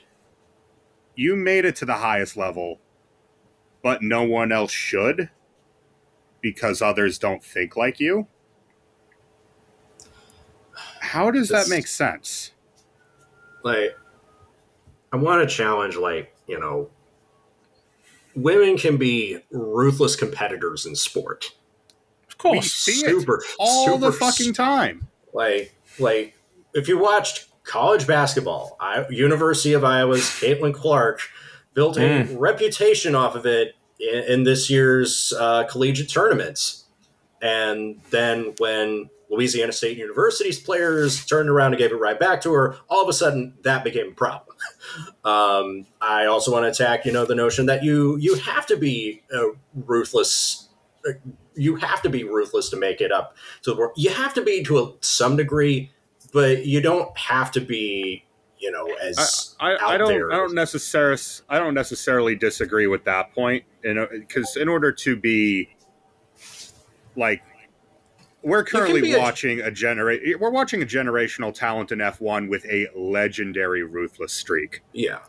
You 1.17 1.37
made 1.37 1.65
it 1.65 1.77
to 1.77 1.85
the 1.85 1.95
highest 1.95 2.37
level 2.37 2.81
but 3.85 4.01
no 4.03 4.23
one 4.23 4.51
else 4.51 4.73
should 4.73 5.29
because 6.41 6.81
others 6.81 7.19
don't 7.19 7.45
think 7.45 7.77
like 7.77 8.01
you 8.01 8.27
how 11.15 11.31
does 11.31 11.49
that 11.51 11.69
make 11.69 11.87
sense? 11.87 12.51
Like, 13.63 13.97
I 15.13 15.17
want 15.17 15.49
to 15.49 15.55
challenge, 15.55 15.95
like, 15.95 16.35
you 16.49 16.59
know, 16.59 16.91
women 18.35 18.77
can 18.77 18.97
be 18.97 19.39
ruthless 19.53 20.17
competitors 20.17 20.87
in 20.87 20.97
sport. 20.97 21.55
Of 22.29 22.37
course, 22.39 22.57
we 22.57 22.63
see 22.63 23.01
super, 23.01 23.37
it 23.37 23.45
all 23.61 23.87
super, 23.87 23.99
the 24.07 24.13
fucking 24.13 24.55
time. 24.55 25.07
Like, 25.33 25.73
like 26.01 26.37
if 26.75 26.89
you 26.89 26.99
watched 26.99 27.47
college 27.63 28.09
basketball, 28.09 28.77
I, 28.81 29.07
University 29.09 29.73
of 29.73 29.85
Iowa's 29.85 30.23
Caitlin 30.23 30.75
Clark 30.75 31.21
built 31.75 31.97
a 31.97 32.01
mm. 32.01 32.37
reputation 32.37 33.15
off 33.15 33.37
of 33.37 33.47
it 33.47 33.77
in, 34.01 34.25
in 34.25 34.43
this 34.43 34.69
year's 34.69 35.33
uh, 35.39 35.63
collegiate 35.71 36.09
tournaments, 36.09 36.87
and 37.41 38.01
then 38.11 38.55
when 38.59 39.11
Louisiana 39.35 39.73
State 39.73 39.99
University's 39.99 40.59
players 40.59 41.25
turned 41.27 41.49
around 41.49 41.73
and 41.73 41.79
gave 41.79 41.93
it 41.93 41.97
right 41.97 42.19
back 42.19 42.41
to 42.43 42.53
her. 42.53 42.77
All 42.89 43.03
of 43.03 43.09
a 43.09 43.13
sudden, 43.13 43.55
that 43.63 43.85
became 43.85 44.09
a 44.09 44.15
problem. 44.15 44.57
Um, 45.25 45.87
I 46.03 46.27
also 46.27 46.53
want 46.53 46.65
to 46.65 46.71
attack, 46.71 47.07
you 47.07 47.13
know, 47.13 47.25
the 47.25 47.35
notion 47.35 47.67
that 47.67 47.83
you 47.83 48.17
you 48.19 48.35
have 48.35 48.67
to 48.67 48.77
be 48.77 49.23
uh, 49.35 49.47
ruthless. 49.75 50.69
Uh, 51.09 51.13
you 51.55 51.77
have 51.77 52.03
to 52.03 52.11
be 52.11 52.25
ruthless 52.25 52.69
to 52.71 52.77
make 52.77 53.01
it 53.01 53.11
up 53.11 53.35
to 53.63 53.73
the 53.73 53.77
world. 53.77 53.95
You 53.97 54.11
have 54.11 54.35
to 54.35 54.43
be 54.43 54.63
to 54.65 54.79
a, 54.79 54.93
some 55.01 55.37
degree, 55.37 55.91
but 56.35 56.67
you 56.67 56.83
don't 56.83 57.17
have 57.17 57.51
to 57.53 57.61
be, 57.61 58.25
you 58.59 58.71
know, 58.71 58.87
as 59.03 59.57
I, 59.59 59.73
I, 59.73 59.95
I 59.95 59.97
don't 59.97 60.09
there. 60.09 60.31
I 60.31 60.37
don't 60.37 60.55
necessarily 60.55 61.19
I 61.49 61.59
don't 61.59 61.75
necessarily 61.75 62.37
disagree 62.37 62.87
with 62.87 63.05
that 63.05 63.35
point. 63.35 63.65
You 63.83 63.95
know, 63.95 64.07
because 64.13 64.57
in 64.57 64.69
order 64.69 64.93
to 64.93 65.17
be 65.17 65.71
like 67.17 67.43
we're 68.45 68.65
currently 68.65 69.17
watching 69.17 69.61
a, 69.61 69.67
a 69.67 69.71
generate. 69.71 70.39
We're 70.39 70.51
watching 70.51 70.83
a 70.83 70.87
generational 70.87 71.53
talent 71.53 71.93
in 71.93 71.99
F1 71.99 72.49
with 72.49 72.65
a 72.67 72.89
legendary 72.95 73.83
ruthless 73.83 74.33
streak. 74.33 74.83
Yeah, 74.93 75.21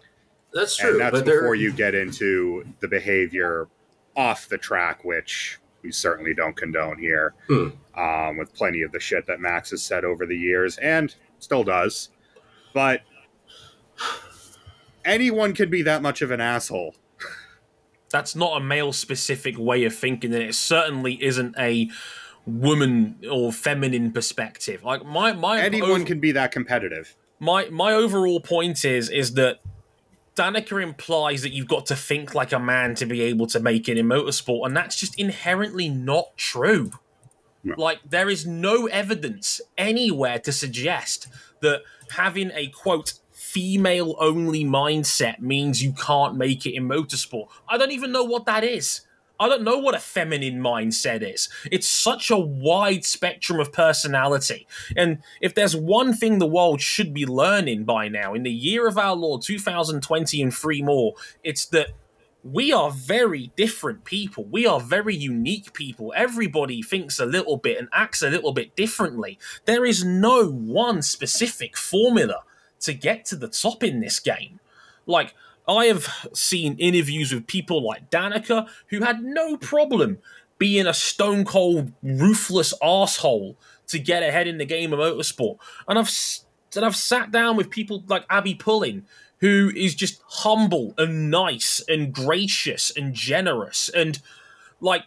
that's 0.53 0.77
true. 0.77 0.91
And 0.91 0.99
that's 0.99 1.21
before 1.21 1.55
you 1.55 1.71
get 1.71 1.95
into 1.95 2.65
the 2.81 2.87
behavior 2.87 3.67
off 4.15 4.49
the 4.49 4.57
track, 4.57 5.03
which 5.03 5.59
we 5.81 5.91
certainly 5.91 6.33
don't 6.33 6.55
condone 6.55 6.99
here. 6.99 7.33
Hmm. 7.47 7.69
Um, 7.97 8.37
with 8.37 8.53
plenty 8.53 8.81
of 8.81 8.91
the 8.91 8.99
shit 8.99 9.25
that 9.27 9.39
Max 9.39 9.69
has 9.69 9.81
said 9.81 10.03
over 10.03 10.25
the 10.25 10.37
years 10.37 10.77
and 10.77 11.15
still 11.39 11.63
does, 11.63 12.09
but 12.73 13.01
anyone 15.05 15.53
can 15.53 15.69
be 15.69 15.81
that 15.83 16.01
much 16.01 16.21
of 16.21 16.31
an 16.31 16.41
asshole. 16.41 16.95
That's 18.11 18.35
not 18.35 18.57
a 18.57 18.59
male 18.59 18.91
specific 18.91 19.57
way 19.57 19.85
of 19.85 19.95
thinking, 19.95 20.33
and 20.33 20.43
it 20.43 20.55
certainly 20.55 21.23
isn't 21.23 21.55
a 21.57 21.89
woman 22.45 23.17
or 23.29 23.51
feminine 23.51 24.11
perspective. 24.11 24.83
Like 24.83 25.05
my 25.05 25.33
my 25.33 25.61
Anyone 25.61 25.91
over- 25.91 26.03
can 26.05 26.19
be 26.19 26.31
that 26.33 26.51
competitive. 26.51 27.15
my 27.39 27.69
my 27.69 27.93
overall 27.93 28.39
point 28.39 28.85
is 28.85 29.09
is 29.09 29.33
that 29.33 29.59
Danica 30.35 30.83
implies 30.83 31.43
that 31.43 31.51
you've 31.53 31.67
got 31.67 31.85
to 31.87 31.95
think 31.95 32.35
like 32.35 32.51
a 32.51 32.59
man 32.59 32.93
to 32.95 33.05
be 33.05 33.21
able 33.21 33.47
to 33.47 33.59
make 33.59 33.87
it 33.87 33.97
in 33.97 34.05
motorsport, 34.07 34.65
and 34.65 34.75
that's 34.75 34.99
just 34.99 35.17
inherently 35.17 35.87
not 35.87 36.35
true. 36.37 36.91
No. 37.63 37.73
Like 37.77 37.99
there 38.07 38.29
is 38.29 38.45
no 38.45 38.85
evidence 38.87 39.59
anywhere 39.77 40.37
to 40.39 40.51
suggest 40.51 41.27
that 41.61 41.81
having 42.11 42.51
a 42.53 42.67
quote 42.67 43.13
female 43.31 44.15
only 44.19 44.63
mindset 44.65 45.39
means 45.39 45.81
you 45.81 45.93
can't 45.93 46.35
make 46.35 46.65
it 46.65 46.73
in 46.75 46.87
motorsport. 46.87 47.47
I 47.69 47.77
don't 47.77 47.91
even 47.91 48.11
know 48.11 48.23
what 48.23 48.45
that 48.45 48.63
is. 48.65 49.01
I 49.39 49.49
don't 49.49 49.63
know 49.63 49.77
what 49.77 49.95
a 49.95 49.99
feminine 49.99 50.61
mindset 50.61 51.21
is. 51.21 51.49
It's 51.71 51.87
such 51.87 52.31
a 52.31 52.37
wide 52.37 53.03
spectrum 53.03 53.59
of 53.59 53.71
personality. 53.71 54.67
And 54.95 55.19
if 55.41 55.53
there's 55.53 55.75
one 55.75 56.13
thing 56.13 56.39
the 56.39 56.47
world 56.47 56.81
should 56.81 57.13
be 57.13 57.25
learning 57.25 57.83
by 57.83 58.07
now, 58.07 58.33
in 58.33 58.43
the 58.43 58.51
year 58.51 58.87
of 58.87 58.97
our 58.97 59.15
Lord 59.15 59.41
2020 59.41 60.41
and 60.41 60.53
three 60.53 60.81
more, 60.81 61.15
it's 61.43 61.65
that 61.67 61.89
we 62.43 62.71
are 62.71 62.91
very 62.91 63.51
different 63.55 64.03
people. 64.03 64.45
We 64.45 64.67
are 64.67 64.79
very 64.79 65.15
unique 65.15 65.73
people. 65.73 66.13
Everybody 66.15 66.83
thinks 66.83 67.19
a 67.19 67.25
little 67.25 67.57
bit 67.57 67.79
and 67.79 67.89
acts 67.91 68.21
a 68.21 68.29
little 68.29 68.53
bit 68.53 68.75
differently. 68.75 69.39
There 69.65 69.83
is 69.83 70.05
no 70.05 70.47
one 70.47 71.01
specific 71.01 71.75
formula 71.75 72.43
to 72.81 72.93
get 72.93 73.25
to 73.25 73.35
the 73.35 73.47
top 73.47 73.83
in 73.83 73.99
this 73.99 74.19
game. 74.19 74.59
Like, 75.07 75.33
I 75.67 75.85
have 75.85 76.07
seen 76.33 76.77
interviews 76.77 77.33
with 77.33 77.47
people 77.47 77.83
like 77.83 78.09
Danica 78.09 78.67
who 78.87 79.01
had 79.01 79.23
no 79.23 79.57
problem 79.57 80.19
being 80.57 80.87
a 80.87 80.93
stone 80.93 81.43
cold, 81.43 81.91
ruthless 82.01 82.73
asshole 82.81 83.57
to 83.87 83.99
get 83.99 84.23
ahead 84.23 84.47
in 84.47 84.57
the 84.57 84.65
game 84.65 84.93
of 84.93 84.99
motorsport. 84.99 85.57
And 85.87 85.99
I've 85.99 86.11
and 86.75 86.85
I've 86.85 86.95
sat 86.95 87.31
down 87.31 87.55
with 87.55 87.69
people 87.69 88.03
like 88.07 88.25
Abbi 88.29 88.53
Pulling, 88.53 89.05
who 89.39 89.71
is 89.75 89.95
just 89.95 90.21
humble 90.27 90.93
and 90.97 91.31
nice 91.31 91.81
and 91.87 92.13
gracious 92.13 92.91
and 92.95 93.13
generous 93.13 93.89
and 93.89 94.19
like 94.81 95.03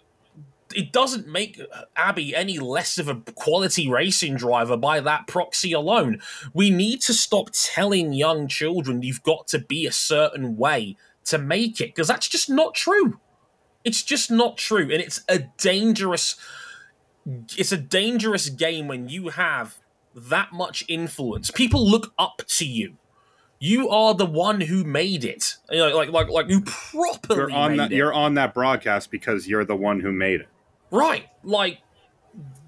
it 0.74 0.92
doesn't 0.92 1.26
make 1.26 1.60
Abbi 1.96 2.32
any 2.34 2.58
less 2.58 2.98
of 2.98 3.08
a 3.08 3.16
quality 3.34 3.88
racing 3.88 4.36
driver 4.36 4.76
by 4.76 5.00
that 5.00 5.26
proxy 5.26 5.72
alone. 5.72 6.20
We 6.52 6.70
need 6.70 7.00
to 7.02 7.14
stop 7.14 7.50
telling 7.52 8.12
young 8.12 8.48
children 8.48 9.02
you've 9.02 9.22
got 9.22 9.48
to 9.48 9.58
be 9.58 9.86
a 9.86 9.92
certain 9.92 10.56
way 10.56 10.96
to 11.24 11.38
make 11.38 11.80
it 11.80 11.94
because 11.94 12.08
that's 12.08 12.28
just 12.28 12.50
not 12.50 12.74
true. 12.74 13.18
It's 13.84 14.02
just 14.02 14.30
not 14.30 14.58
true 14.58 14.82
and 14.82 15.02
it's 15.02 15.22
a 15.28 15.40
dangerous 15.58 16.36
it's 17.56 17.72
a 17.72 17.76
dangerous 17.76 18.48
game 18.48 18.88
when 18.88 19.08
you 19.08 19.28
have 19.28 19.78
that 20.14 20.52
much 20.52 20.84
influence. 20.88 21.50
People 21.50 21.88
look 21.88 22.12
up 22.18 22.42
to 22.48 22.66
you. 22.66 22.94
You 23.60 23.88
are 23.88 24.14
the 24.14 24.26
one 24.26 24.62
who 24.62 24.84
made 24.84 25.24
it. 25.24 25.56
You 25.70 25.78
know, 25.78 25.96
like 25.96 26.10
like 26.10 26.28
like 26.28 26.48
you 26.48 26.62
properly 26.62 27.40
You're 27.40 27.52
on 27.52 27.76
that. 27.76 27.92
it. 27.92 27.96
You're 27.96 28.14
on 28.14 28.34
that 28.34 28.54
broadcast 28.54 29.10
because 29.10 29.48
you're 29.48 29.64
the 29.64 29.76
one 29.76 30.00
who 30.00 30.12
made 30.12 30.40
it. 30.42 30.48
Right, 30.90 31.26
like, 31.42 31.78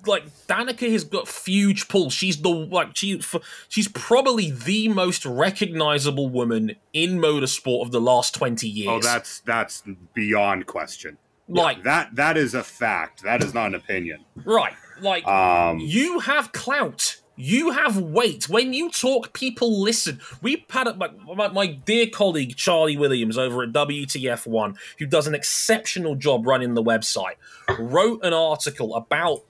like 0.06 0.24
Danica 0.46 0.90
has 0.90 1.04
got 1.04 1.28
huge 1.28 1.88
pull. 1.88 2.10
She's 2.10 2.40
the 2.40 2.48
like 2.48 2.96
she 2.96 3.20
she's 3.68 3.88
probably 3.88 4.50
the 4.50 4.88
most 4.88 5.24
recognizable 5.26 6.28
woman 6.28 6.76
in 6.92 7.18
motorsport 7.18 7.82
of 7.82 7.92
the 7.92 8.00
last 8.00 8.34
twenty 8.34 8.68
years. 8.68 8.90
Oh, 8.90 9.00
that's 9.00 9.40
that's 9.40 9.82
beyond 10.14 10.66
question. 10.66 11.18
like 11.48 11.82
That 11.84 12.14
that 12.16 12.36
is 12.36 12.54
a 12.54 12.62
fact. 12.62 13.22
That 13.22 13.42
is 13.42 13.54
not 13.54 13.66
an 13.66 13.74
opinion. 13.74 14.24
right, 14.44 14.74
like 15.00 15.26
Um, 15.26 15.78
you 15.80 16.20
have 16.20 16.52
clout. 16.52 17.16
You 17.40 17.70
have 17.70 17.96
weight. 17.96 18.50
When 18.50 18.74
you 18.74 18.90
talk, 18.90 19.32
people 19.32 19.80
listen. 19.80 20.20
We 20.42 20.66
had 20.68 20.98
my, 20.98 21.08
my, 21.34 21.48
my 21.48 21.66
dear 21.68 22.06
colleague 22.06 22.54
Charlie 22.54 22.98
Williams 22.98 23.38
over 23.38 23.62
at 23.62 23.72
WTF1, 23.72 24.76
who 24.98 25.06
does 25.06 25.26
an 25.26 25.34
exceptional 25.34 26.16
job 26.16 26.46
running 26.46 26.74
the 26.74 26.82
website, 26.82 27.36
wrote 27.78 28.22
an 28.22 28.34
article 28.34 28.94
about 28.94 29.44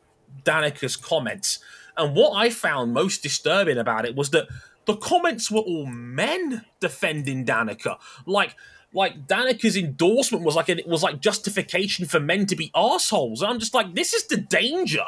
Danica's 0.45 0.97
comments. 0.97 1.59
And 1.97 2.15
what 2.15 2.37
I 2.37 2.51
found 2.51 2.95
most 2.95 3.25
disturbing 3.25 3.77
about 3.77 4.07
it 4.07 4.15
was 4.15 4.31
that 4.31 4.47
the 4.85 4.97
comments 4.97 5.51
were 5.51 5.61
all 5.61 5.87
men 5.87 6.65
defending 6.79 7.45
Danica. 7.45 7.99
Like, 8.25 8.55
like 8.93 9.27
Danica's 9.27 9.77
endorsement 9.77 10.45
was 10.45 10.55
like 10.55 10.69
it 10.69 10.87
was 10.87 11.03
like 11.03 11.21
justification 11.21 12.07
for 12.07 12.21
men 12.21 12.47
to 12.47 12.55
be 12.55 12.71
assholes. 12.73 13.43
And 13.43 13.51
I'm 13.51 13.59
just 13.59 13.75
like, 13.75 13.95
this 13.95 14.15
is 14.15 14.29
the 14.29 14.37
danger 14.37 15.07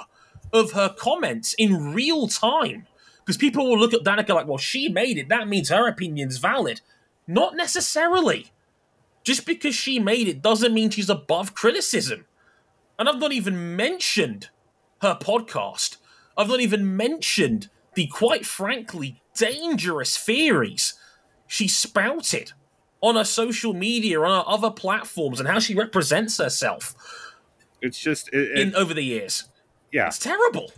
of 0.52 0.72
her 0.72 0.94
comments 0.98 1.54
in 1.58 1.92
real 1.94 2.28
time. 2.28 2.86
Because 3.24 3.36
people 3.36 3.66
will 3.68 3.78
look 3.78 3.94
at 3.94 4.02
Danica 4.02 4.34
like, 4.34 4.46
well, 4.46 4.58
she 4.58 4.88
made 4.88 5.16
it. 5.16 5.28
That 5.28 5.48
means 5.48 5.68
her 5.68 5.88
opinion's 5.88 6.38
valid. 6.38 6.80
Not 7.26 7.56
necessarily. 7.56 8.50
Just 9.24 9.46
because 9.46 9.74
she 9.74 9.98
made 10.00 10.26
it 10.26 10.42
doesn't 10.42 10.74
mean 10.74 10.90
she's 10.90 11.08
above 11.08 11.54
criticism. 11.54 12.26
And 12.98 13.08
I've 13.08 13.20
not 13.20 13.32
even 13.32 13.76
mentioned 13.76 14.48
her 15.00 15.16
podcast. 15.20 15.98
I've 16.36 16.48
not 16.48 16.60
even 16.60 16.96
mentioned 16.96 17.68
the 17.94 18.06
quite 18.08 18.44
frankly 18.44 19.22
dangerous 19.36 20.16
theories 20.16 20.94
she 21.46 21.68
spouted 21.68 22.52
on 23.00 23.16
her 23.16 23.24
social 23.24 23.74
media, 23.74 24.20
on 24.20 24.30
her 24.30 24.48
other 24.50 24.70
platforms, 24.70 25.38
and 25.38 25.48
how 25.48 25.58
she 25.58 25.74
represents 25.74 26.38
herself 26.38 26.94
it's 27.80 27.98
just 27.98 28.28
it, 28.32 28.50
it- 28.52 28.58
in 28.58 28.74
over 28.74 28.94
the 28.94 29.02
years. 29.02 29.44
Yeah. 29.92 30.06
It's 30.08 30.18
terrible. 30.18 30.72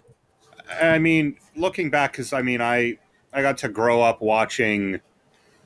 I 0.81 0.99
mean, 0.99 1.37
looking 1.57 1.91
back, 1.91 2.13
because 2.13 2.33
I 2.33 2.43
mean, 2.43 2.61
I 2.61 2.99
I 3.33 3.43
got 3.43 3.59
to 3.59 3.69
grow 3.69 4.03
up 4.03 4.21
watching, 4.21 5.01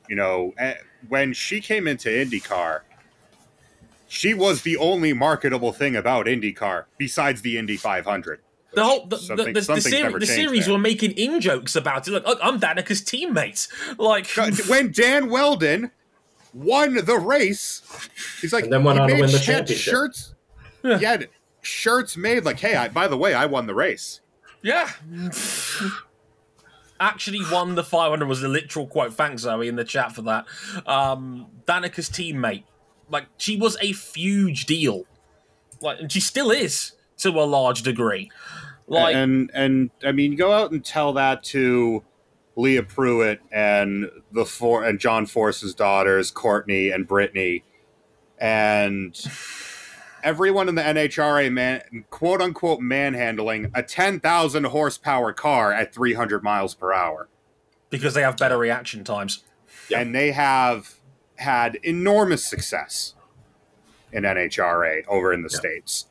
you 0.08 0.16
know, 0.16 0.54
when 1.08 1.32
she 1.32 1.60
came 1.60 1.86
into 1.88 2.08
IndyCar, 2.08 2.80
she 4.06 4.34
was 4.34 4.62
the 4.62 4.76
only 4.76 5.12
marketable 5.12 5.72
thing 5.72 5.94
about 5.96 6.26
IndyCar 6.26 6.84
besides 6.96 7.42
the 7.42 7.58
Indy 7.58 7.76
500. 7.76 8.40
The 8.72 8.84
whole 8.84 9.06
the, 9.06 9.16
Something- 9.18 9.46
the, 9.46 9.52
the, 9.52 9.60
the, 9.60 9.62
something's 9.62 9.88
seri- 9.96 10.18
the 10.20 10.26
series 10.26 10.64
there. 10.66 10.74
were 10.74 10.78
making 10.80 11.12
in 11.12 11.40
jokes 11.40 11.74
about 11.76 12.06
it. 12.06 12.12
Like, 12.12 12.22
"Oh, 12.26 12.36
I'm 12.42 12.58
Danica's 12.58 13.00
teammate. 13.02 13.68
Like, 13.98 14.26
when 14.68 14.92
Dan 14.92 15.30
Wheldon 15.30 15.90
won 16.52 16.94
the 17.04 17.18
race, 17.18 17.82
he's 18.40 18.52
like, 18.52 18.64
And 18.64 18.72
then 18.72 18.84
went 18.84 18.98
he 18.98 19.02
on 19.02 19.08
to 19.08 19.14
win 19.20 19.30
the 19.30 19.38
championship. 19.38 19.92
Shirts, 19.92 20.34
Yeah. 20.84 20.98
he 20.98 21.04
had 21.04 21.28
shirts 21.60 22.16
made 22.16 22.44
like, 22.44 22.60
hey, 22.60 22.74
I, 22.76 22.88
by 22.88 23.08
the 23.08 23.16
way, 23.16 23.34
I 23.34 23.46
won 23.46 23.66
the 23.66 23.74
race. 23.74 24.20
yeah. 24.62 24.90
Actually 27.00 27.40
won 27.52 27.76
the 27.76 27.84
500 27.84 28.26
was 28.26 28.40
the 28.40 28.48
literal 28.48 28.86
quote. 28.88 29.14
Thanks, 29.14 29.42
Zoe, 29.42 29.68
in 29.68 29.76
the 29.76 29.84
chat 29.84 30.12
for 30.12 30.22
that. 30.22 30.46
Um, 30.84 31.46
Danica's 31.64 32.08
teammate. 32.10 32.64
Like, 33.08 33.26
she 33.36 33.56
was 33.56 33.76
a 33.80 33.92
huge 33.92 34.66
deal. 34.66 35.04
Like, 35.80 36.00
and 36.00 36.10
she 36.10 36.18
still 36.18 36.50
is 36.50 36.92
to 37.18 37.28
a 37.30 37.46
large 37.46 37.82
degree. 37.82 38.30
Like, 38.88 39.14
and 39.14 39.50
and 39.54 39.90
I 40.02 40.12
mean, 40.12 40.34
go 40.34 40.50
out 40.50 40.72
and 40.72 40.84
tell 40.84 41.12
that 41.12 41.44
to 41.44 42.02
Leah 42.56 42.82
Pruett 42.82 43.38
and 43.52 44.10
the 44.32 44.44
four 44.44 44.82
and 44.84 44.98
John 44.98 45.26
Force's 45.26 45.74
daughters, 45.74 46.32
Courtney 46.32 46.90
and 46.90 47.06
Brittany, 47.06 47.62
and 48.38 49.14
everyone 50.22 50.68
in 50.68 50.74
the 50.74 50.82
NHRA 50.82 51.52
man, 51.52 52.04
quote 52.10 52.40
unquote, 52.40 52.80
manhandling 52.80 53.70
a 53.74 53.82
ten 53.82 54.20
thousand 54.20 54.64
horsepower 54.64 55.32
car 55.32 55.72
at 55.72 55.94
three 55.94 56.14
hundred 56.14 56.42
miles 56.42 56.74
per 56.74 56.92
hour, 56.92 57.28
because 57.90 58.14
they 58.14 58.22
have 58.22 58.36
better 58.36 58.58
reaction 58.58 59.04
times. 59.04 59.44
Yeah. 59.90 60.00
and 60.00 60.14
they 60.14 60.32
have 60.32 60.96
had 61.36 61.76
enormous 61.82 62.44
success 62.44 63.14
in 64.12 64.24
NHRA 64.24 65.02
over 65.08 65.32
in 65.32 65.42
the 65.42 65.48
Yeah. 65.50 65.58
states. 65.58 66.06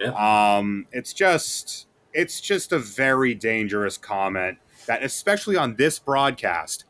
Yeah. 0.00 0.56
Um, 0.56 0.86
it's 0.92 1.12
just 1.12 1.86
it's 2.12 2.40
just 2.40 2.72
a 2.72 2.78
very 2.78 3.34
dangerous 3.34 3.96
comment 3.96 4.58
that, 4.86 5.02
especially 5.04 5.56
on 5.56 5.76
this 5.76 5.98
broadcast, 6.00 6.84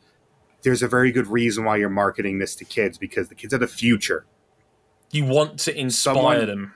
there's 0.63 0.83
a 0.83 0.89
very 0.89 1.13
good 1.13 1.27
reason 1.27 1.65
why 1.65 1.77
you're 1.77 1.89
marketing 1.91 2.39
this 2.39 2.55
to 2.57 2.65
kids 2.65 2.97
because 2.99 3.29
the 3.29 3.35
kids 3.35 3.53
are 3.53 3.59
the 3.59 3.67
future. 3.69 4.25
You 5.13 5.27
want 5.27 5.59
to 5.61 5.79
inspire 5.79 6.15
Someone- 6.15 6.47
them. 6.47 6.75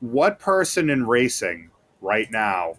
What 0.00 0.38
person 0.38 0.90
in 0.90 1.06
racing 1.08 1.70
right 2.00 2.30
now, 2.30 2.76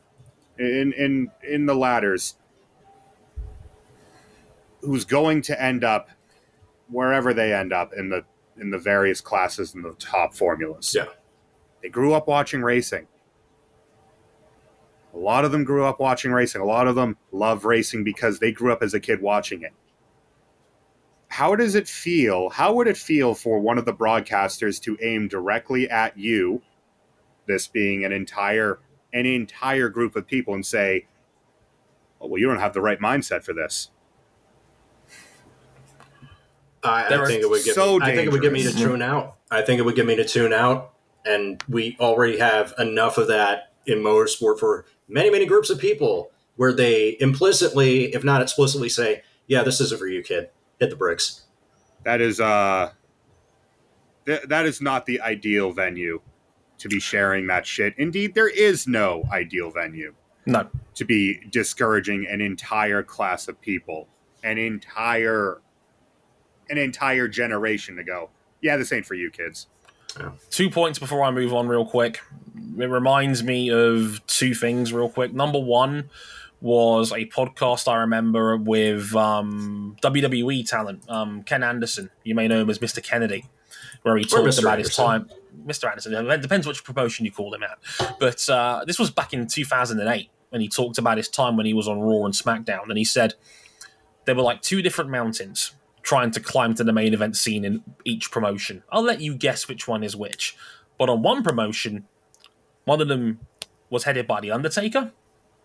in 0.57 0.93
in 0.93 1.31
in 1.43 1.65
the 1.65 1.75
ladders, 1.75 2.37
who's 4.81 5.03
going 5.03 5.41
to 5.43 5.61
end 5.61 5.83
up 5.83 6.09
wherever 6.87 7.33
they 7.33 7.51
end 7.53 7.73
up 7.73 7.91
in 7.93 8.07
the 8.09 8.23
in 8.57 8.69
the 8.69 8.77
various 8.77 9.19
classes 9.19 9.75
in 9.75 9.81
the 9.81 9.93
top 9.95 10.33
formulas? 10.33 10.93
Yeah. 10.95 11.07
They 11.81 11.89
grew 11.89 12.13
up 12.13 12.27
watching 12.27 12.61
racing. 12.61 13.07
A 15.13 15.17
lot 15.17 15.43
of 15.43 15.51
them 15.51 15.63
grew 15.65 15.83
up 15.85 15.99
watching 15.99 16.31
racing. 16.31 16.61
A 16.61 16.65
lot 16.65 16.87
of 16.87 16.95
them 16.95 17.17
love 17.31 17.65
racing 17.65 18.03
because 18.03 18.39
they 18.39 18.51
grew 18.51 18.71
up 18.71 18.81
as 18.83 18.93
a 18.93 18.99
kid 18.99 19.21
watching 19.21 19.63
it. 19.63 19.73
How 21.29 21.55
does 21.55 21.75
it 21.75 21.87
feel? 21.87 22.49
How 22.49 22.73
would 22.73 22.87
it 22.87 22.97
feel 22.97 23.35
for 23.35 23.59
one 23.59 23.77
of 23.77 23.85
the 23.85 23.93
broadcasters 23.93 24.81
to 24.81 24.97
aim 25.01 25.27
directly 25.27 25.89
at 25.89 26.17
you, 26.17 26.61
this 27.47 27.67
being 27.67 28.03
an 28.03 28.11
entire 28.11 28.79
an 29.13 29.25
entire 29.25 29.89
group 29.89 30.15
of 30.15 30.27
people, 30.27 30.53
and 30.53 30.65
say, 30.65 31.07
oh, 32.19 32.27
"Well, 32.27 32.39
you 32.39 32.47
don't 32.47 32.59
have 32.59 32.73
the 32.73 32.81
right 32.81 32.99
mindset 32.99 33.43
for 33.43 33.53
this." 33.53 33.89
I, 36.83 37.05
I 37.05 37.25
think 37.25 37.43
it 37.43 37.49
would 37.49 37.63
get 37.63 37.75
so 37.75 37.99
me, 37.99 38.05
I 38.05 38.15
think 38.15 38.27
it 38.27 38.31
would 38.31 38.41
get 38.41 38.53
me 38.53 38.63
to 38.63 38.73
tune 38.73 39.01
out. 39.01 39.37
I 39.51 39.61
think 39.61 39.79
it 39.79 39.83
would 39.83 39.95
get 39.95 40.05
me 40.05 40.15
to 40.15 40.25
tune 40.25 40.53
out, 40.53 40.93
and 41.25 41.63
we 41.69 41.95
already 41.99 42.39
have 42.39 42.73
enough 42.79 43.17
of 43.17 43.27
that 43.27 43.73
in 43.85 43.99
motorsport 43.99 44.59
for 44.59 44.85
many, 45.07 45.29
many 45.29 45.45
groups 45.45 45.69
of 45.69 45.79
people 45.79 46.31
where 46.55 46.73
they 46.73 47.17
implicitly, 47.19 48.13
if 48.15 48.23
not 48.23 48.41
explicitly, 48.41 48.89
say, 48.89 49.21
"Yeah, 49.45 49.63
this 49.63 49.79
isn't 49.79 49.99
for 49.99 50.07
you, 50.07 50.23
kid. 50.23 50.49
Hit 50.79 50.89
the 50.89 50.95
bricks." 50.95 51.43
That 52.03 52.21
is 52.21 52.39
uh, 52.39 52.91
th- 54.25 54.43
that 54.43 54.65
is 54.65 54.81
not 54.81 55.05
the 55.05 55.21
ideal 55.21 55.71
venue 55.71 56.21
to 56.77 56.87
be 56.87 56.99
sharing 56.99 57.47
that 57.47 57.65
shit. 57.65 57.93
Indeed, 57.97 58.33
there 58.35 58.47
is 58.47 58.87
no 58.87 59.23
ideal 59.31 59.71
venue. 59.71 60.13
No. 60.45 60.67
to 60.95 61.05
be 61.05 61.41
discouraging 61.51 62.25
an 62.27 62.41
entire 62.41 63.03
class 63.03 63.47
of 63.47 63.61
people, 63.61 64.07
an 64.43 64.57
entire 64.57 65.61
an 66.69 66.77
entire 66.77 67.27
generation 67.27 67.95
to 67.97 68.03
go, 68.03 68.29
yeah, 68.61 68.75
this 68.77 68.91
ain't 68.91 69.05
for 69.05 69.13
you 69.13 69.29
kids. 69.29 69.67
Two 70.49 70.69
points 70.69 70.97
before 70.97 71.23
I 71.23 71.31
move 71.31 71.53
on, 71.53 71.67
real 71.67 71.85
quick. 71.85 72.21
It 72.77 72.89
reminds 72.89 73.43
me 73.43 73.69
of 73.69 74.25
two 74.25 74.55
things, 74.55 74.91
real 74.91 75.09
quick. 75.09 75.33
Number 75.33 75.59
one 75.59 76.09
was 76.61 77.11
a 77.11 77.25
podcast 77.25 77.87
I 77.87 77.97
remember 77.97 78.57
with 78.57 79.15
um, 79.15 79.95
WWE 80.01 80.67
talent, 80.67 81.09
um, 81.09 81.43
Ken 81.43 81.63
Anderson. 81.63 82.09
You 82.23 82.35
may 82.35 82.47
know 82.47 82.61
him 82.61 82.69
as 82.69 82.79
Mr. 82.79 83.01
Kennedy, 83.01 83.45
where 84.01 84.17
he 84.17 84.25
talked 84.25 84.59
about 84.59 84.79
his 84.79 84.95
time. 84.95 85.29
Mr. 85.65 85.89
Anderson, 85.89 86.13
it 86.13 86.41
depends 86.41 86.67
which 86.67 86.83
promotion 86.83 87.25
you 87.25 87.31
call 87.31 87.53
him 87.53 87.63
at. 87.63 87.79
But 88.19 88.47
uh, 88.49 88.83
this 88.85 88.99
was 88.99 89.11
back 89.11 89.33
in 89.33 89.47
2008 89.47 90.29
when 90.49 90.61
he 90.61 90.67
talked 90.67 90.97
about 90.97 91.17
his 91.17 91.27
time 91.27 91.57
when 91.57 91.65
he 91.65 91.73
was 91.73 91.87
on 91.87 91.99
Raw 91.99 92.25
and 92.25 92.33
SmackDown. 92.33 92.89
And 92.89 92.97
he 92.97 93.05
said 93.05 93.33
there 94.25 94.35
were 94.35 94.41
like 94.41 94.61
two 94.61 94.81
different 94.81 95.09
mountains 95.09 95.73
trying 96.01 96.31
to 96.31 96.39
climb 96.39 96.73
to 96.75 96.83
the 96.83 96.93
main 96.93 97.13
event 97.13 97.35
scene 97.35 97.65
in 97.65 97.83
each 98.05 98.31
promotion. 98.31 98.83
I'll 98.91 99.03
let 99.03 99.21
you 99.21 99.35
guess 99.35 99.67
which 99.67 99.87
one 99.87 100.03
is 100.03 100.15
which. 100.15 100.55
But 100.97 101.09
on 101.09 101.21
one 101.21 101.43
promotion, 101.43 102.05
one 102.85 103.01
of 103.01 103.07
them 103.07 103.39
was 103.89 104.03
headed 104.03 104.27
by 104.27 104.41
The 104.41 104.51
Undertaker, 104.51 105.11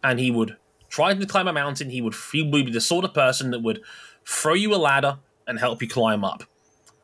and 0.02 0.18
he 0.18 0.30
would 0.30 0.56
try 0.94 1.12
to 1.12 1.26
climb 1.26 1.48
a 1.48 1.52
mountain. 1.52 1.90
He 1.90 2.00
would, 2.00 2.14
he 2.32 2.40
would 2.40 2.66
be 2.66 2.70
the 2.70 2.80
sort 2.80 3.04
of 3.04 3.12
person 3.12 3.50
that 3.50 3.62
would 3.62 3.82
throw 4.24 4.54
you 4.54 4.72
a 4.72 4.76
ladder 4.76 5.18
and 5.44 5.58
help 5.58 5.82
you 5.82 5.88
climb 5.88 6.24
up. 6.24 6.44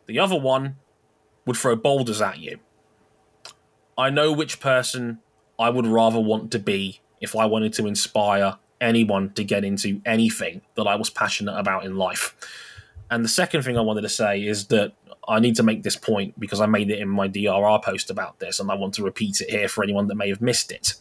The 0.07 0.21
other 0.21 0.39
one 0.39 0.77
would 1.45 1.57
throw 1.57 1.75
boulders 1.75 2.21
at 2.21 2.39
you. 2.39 2.61
I 3.99 4.11
know 4.11 4.31
which 4.31 4.61
person 4.61 5.19
I 5.59 5.71
would 5.71 5.89
rather 5.89 6.21
want 6.21 6.53
to 6.53 6.61
be 6.61 7.01
if 7.21 7.35
I 7.35 7.47
wanted 7.47 7.73
to 7.75 7.87
inspire 7.89 8.59
anyone 8.81 9.31
to 9.31 9.43
get 9.43 9.65
into 9.65 10.01
anything 10.07 10.63
that 10.77 10.87
I 10.87 10.95
was 10.95 11.11
passionate 11.11 11.59
about 11.59 11.85
in 11.85 11.97
life. 11.97 12.37
And 13.11 13.25
the 13.25 13.29
second 13.29 13.65
thing 13.65 13.77
I 13.77 13.81
wanted 13.81 14.03
to 14.03 14.09
say 14.09 14.45
is 14.45 14.69
that 14.69 14.93
I 15.27 15.41
need 15.41 15.57
to 15.57 15.65
make 15.65 15.83
this 15.83 15.97
point 15.97 16.39
because 16.39 16.61
I 16.61 16.67
made 16.67 16.93
it 16.93 17.01
in 17.01 17.09
my 17.09 17.27
DRR 17.27 17.83
post 17.83 18.09
about 18.09 18.39
this, 18.39 18.61
and 18.61 18.71
I 18.71 18.77
want 18.77 18.95
to 18.95 19.03
repeat 19.03 19.41
it 19.41 19.51
here 19.51 19.69
for 19.69 19.83
anyone 19.83 20.07
that 20.07 20.15
may 20.15 20.29
have 20.29 20.41
missed 20.41 20.71
it. 20.71 20.95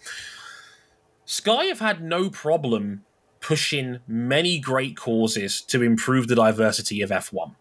Sky 1.31 1.65
have 1.65 1.79
had 1.79 2.01
no 2.01 2.27
problem 2.31 3.05
pushing 3.39 3.99
many 4.07 4.57
great 4.57 4.97
causes 4.97 5.61
to 5.61 5.83
improve 5.83 6.27
the 6.27 6.33
diversity 6.33 7.03
of 7.03 7.11
F1. 7.11 7.53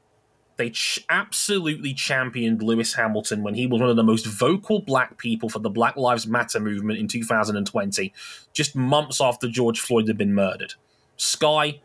They 0.57 0.71
ch- 0.71 1.05
absolutely 1.11 1.93
championed 1.93 2.63
Lewis 2.63 2.95
Hamilton 2.95 3.43
when 3.43 3.53
he 3.53 3.67
was 3.67 3.83
one 3.83 3.91
of 3.91 3.97
the 3.97 4.03
most 4.03 4.25
vocal 4.25 4.81
black 4.81 5.19
people 5.19 5.51
for 5.51 5.59
the 5.59 5.69
Black 5.69 5.99
Lives 5.99 6.27
Matter 6.27 6.59
movement 6.59 6.99
in 6.99 7.09
2020, 7.09 8.11
just 8.55 8.75
months 8.75 9.21
after 9.21 9.47
George 9.47 9.81
Floyd 9.81 10.09
had 10.09 10.17
been 10.17 10.35
murdered. 10.35 10.73
Sky 11.19 11.83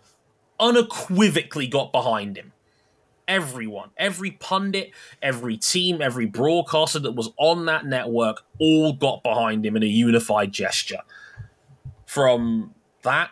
unequivocally 0.62 1.68
got 1.68 1.92
behind 1.92 2.38
him. 2.38 2.54
Everyone, 3.28 3.90
every 3.98 4.32
pundit, 4.32 4.92
every 5.22 5.58
team, 5.58 6.02
every 6.02 6.28
broadcaster 6.28 7.00
that 7.00 7.12
was 7.12 7.32
on 7.38 7.66
that 7.66 7.86
network 7.86 8.46
all 8.58 8.94
got 8.94 9.22
behind 9.22 9.66
him 9.66 9.76
in 9.76 9.84
a 9.84 9.88
unified 9.88 10.54
gesture. 10.54 11.00
From 12.14 12.76
that 13.02 13.32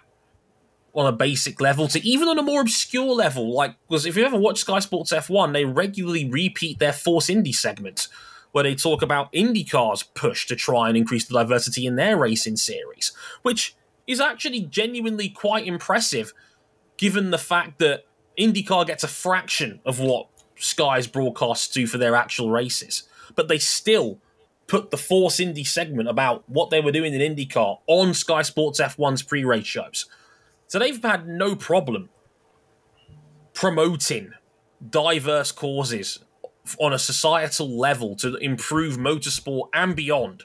on 0.95 1.05
a 1.05 1.11
basic 1.11 1.61
level 1.61 1.87
to 1.87 2.03
even 2.03 2.27
on 2.27 2.39
a 2.39 2.41
more 2.41 2.61
obscure 2.61 3.13
level, 3.13 3.53
like 3.53 3.75
because 3.87 4.07
if 4.07 4.17
you 4.17 4.25
ever 4.25 4.39
watch 4.39 4.57
Sky 4.57 4.79
Sports 4.79 5.13
F1, 5.13 5.53
they 5.53 5.65
regularly 5.65 6.27
repeat 6.27 6.79
their 6.79 6.91
Force 6.91 7.29
Indy 7.29 7.53
segment 7.53 8.07
where 8.53 8.63
they 8.63 8.73
talk 8.73 9.03
about 9.03 9.31
IndyCar's 9.33 10.01
push 10.01 10.47
to 10.47 10.55
try 10.55 10.87
and 10.87 10.97
increase 10.97 11.25
the 11.25 11.35
diversity 11.35 11.85
in 11.85 11.95
their 11.95 12.17
racing 12.17 12.57
series, 12.57 13.11
which 13.43 13.75
is 14.07 14.19
actually 14.19 14.61
genuinely 14.61 15.29
quite 15.29 15.67
impressive 15.67 16.33
given 16.97 17.29
the 17.29 17.37
fact 17.37 17.77
that 17.77 18.05
IndyCar 18.39 18.87
gets 18.87 19.03
a 19.03 19.07
fraction 19.07 19.79
of 19.85 19.99
what 19.99 20.27
Sky's 20.55 21.05
broadcasts 21.05 21.67
do 21.67 21.85
for 21.85 21.99
their 21.99 22.15
actual 22.15 22.49
races. 22.49 23.03
But 23.35 23.47
they 23.47 23.59
still 23.59 24.19
put 24.71 24.89
the 24.89 24.97
Force 24.97 25.41
Indy 25.41 25.65
segment 25.65 26.07
about 26.07 26.47
what 26.47 26.69
they 26.69 26.79
were 26.79 26.93
doing 26.93 27.13
in 27.13 27.19
IndyCar 27.19 27.79
on 27.87 28.13
Sky 28.13 28.41
Sports 28.41 28.79
F1's 28.79 29.21
pre 29.21 29.43
race 29.43 29.65
shows. 29.65 30.05
So 30.67 30.79
they've 30.79 31.03
had 31.03 31.27
no 31.27 31.57
problem 31.57 32.07
promoting 33.53 34.31
diverse 34.89 35.51
causes 35.51 36.19
on 36.79 36.93
a 36.93 36.97
societal 36.97 37.77
level 37.77 38.15
to 38.15 38.37
improve 38.37 38.95
motorsport 38.95 39.67
and 39.73 39.93
beyond. 39.93 40.43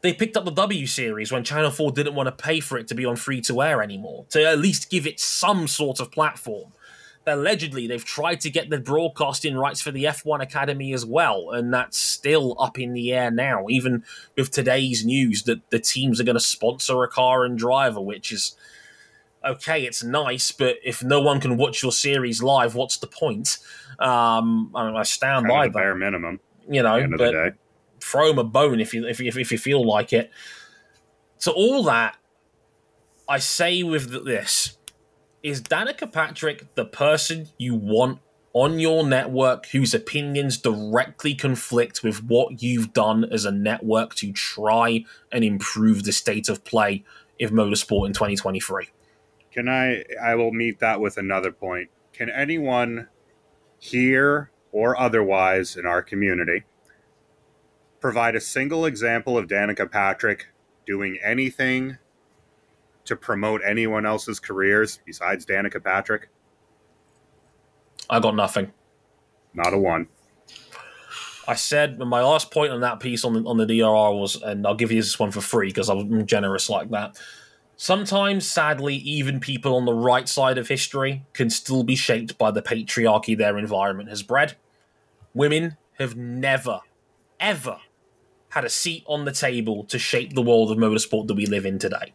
They 0.00 0.14
picked 0.14 0.38
up 0.38 0.46
the 0.46 0.50
W 0.52 0.86
series 0.86 1.30
when 1.30 1.44
Channel 1.44 1.70
4 1.70 1.92
didn't 1.92 2.14
want 2.14 2.28
to 2.28 2.42
pay 2.42 2.60
for 2.60 2.78
it 2.78 2.88
to 2.88 2.94
be 2.94 3.04
on 3.04 3.16
free 3.16 3.42
to 3.42 3.60
air 3.60 3.82
anymore, 3.82 4.24
to 4.30 4.48
at 4.48 4.60
least 4.60 4.90
give 4.90 5.06
it 5.06 5.20
some 5.20 5.68
sort 5.68 6.00
of 6.00 6.10
platform. 6.10 6.72
Allegedly, 7.28 7.86
they've 7.86 8.04
tried 8.04 8.40
to 8.40 8.50
get 8.50 8.70
the 8.70 8.78
broadcasting 8.78 9.56
rights 9.56 9.80
for 9.80 9.90
the 9.90 10.04
F1 10.04 10.42
Academy 10.42 10.92
as 10.92 11.04
well, 11.04 11.50
and 11.50 11.72
that's 11.72 11.96
still 11.98 12.56
up 12.60 12.78
in 12.78 12.92
the 12.92 13.12
air 13.12 13.30
now, 13.30 13.66
even 13.68 14.02
with 14.36 14.50
today's 14.50 15.04
news 15.04 15.44
that 15.44 15.68
the 15.70 15.78
teams 15.78 16.20
are 16.20 16.24
going 16.24 16.36
to 16.36 16.40
sponsor 16.40 17.02
a 17.02 17.08
car 17.08 17.44
and 17.44 17.58
driver, 17.58 18.00
which 18.00 18.32
is 18.32 18.56
okay, 19.44 19.84
it's 19.84 20.02
nice, 20.02 20.50
but 20.52 20.76
if 20.84 21.02
no 21.04 21.20
one 21.20 21.40
can 21.40 21.56
watch 21.56 21.82
your 21.82 21.92
series 21.92 22.42
live, 22.42 22.74
what's 22.74 22.96
the 22.98 23.06
point? 23.06 23.58
Um, 23.98 24.72
I, 24.74 24.90
I 24.90 25.02
stand 25.04 25.46
Kind 25.46 25.48
by 25.48 25.66
the 25.68 25.72
that, 25.72 25.78
bare 25.78 25.94
minimum. 25.94 26.40
you 26.68 26.82
know. 26.82 26.96
the 26.96 27.02
end 27.02 27.14
of 27.14 27.18
but 27.18 27.54
throw 28.00 28.30
him 28.30 28.38
a 28.38 28.44
bone 28.44 28.80
if 28.80 28.94
you 28.94 29.06
if, 29.06 29.20
if, 29.20 29.36
if 29.36 29.52
you 29.52 29.58
feel 29.58 29.86
like 29.86 30.12
it. 30.12 30.30
So 31.38 31.52
all 31.52 31.84
that 31.84 32.16
I 33.28 33.38
say 33.38 33.82
with 33.82 34.24
this 34.24 34.77
is 35.48 35.62
Danica 35.62 36.12
Patrick 36.12 36.74
the 36.74 36.84
person 36.84 37.48
you 37.56 37.74
want 37.74 38.18
on 38.52 38.78
your 38.78 39.06
network 39.06 39.66
whose 39.68 39.94
opinions 39.94 40.58
directly 40.58 41.34
conflict 41.34 42.02
with 42.02 42.22
what 42.22 42.62
you've 42.62 42.92
done 42.92 43.24
as 43.24 43.46
a 43.46 43.50
network 43.50 44.14
to 44.16 44.30
try 44.32 45.04
and 45.32 45.44
improve 45.44 46.04
the 46.04 46.12
state 46.12 46.50
of 46.50 46.64
play 46.64 47.02
of 47.40 47.50
motorsport 47.50 48.06
in 48.06 48.12
2023. 48.12 48.88
can 49.50 49.68
I? 49.68 50.04
I 50.22 50.34
will 50.34 50.52
meet 50.52 50.80
that 50.80 51.00
with 51.00 51.16
another 51.16 51.50
point. 51.50 51.88
Can 52.12 52.28
anyone 52.28 53.08
here 53.78 54.50
or 54.70 54.98
otherwise 55.00 55.76
in 55.76 55.86
our 55.86 56.02
community 56.02 56.64
provide 58.00 58.36
a 58.36 58.40
single 58.40 58.84
example 58.84 59.38
of 59.38 59.46
Danica 59.46 59.90
Patrick 59.90 60.48
doing 60.86 61.18
anything 61.24 61.96
to 63.08 63.16
promote 63.16 63.60
anyone 63.64 64.06
else's 64.06 64.38
careers 64.38 65.00
besides 65.04 65.44
Danica 65.44 65.82
Patrick? 65.82 66.28
I 68.08 68.20
got 68.20 68.34
nothing. 68.34 68.72
Not 69.52 69.74
a 69.74 69.78
one. 69.78 70.08
I 71.46 71.54
said 71.54 71.98
my 71.98 72.22
last 72.22 72.50
point 72.50 72.72
on 72.72 72.80
that 72.80 73.00
piece 73.00 73.24
on 73.24 73.32
the, 73.32 73.48
on 73.48 73.56
the 73.56 73.64
DRR 73.64 74.20
was, 74.20 74.36
and 74.42 74.66
I'll 74.66 74.74
give 74.74 74.92
you 74.92 75.00
this 75.00 75.18
one 75.18 75.30
for 75.30 75.40
free 75.40 75.68
because 75.68 75.88
I'm 75.88 76.26
generous 76.26 76.68
like 76.68 76.90
that. 76.90 77.18
Sometimes, 77.76 78.46
sadly, 78.46 78.96
even 78.96 79.40
people 79.40 79.76
on 79.76 79.86
the 79.86 79.94
right 79.94 80.28
side 80.28 80.58
of 80.58 80.68
history 80.68 81.24
can 81.32 81.48
still 81.48 81.84
be 81.84 81.96
shaped 81.96 82.36
by 82.36 82.50
the 82.50 82.60
patriarchy 82.60 83.38
their 83.38 83.56
environment 83.56 84.10
has 84.10 84.22
bred. 84.22 84.56
Women 85.32 85.76
have 85.98 86.16
never, 86.16 86.80
ever 87.40 87.78
had 88.50 88.64
a 88.64 88.70
seat 88.70 89.04
on 89.06 89.24
the 89.24 89.32
table 89.32 89.84
to 89.84 89.98
shape 89.98 90.34
the 90.34 90.42
world 90.42 90.70
of 90.70 90.78
motorsport 90.78 91.28
that 91.28 91.34
we 91.34 91.46
live 91.46 91.64
in 91.64 91.78
today. 91.78 92.12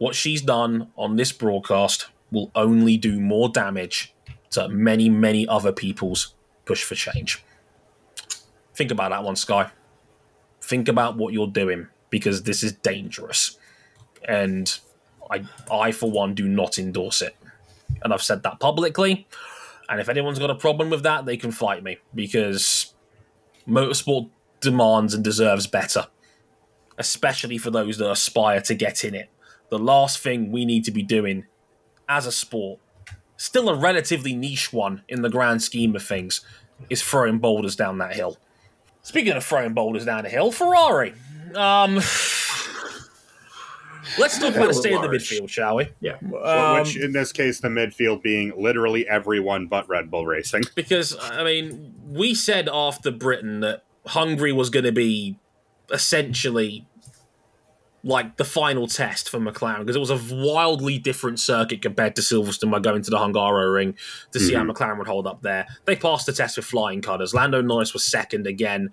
What 0.00 0.14
she's 0.14 0.40
done 0.40 0.90
on 0.96 1.16
this 1.16 1.30
broadcast 1.30 2.08
will 2.30 2.50
only 2.54 2.96
do 2.96 3.20
more 3.20 3.50
damage 3.50 4.14
to 4.52 4.66
many, 4.66 5.10
many 5.10 5.46
other 5.46 5.72
people's 5.72 6.32
push 6.64 6.82
for 6.82 6.94
change. 6.94 7.44
Think 8.74 8.90
about 8.90 9.10
that 9.10 9.22
one, 9.22 9.36
Sky. 9.36 9.70
Think 10.62 10.88
about 10.88 11.18
what 11.18 11.34
you're 11.34 11.46
doing 11.46 11.88
because 12.08 12.44
this 12.44 12.62
is 12.62 12.72
dangerous. 12.72 13.58
And 14.26 14.74
I, 15.30 15.44
I 15.70 15.92
for 15.92 16.10
one, 16.10 16.32
do 16.32 16.48
not 16.48 16.78
endorse 16.78 17.20
it. 17.20 17.36
And 18.02 18.14
I've 18.14 18.22
said 18.22 18.42
that 18.44 18.58
publicly. 18.58 19.28
And 19.90 20.00
if 20.00 20.08
anyone's 20.08 20.38
got 20.38 20.48
a 20.48 20.54
problem 20.54 20.88
with 20.88 21.02
that, 21.02 21.26
they 21.26 21.36
can 21.36 21.52
fight 21.52 21.82
me 21.82 21.98
because 22.14 22.94
motorsport 23.68 24.30
demands 24.60 25.12
and 25.12 25.22
deserves 25.22 25.66
better, 25.66 26.06
especially 26.96 27.58
for 27.58 27.70
those 27.70 27.98
that 27.98 28.10
aspire 28.10 28.62
to 28.62 28.74
get 28.74 29.04
in 29.04 29.14
it. 29.14 29.28
The 29.70 29.78
last 29.78 30.18
thing 30.18 30.50
we 30.52 30.64
need 30.64 30.84
to 30.84 30.90
be 30.90 31.02
doing 31.02 31.46
as 32.08 32.26
a 32.26 32.32
sport, 32.32 32.80
still 33.36 33.68
a 33.68 33.74
relatively 33.74 34.34
niche 34.34 34.72
one 34.72 35.02
in 35.08 35.22
the 35.22 35.30
grand 35.30 35.62
scheme 35.62 35.94
of 35.94 36.02
things, 36.02 36.40
is 36.88 37.02
throwing 37.02 37.38
boulders 37.38 37.76
down 37.76 37.98
that 37.98 38.14
hill. 38.14 38.36
Speaking 39.02 39.32
of 39.32 39.44
throwing 39.44 39.72
boulders 39.72 40.04
down 40.04 40.24
the 40.24 40.28
hill, 40.28 40.52
Ferrari. 40.52 41.14
Um, 41.54 41.94
let's 44.18 44.38
talk 44.38 44.54
about 44.54 44.68
the 44.68 44.74
state 44.74 44.92
of 44.92 45.02
the 45.02 45.08
midfield, 45.08 45.48
shall 45.48 45.76
we? 45.76 45.88
Yeah. 46.00 46.16
Um, 46.42 46.80
Which, 46.80 46.96
in 46.96 47.12
this 47.12 47.32
case, 47.32 47.60
the 47.60 47.68
midfield 47.68 48.22
being 48.22 48.52
literally 48.56 49.08
everyone 49.08 49.66
but 49.66 49.88
Red 49.88 50.10
Bull 50.10 50.26
Racing. 50.26 50.64
because 50.74 51.16
I 51.20 51.44
mean, 51.44 51.94
we 52.06 52.34
said 52.34 52.68
after 52.70 53.10
Britain 53.10 53.60
that 53.60 53.84
Hungary 54.06 54.52
was 54.52 54.70
going 54.70 54.84
to 54.84 54.92
be 54.92 55.36
essentially 55.92 56.86
like 58.02 58.36
the 58.38 58.44
final 58.44 58.86
test 58.86 59.28
for 59.28 59.38
McLaren 59.38 59.80
because 59.80 59.96
it 59.96 59.98
was 60.00 60.10
a 60.10 60.34
wildly 60.34 60.98
different 60.98 61.38
circuit 61.38 61.82
compared 61.82 62.16
to 62.16 62.22
Silverstone 62.22 62.70
by 62.70 62.78
going 62.78 63.02
to 63.02 63.10
the 63.10 63.18
Hungaroring 63.18 63.94
to 64.32 64.40
see 64.40 64.54
how 64.54 64.62
mhm. 64.64 64.72
McLaren 64.72 64.96
would 64.98 65.06
hold 65.06 65.26
up 65.26 65.42
there. 65.42 65.66
They 65.84 65.96
passed 65.96 66.24
the 66.26 66.32
test 66.32 66.56
with 66.56 66.64
flying 66.64 67.02
colours. 67.02 67.34
Lando 67.34 67.60
Norris 67.60 67.92
was 67.92 68.04
second 68.04 68.46
again 68.46 68.90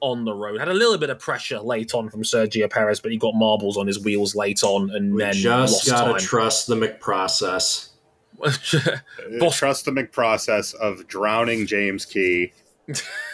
on 0.00 0.24
the 0.24 0.32
road. 0.34 0.58
Had 0.58 0.68
a 0.68 0.74
little 0.74 0.98
bit 0.98 1.10
of 1.10 1.18
pressure 1.18 1.60
late 1.60 1.94
on 1.94 2.08
from 2.08 2.22
Sergio 2.22 2.68
Perez, 2.70 3.00
but 3.00 3.10
he 3.12 3.16
got 3.16 3.34
marbles 3.34 3.76
on 3.76 3.86
his 3.86 4.02
wheels 4.02 4.34
late 4.34 4.62
on 4.64 4.90
and 4.90 5.14
We 5.14 5.22
then 5.22 5.34
just 5.34 5.72
lost 5.72 5.86
gotta 5.90 6.10
time. 6.12 6.20
trust 6.20 6.66
the 6.66 6.74
McProcess. 6.76 7.90
Boss- 9.40 9.56
Trust 9.58 9.84
the 9.84 9.90
McProcess 9.90 10.74
of 10.76 11.06
drowning 11.08 11.66
James 11.66 12.04
Key, 12.04 12.52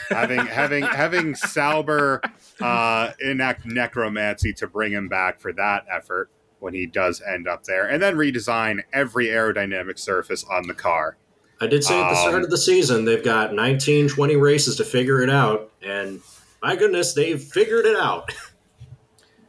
having 0.08 0.46
having 0.46 0.82
having 0.84 1.34
Sauber 1.34 2.20
uh, 2.60 3.12
enact 3.20 3.66
necromancy 3.66 4.52
to 4.54 4.66
bring 4.66 4.92
him 4.92 5.08
back 5.08 5.40
for 5.40 5.52
that 5.54 5.84
effort 5.90 6.30
when 6.60 6.74
he 6.74 6.86
does 6.86 7.20
end 7.20 7.46
up 7.46 7.64
there, 7.64 7.86
and 7.86 8.02
then 8.02 8.16
redesign 8.16 8.82
every 8.92 9.26
aerodynamic 9.26 9.98
surface 9.98 10.44
on 10.50 10.66
the 10.66 10.74
car. 10.74 11.16
I 11.60 11.66
did 11.66 11.84
say 11.84 12.00
at 12.00 12.08
the 12.10 12.16
start 12.16 12.34
Um, 12.36 12.44
of 12.44 12.50
the 12.50 12.58
season 12.58 13.04
they've 13.04 13.22
got 13.24 13.54
19, 13.54 14.08
20 14.08 14.36
races 14.36 14.76
to 14.76 14.84
figure 14.84 15.22
it 15.22 15.30
out, 15.30 15.70
and 15.82 16.20
my 16.62 16.74
goodness, 16.76 17.12
they've 17.14 17.40
figured 17.42 17.86
it 17.86 17.96
out. 17.96 18.32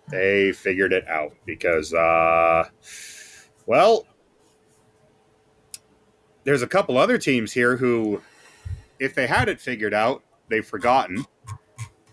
They 0.07 0.51
figured 0.51 0.93
it 0.93 1.07
out 1.07 1.33
because, 1.47 1.91
uh, 1.91 2.65
well, 3.65 4.05
there's 6.43 6.61
a 6.61 6.67
couple 6.67 6.97
other 6.97 7.17
teams 7.17 7.53
here 7.53 7.77
who, 7.77 8.21
if 8.99 9.15
they 9.15 9.25
had 9.25 9.49
it 9.49 9.59
figured 9.59 9.95
out, 9.95 10.21
they've 10.49 10.65
forgotten. 10.65 11.25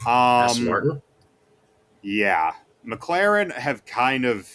Um, 0.07 0.49
Yeah, 2.03 2.53
McLaren 2.87 3.53
have 3.53 3.85
kind 3.85 4.25
of. 4.25 4.49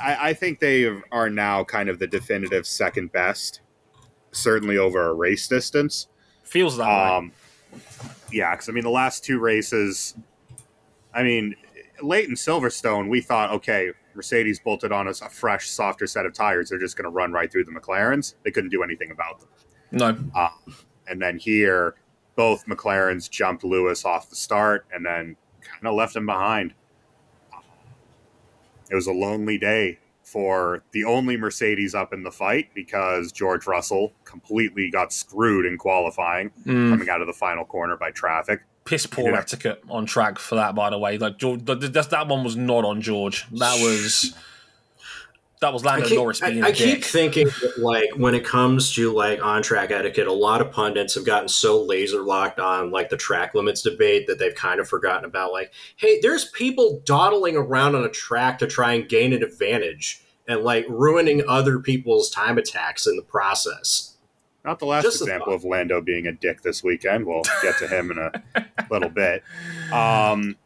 I, 0.00 0.30
I 0.30 0.32
think 0.32 0.58
they 0.58 0.86
are 1.12 1.30
now 1.30 1.62
kind 1.64 1.88
of 1.88 1.98
the 1.98 2.06
definitive 2.06 2.66
second 2.66 3.12
best, 3.12 3.60
certainly 4.32 4.78
over 4.78 5.08
a 5.08 5.14
race 5.14 5.46
distance. 5.46 6.08
Feels 6.42 6.76
that 6.76 6.86
way. 6.86 7.16
Um, 7.16 7.32
yeah, 8.32 8.52
because 8.52 8.68
I 8.68 8.72
mean, 8.72 8.84
the 8.84 8.90
last 8.90 9.24
two 9.24 9.38
races, 9.38 10.16
I 11.14 11.22
mean, 11.22 11.54
late 12.02 12.28
in 12.28 12.34
Silverstone, 12.34 13.08
we 13.08 13.20
thought, 13.20 13.50
okay, 13.50 13.90
Mercedes 14.14 14.58
bolted 14.58 14.92
on 14.92 15.06
us 15.06 15.20
a 15.20 15.28
fresh, 15.28 15.68
softer 15.68 16.06
set 16.06 16.26
of 16.26 16.32
tires. 16.32 16.70
They're 16.70 16.78
just 16.78 16.96
going 16.96 17.04
to 17.04 17.10
run 17.10 17.32
right 17.32 17.50
through 17.50 17.64
the 17.64 17.72
McLarens. 17.72 18.34
They 18.44 18.50
couldn't 18.50 18.70
do 18.70 18.82
anything 18.82 19.10
about 19.10 19.40
them. 19.40 19.48
No, 19.92 20.18
And 21.06 21.22
then 21.22 21.38
here, 21.38 21.94
both 22.36 22.66
McLarens 22.66 23.28
jumped 23.30 23.64
Lewis 23.64 24.04
off 24.04 24.30
the 24.30 24.36
start 24.36 24.86
and 24.92 25.04
then 25.04 25.36
kind 25.62 25.86
of 25.86 25.94
left 25.94 26.14
him 26.14 26.26
behind. 26.26 26.74
It 28.90 28.94
was 28.94 29.06
a 29.06 29.12
lonely 29.12 29.58
day 29.58 29.98
for 30.22 30.82
the 30.92 31.04
only 31.04 31.36
Mercedes 31.36 31.94
up 31.94 32.12
in 32.12 32.22
the 32.22 32.30
fight 32.32 32.68
because 32.74 33.32
George 33.32 33.66
Russell 33.66 34.12
completely 34.24 34.90
got 34.90 35.12
screwed 35.12 35.64
in 35.66 35.78
qualifying 35.78 36.50
Mm. 36.66 36.90
coming 36.90 37.08
out 37.08 37.20
of 37.20 37.26
the 37.26 37.32
final 37.32 37.64
corner 37.64 37.96
by 37.96 38.10
traffic. 38.10 38.60
piss 38.84 39.04
poor 39.04 39.34
etiquette 39.34 39.82
on 39.88 40.06
track 40.06 40.38
for 40.38 40.54
that. 40.54 40.72
By 40.76 40.90
the 40.90 40.98
way, 40.98 41.18
like 41.18 41.38
George, 41.38 41.64
th- 41.66 41.80
th- 41.80 41.90
that 41.92 42.10
that 42.10 42.28
one 42.28 42.44
was 42.44 42.54
not 42.56 42.84
on 42.84 43.00
George. 43.00 43.44
That 43.50 43.80
was 43.82 44.32
that 45.60 45.72
was 45.72 45.84
I 45.86 45.92
Lando 45.92 46.08
keep, 46.08 46.16
Norris 46.16 46.40
being 46.40 46.62
I, 46.62 46.68
a 46.68 46.70
I 46.70 46.72
keep 46.72 47.02
thinking 47.02 47.46
that, 47.46 47.78
like 47.78 48.10
when 48.16 48.34
it 48.34 48.44
comes 48.44 48.92
to 48.94 49.12
like 49.12 49.42
on 49.42 49.62
track 49.62 49.90
etiquette, 49.90 50.26
a 50.26 50.32
lot 50.32 50.60
of 50.60 50.70
pundits 50.70 51.14
have 51.14 51.24
gotten 51.24 51.48
so 51.48 51.82
laser 51.82 52.22
locked 52.22 52.60
on 52.60 52.90
like 52.90 53.08
the 53.08 53.16
track 53.16 53.54
limits 53.54 53.82
debate 53.82 54.26
that 54.26 54.38
they've 54.38 54.54
kind 54.54 54.80
of 54.80 54.88
forgotten 54.88 55.24
about 55.24 55.52
like, 55.52 55.72
hey, 55.96 56.20
there's 56.20 56.46
people 56.50 57.00
dawdling 57.04 57.56
around 57.56 57.94
on 57.94 58.04
a 58.04 58.10
track 58.10 58.58
to 58.58 58.66
try 58.66 58.92
and 58.92 59.08
gain 59.08 59.32
an 59.32 59.42
advantage 59.42 60.22
and 60.46 60.62
like 60.62 60.84
ruining 60.88 61.42
other 61.48 61.78
people's 61.78 62.30
time 62.30 62.58
attacks 62.58 63.06
in 63.06 63.16
the 63.16 63.22
process. 63.22 64.16
Not 64.64 64.80
the 64.80 64.86
last 64.86 65.04
Just 65.04 65.20
a 65.20 65.24
example 65.24 65.54
of 65.54 65.64
Lando 65.64 66.00
being 66.00 66.26
a 66.26 66.32
dick 66.32 66.62
this 66.62 66.82
weekend. 66.82 67.24
We'll 67.24 67.44
get 67.62 67.78
to 67.78 67.86
him 67.86 68.10
in 68.10 68.18
a 68.18 68.32
little 68.90 69.10
bit. 69.10 69.42
Um, 69.92 70.56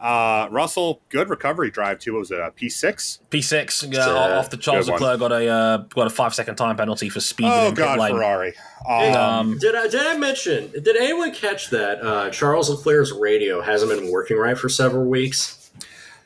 uh, 0.00 0.48
Russell, 0.50 1.00
good 1.08 1.28
recovery 1.28 1.70
drive 1.70 1.98
too. 1.98 2.12
What 2.12 2.20
was 2.20 2.30
it? 2.30 2.38
A 2.38 2.50
P 2.50 2.68
six? 2.68 3.18
P 3.30 3.42
six 3.42 3.82
uh, 3.84 3.88
Uh, 3.96 4.38
off 4.38 4.50
the 4.50 4.56
Charles 4.56 4.86
good. 4.86 4.92
Leclerc 5.00 5.18
got 5.18 5.32
a 5.32 5.48
uh, 5.48 5.76
got 5.78 6.06
a 6.06 6.10
five 6.10 6.34
second 6.34 6.54
time 6.56 6.76
penalty 6.76 7.08
for 7.08 7.20
speeding 7.20 7.52
Oh 7.52 7.66
in 7.68 7.74
pit 7.74 7.84
God, 7.84 7.98
lane. 7.98 8.14
Ferrari. 8.14 8.54
Um, 8.88 9.14
Um, 9.14 9.58
Did 9.58 9.74
I 9.74 9.88
did 9.88 10.06
I 10.06 10.16
mention? 10.16 10.70
Did 10.70 10.96
anyone 10.96 11.32
catch 11.34 11.70
that 11.70 12.00
uh, 12.04 12.30
Charles 12.30 12.70
Leclerc's 12.70 13.12
radio 13.12 13.60
hasn't 13.60 13.90
been 13.90 14.10
working 14.12 14.36
right 14.36 14.56
for 14.56 14.68
several 14.68 15.04
weeks? 15.06 15.70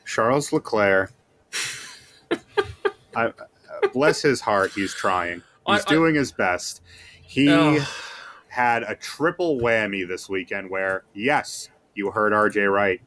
Charles 0.05 0.51
Leclerc. 0.53 1.11
I, 3.15 3.25
uh, 3.27 3.31
bless 3.93 4.21
his 4.21 4.41
heart, 4.41 4.71
he's 4.73 4.93
trying. 4.93 5.41
He's 5.67 5.85
I- 5.85 5.89
doing 5.89 6.15
his 6.15 6.31
best. 6.31 6.81
He 7.21 7.49
Ugh. 7.49 7.81
had 8.49 8.83
a 8.83 8.95
triple 8.95 9.59
whammy 9.59 10.07
this 10.07 10.29
weekend 10.29 10.69
where, 10.69 11.03
yes, 11.13 11.69
you 11.95 12.11
heard 12.11 12.33
RJ 12.33 12.71
right. 12.71 13.01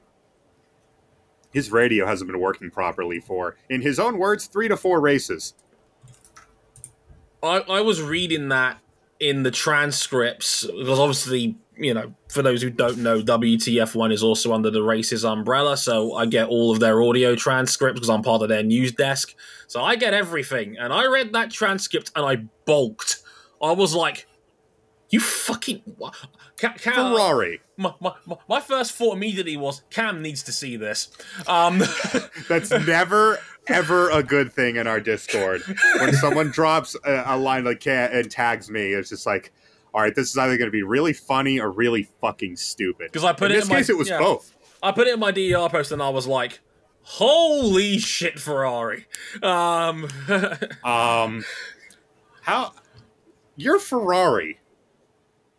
His 1.57 1.73
radio 1.73 2.07
hasn't 2.07 2.31
been 2.31 2.39
working 2.39 2.71
properly 2.71 3.19
for, 3.19 3.57
in 3.71 3.81
his 3.81 3.99
own 3.99 4.19
words, 4.19 4.45
three 4.45 4.69
to 4.69 4.77
four 4.77 5.01
races. 5.01 5.55
I, 7.43 7.61
I 7.61 7.81
was 7.81 8.03
reading 8.03 8.51
that 8.51 8.79
in 9.21 9.43
the 9.43 9.51
transcripts 9.51 10.67
because 10.67 10.99
obviously, 10.99 11.57
you 11.75 11.95
know, 11.95 12.15
for 12.29 12.43
those 12.43 12.61
who 12.61 12.69
don't 12.69 12.99
know, 12.99 13.23
WTF1 13.23 14.13
is 14.13 14.23
also 14.23 14.53
under 14.53 14.71
the 14.71 14.83
Races 14.83 15.25
umbrella, 15.25 15.79
so 15.79 16.13
I 16.13 16.27
get 16.27 16.49
all 16.49 16.73
of 16.73 16.81
their 16.81 17.03
audio 17.03 17.35
transcripts 17.35 18.01
because 18.01 18.11
I'm 18.11 18.21
part 18.21 18.43
of 18.43 18.51
their 18.51 18.63
news 18.63 18.93
desk. 18.93 19.35
So 19.67 19.83
I 19.83 19.97
get 19.97 20.13
everything, 20.13 20.77
and 20.77 20.93
I 20.93 21.07
read 21.07 21.33
that 21.33 21.51
transcript 21.51 22.11
and 22.15 22.27
I 22.27 22.37
bulked. 22.67 23.23
I 23.63 23.73
was 23.73 23.95
like, 23.95 24.27
"You 25.09 25.21
fucking 25.21 25.97
Ferrari. 27.17 27.63
My, 27.79 27.93
my, 28.01 28.13
my- 28.27 28.37
my 28.49 28.61
first 28.61 28.93
thought 28.93 29.17
immediately 29.17 29.57
was 29.57 29.83
Cam 29.91 30.23
needs 30.23 30.43
to 30.45 30.53
see 30.53 30.77
this. 30.77 31.09
Um, 31.47 31.83
That's 32.49 32.71
never, 32.71 33.39
ever 33.67 34.11
a 34.11 34.23
good 34.23 34.53
thing 34.53 34.77
in 34.77 34.87
our 34.87 35.01
Discord. 35.01 35.63
When 36.01 36.15
someone 36.15 36.51
drops 36.51 36.97
a, 37.05 37.23
a 37.27 37.37
line 37.37 37.65
like 37.65 37.81
"can" 37.81 38.11
and 38.13 38.31
tags 38.31 38.71
me, 38.71 38.93
it's 38.93 39.11
just 39.11 39.27
like, 39.27 39.53
all 39.93 40.01
right, 40.01 40.15
this 40.15 40.31
is 40.31 40.39
either 40.39 40.57
going 40.57 40.69
to 40.69 40.73
be 40.73 40.83
really 40.83 41.13
funny 41.13 41.61
or 41.61 41.71
really 41.71 42.05
fucking 42.21 42.57
stupid. 42.57 43.13
'Cause 43.13 43.25
I 43.25 43.33
put 43.33 43.51
in 43.51 43.59
it 43.59 43.61
this 43.61 43.65
in 43.65 43.71
my- 43.75 43.77
case, 43.81 43.91
it 43.91 43.97
was 43.99 44.09
yeah. 44.09 44.19
both. 44.19 44.55
I 44.83 44.93
put 44.93 45.07
it 45.07 45.15
in 45.15 45.21
my 45.21 45.33
DRR 45.33 45.69
post 45.71 45.91
and 45.93 46.03
I 46.03 46.09
was 46.11 46.27
like, 46.27 46.61
"Holy 47.03 47.99
shit, 47.99 48.39
Ferrari!" 48.39 49.07
Um, 49.43 50.09
Um, 50.85 51.45
how 52.43 52.73
you're 53.57 53.79
Ferrari? 53.79 54.61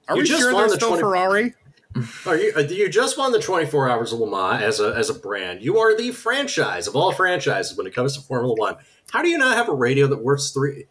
Are 0.07 0.15
You 0.15 0.22
we 0.22 0.28
just 0.28 0.39
sure 0.41 0.53
won 0.53 0.61
they're 0.63 0.70
the 0.70 0.76
still 0.78 0.89
20 0.89 1.01
Ferrari? 1.01 1.53
Are 2.26 2.38
you? 2.38 2.54
uh, 2.56 2.62
You 2.62 2.89
just 2.89 3.18
won 3.18 3.32
the 3.32 3.39
24 3.39 3.89
Hours 3.89 4.14
of 4.14 4.20
Le 4.20 4.30
Mans 4.30 4.62
as 4.64 4.80
a 4.80 4.93
as 4.95 5.10
a 5.10 5.14
brand. 5.14 5.62
You 5.62 5.78
are 5.80 5.95
the 5.95 6.12
franchise 6.12 6.88
of 6.88 6.95
all 6.95 7.12
franchises 7.12 7.78
when 7.78 7.88
it 7.88 7.93
comes 7.93 8.16
to 8.16 8.22
Formula 8.22 8.54
One. 8.56 8.76
How 9.12 9.22
do 9.22 9.30
you 9.30 9.38
not 9.38 9.56
have 9.56 9.70
a 9.70 9.74
radio 9.74 10.08
that 10.08 10.24
works 10.24 10.52
three? 10.52 10.86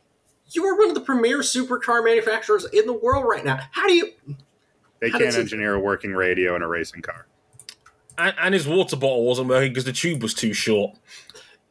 You 0.50 0.64
are 0.64 0.76
one 0.78 0.88
of 0.88 0.94
the 0.94 1.00
premier 1.00 1.38
supercar 1.40 2.04
manufacturers 2.04 2.64
in 2.72 2.86
the 2.86 2.92
world 2.92 3.24
right 3.28 3.44
now. 3.44 3.58
How 3.72 3.86
do 3.86 3.94
you? 3.94 4.12
They 5.00 5.10
How 5.10 5.18
can't 5.18 5.24
does 5.30 5.36
it- 5.36 5.40
engineer 5.40 5.74
a 5.74 5.80
working 5.80 6.12
radio 6.12 6.54
in 6.56 6.62
a 6.62 6.68
racing 6.68 7.02
car. 7.02 7.26
and, 8.16 8.34
and 8.40 8.54
his 8.54 8.66
water 8.66 8.96
bottle 8.96 9.24
wasn't 9.26 9.48
working 9.48 9.70
because 9.72 9.84
the 9.84 9.92
tube 9.92 10.22
was 10.22 10.32
too 10.34 10.52
short. 10.54 10.96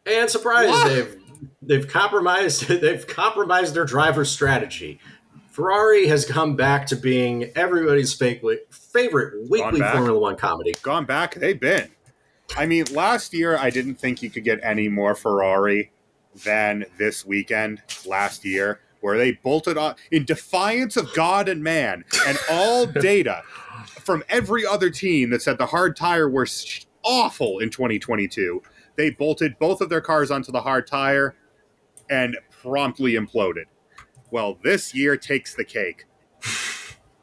And 0.05 0.29
surprise, 0.29 0.69
What? 0.69 0.87
they've 0.89 1.17
they've 1.61 1.87
compromised 1.87 2.67
they've 2.67 3.07
compromised 3.07 3.73
their 3.73 3.85
driver's 3.85 4.29
strategy. 4.29 4.99
Ferrari 5.55 6.05
has 6.07 6.25
come 6.25 6.57
back 6.57 6.85
to 6.85 6.97
being 6.97 7.49
everybody's 7.55 8.13
favorite 8.13 8.67
favorite 8.73 9.49
weekly? 9.49 9.79
Formula 9.79 10.19
One 10.19 10.35
comedy. 10.35 10.75
Gone 10.81 11.05
back, 11.05 11.35
they've 11.35 11.57
been. 11.57 11.91
I 12.57 12.65
mean, 12.65 12.83
last 12.91 13.33
year 13.33 13.57
I 13.57 13.69
didn't 13.69 13.95
think 13.95 14.21
you 14.21 14.29
could 14.29 14.43
get 14.43 14.59
any 14.61 14.89
more 14.89 15.15
Ferrari 15.15 15.93
than 16.43 16.83
this 16.97 17.25
weekend 17.25 17.81
last 18.05 18.43
year, 18.43 18.81
where 18.99 19.17
they 19.17 19.31
bolted 19.31 19.77
on 19.77 19.95
in 20.11 20.25
defiance 20.25 20.97
of 20.97 21.13
God 21.13 21.47
and 21.47 21.63
man 21.63 22.03
and 22.27 22.37
all 22.51 22.85
data 23.01 23.41
from 24.01 24.25
every 24.27 24.65
other 24.65 24.89
team 24.89 25.29
that 25.29 25.41
said 25.41 25.57
the 25.57 25.67
hard 25.67 25.95
tire 25.95 26.29
were 26.29 26.47
awful 27.01 27.59
in 27.59 27.69
2022. 27.69 28.61
They 28.97 29.09
bolted 29.09 29.57
both 29.57 29.79
of 29.79 29.87
their 29.87 30.01
cars 30.01 30.31
onto 30.31 30.51
the 30.51 30.61
hard 30.63 30.85
tire 30.85 31.33
and 32.09 32.35
promptly 32.61 33.13
imploded. 33.13 33.65
Well, 34.35 34.57
this 34.63 34.93
year 34.93 35.15
takes 35.15 35.55
the 35.55 35.63
cake 35.63 36.07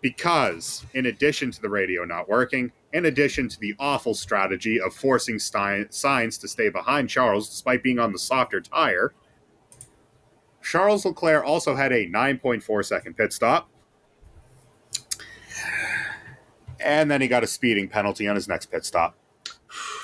because, 0.00 0.86
in 0.94 1.04
addition 1.04 1.50
to 1.50 1.60
the 1.60 1.68
radio 1.68 2.06
not 2.06 2.26
working, 2.26 2.72
in 2.90 3.04
addition 3.04 3.50
to 3.50 3.60
the 3.60 3.74
awful 3.78 4.14
strategy 4.14 4.80
of 4.80 4.94
forcing 4.94 5.38
Stein- 5.38 5.88
Sainz 5.90 6.40
to 6.40 6.48
stay 6.48 6.70
behind 6.70 7.10
Charles 7.10 7.50
despite 7.50 7.82
being 7.82 7.98
on 7.98 8.12
the 8.12 8.18
softer 8.18 8.62
tire, 8.62 9.12
Charles 10.62 11.04
Leclerc 11.04 11.44
also 11.44 11.74
had 11.74 11.92
a 11.92 12.08
9.4 12.08 12.82
second 12.82 13.14
pit 13.14 13.34
stop. 13.34 13.68
And 16.80 17.10
then 17.10 17.20
he 17.20 17.28
got 17.28 17.44
a 17.44 17.46
speeding 17.46 17.88
penalty 17.88 18.26
on 18.26 18.36
his 18.36 18.48
next 18.48 18.70
pit 18.70 18.86
stop. 18.86 19.18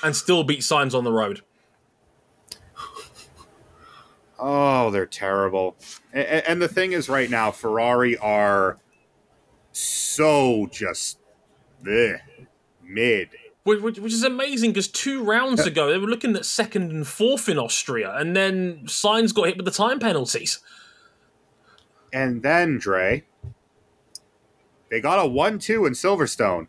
and 0.03 0.15
still 0.15 0.43
beat 0.43 0.59
Sainz 0.59 0.93
on 0.93 1.05
the 1.05 1.11
road. 1.11 1.41
Oh, 4.39 4.89
they're 4.89 5.05
terrible. 5.05 5.75
And, 6.13 6.27
and 6.47 6.61
the 6.61 6.67
thing 6.67 6.93
is, 6.93 7.09
right 7.09 7.29
now, 7.29 7.51
Ferrari 7.51 8.17
are 8.17 8.77
so 9.71 10.67
just 10.71 11.19
bleh, 11.83 12.19
mid. 12.83 13.29
Which, 13.63 13.81
which, 13.81 13.99
which 13.99 14.13
is 14.13 14.23
amazing 14.23 14.71
because 14.71 14.87
two 14.87 15.23
rounds 15.23 15.65
ago 15.65 15.91
they 15.91 15.97
were 15.97 16.07
looking 16.07 16.35
at 16.35 16.45
second 16.45 16.91
and 16.91 17.05
fourth 17.05 17.49
in 17.49 17.59
Austria, 17.59 18.15
and 18.15 18.35
then 18.35 18.83
Sainz 18.85 19.33
got 19.33 19.47
hit 19.47 19.57
with 19.57 19.65
the 19.65 19.71
time 19.71 19.99
penalties. 19.99 20.59
And 22.11 22.41
then, 22.41 22.79
Dre, 22.79 23.25
they 24.89 24.99
got 25.01 25.23
a 25.23 25.27
1 25.27 25.59
2 25.59 25.85
in 25.85 25.93
Silverstone. 25.93 26.67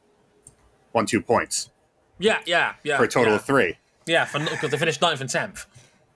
1 0.93 1.07
2 1.07 1.23
points 1.23 1.71
Yeah, 2.19 2.41
yeah, 2.45 2.75
yeah. 2.83 2.97
for 2.99 3.05
a 3.05 3.09
total 3.09 3.33
yeah. 3.33 3.37
of 3.37 3.45
three. 3.45 3.79
Yeah, 4.07 4.29
because 4.33 4.71
they 4.71 4.77
finished 4.77 5.01
ninth 5.01 5.21
and 5.21 5.31
tenth. 5.31 5.67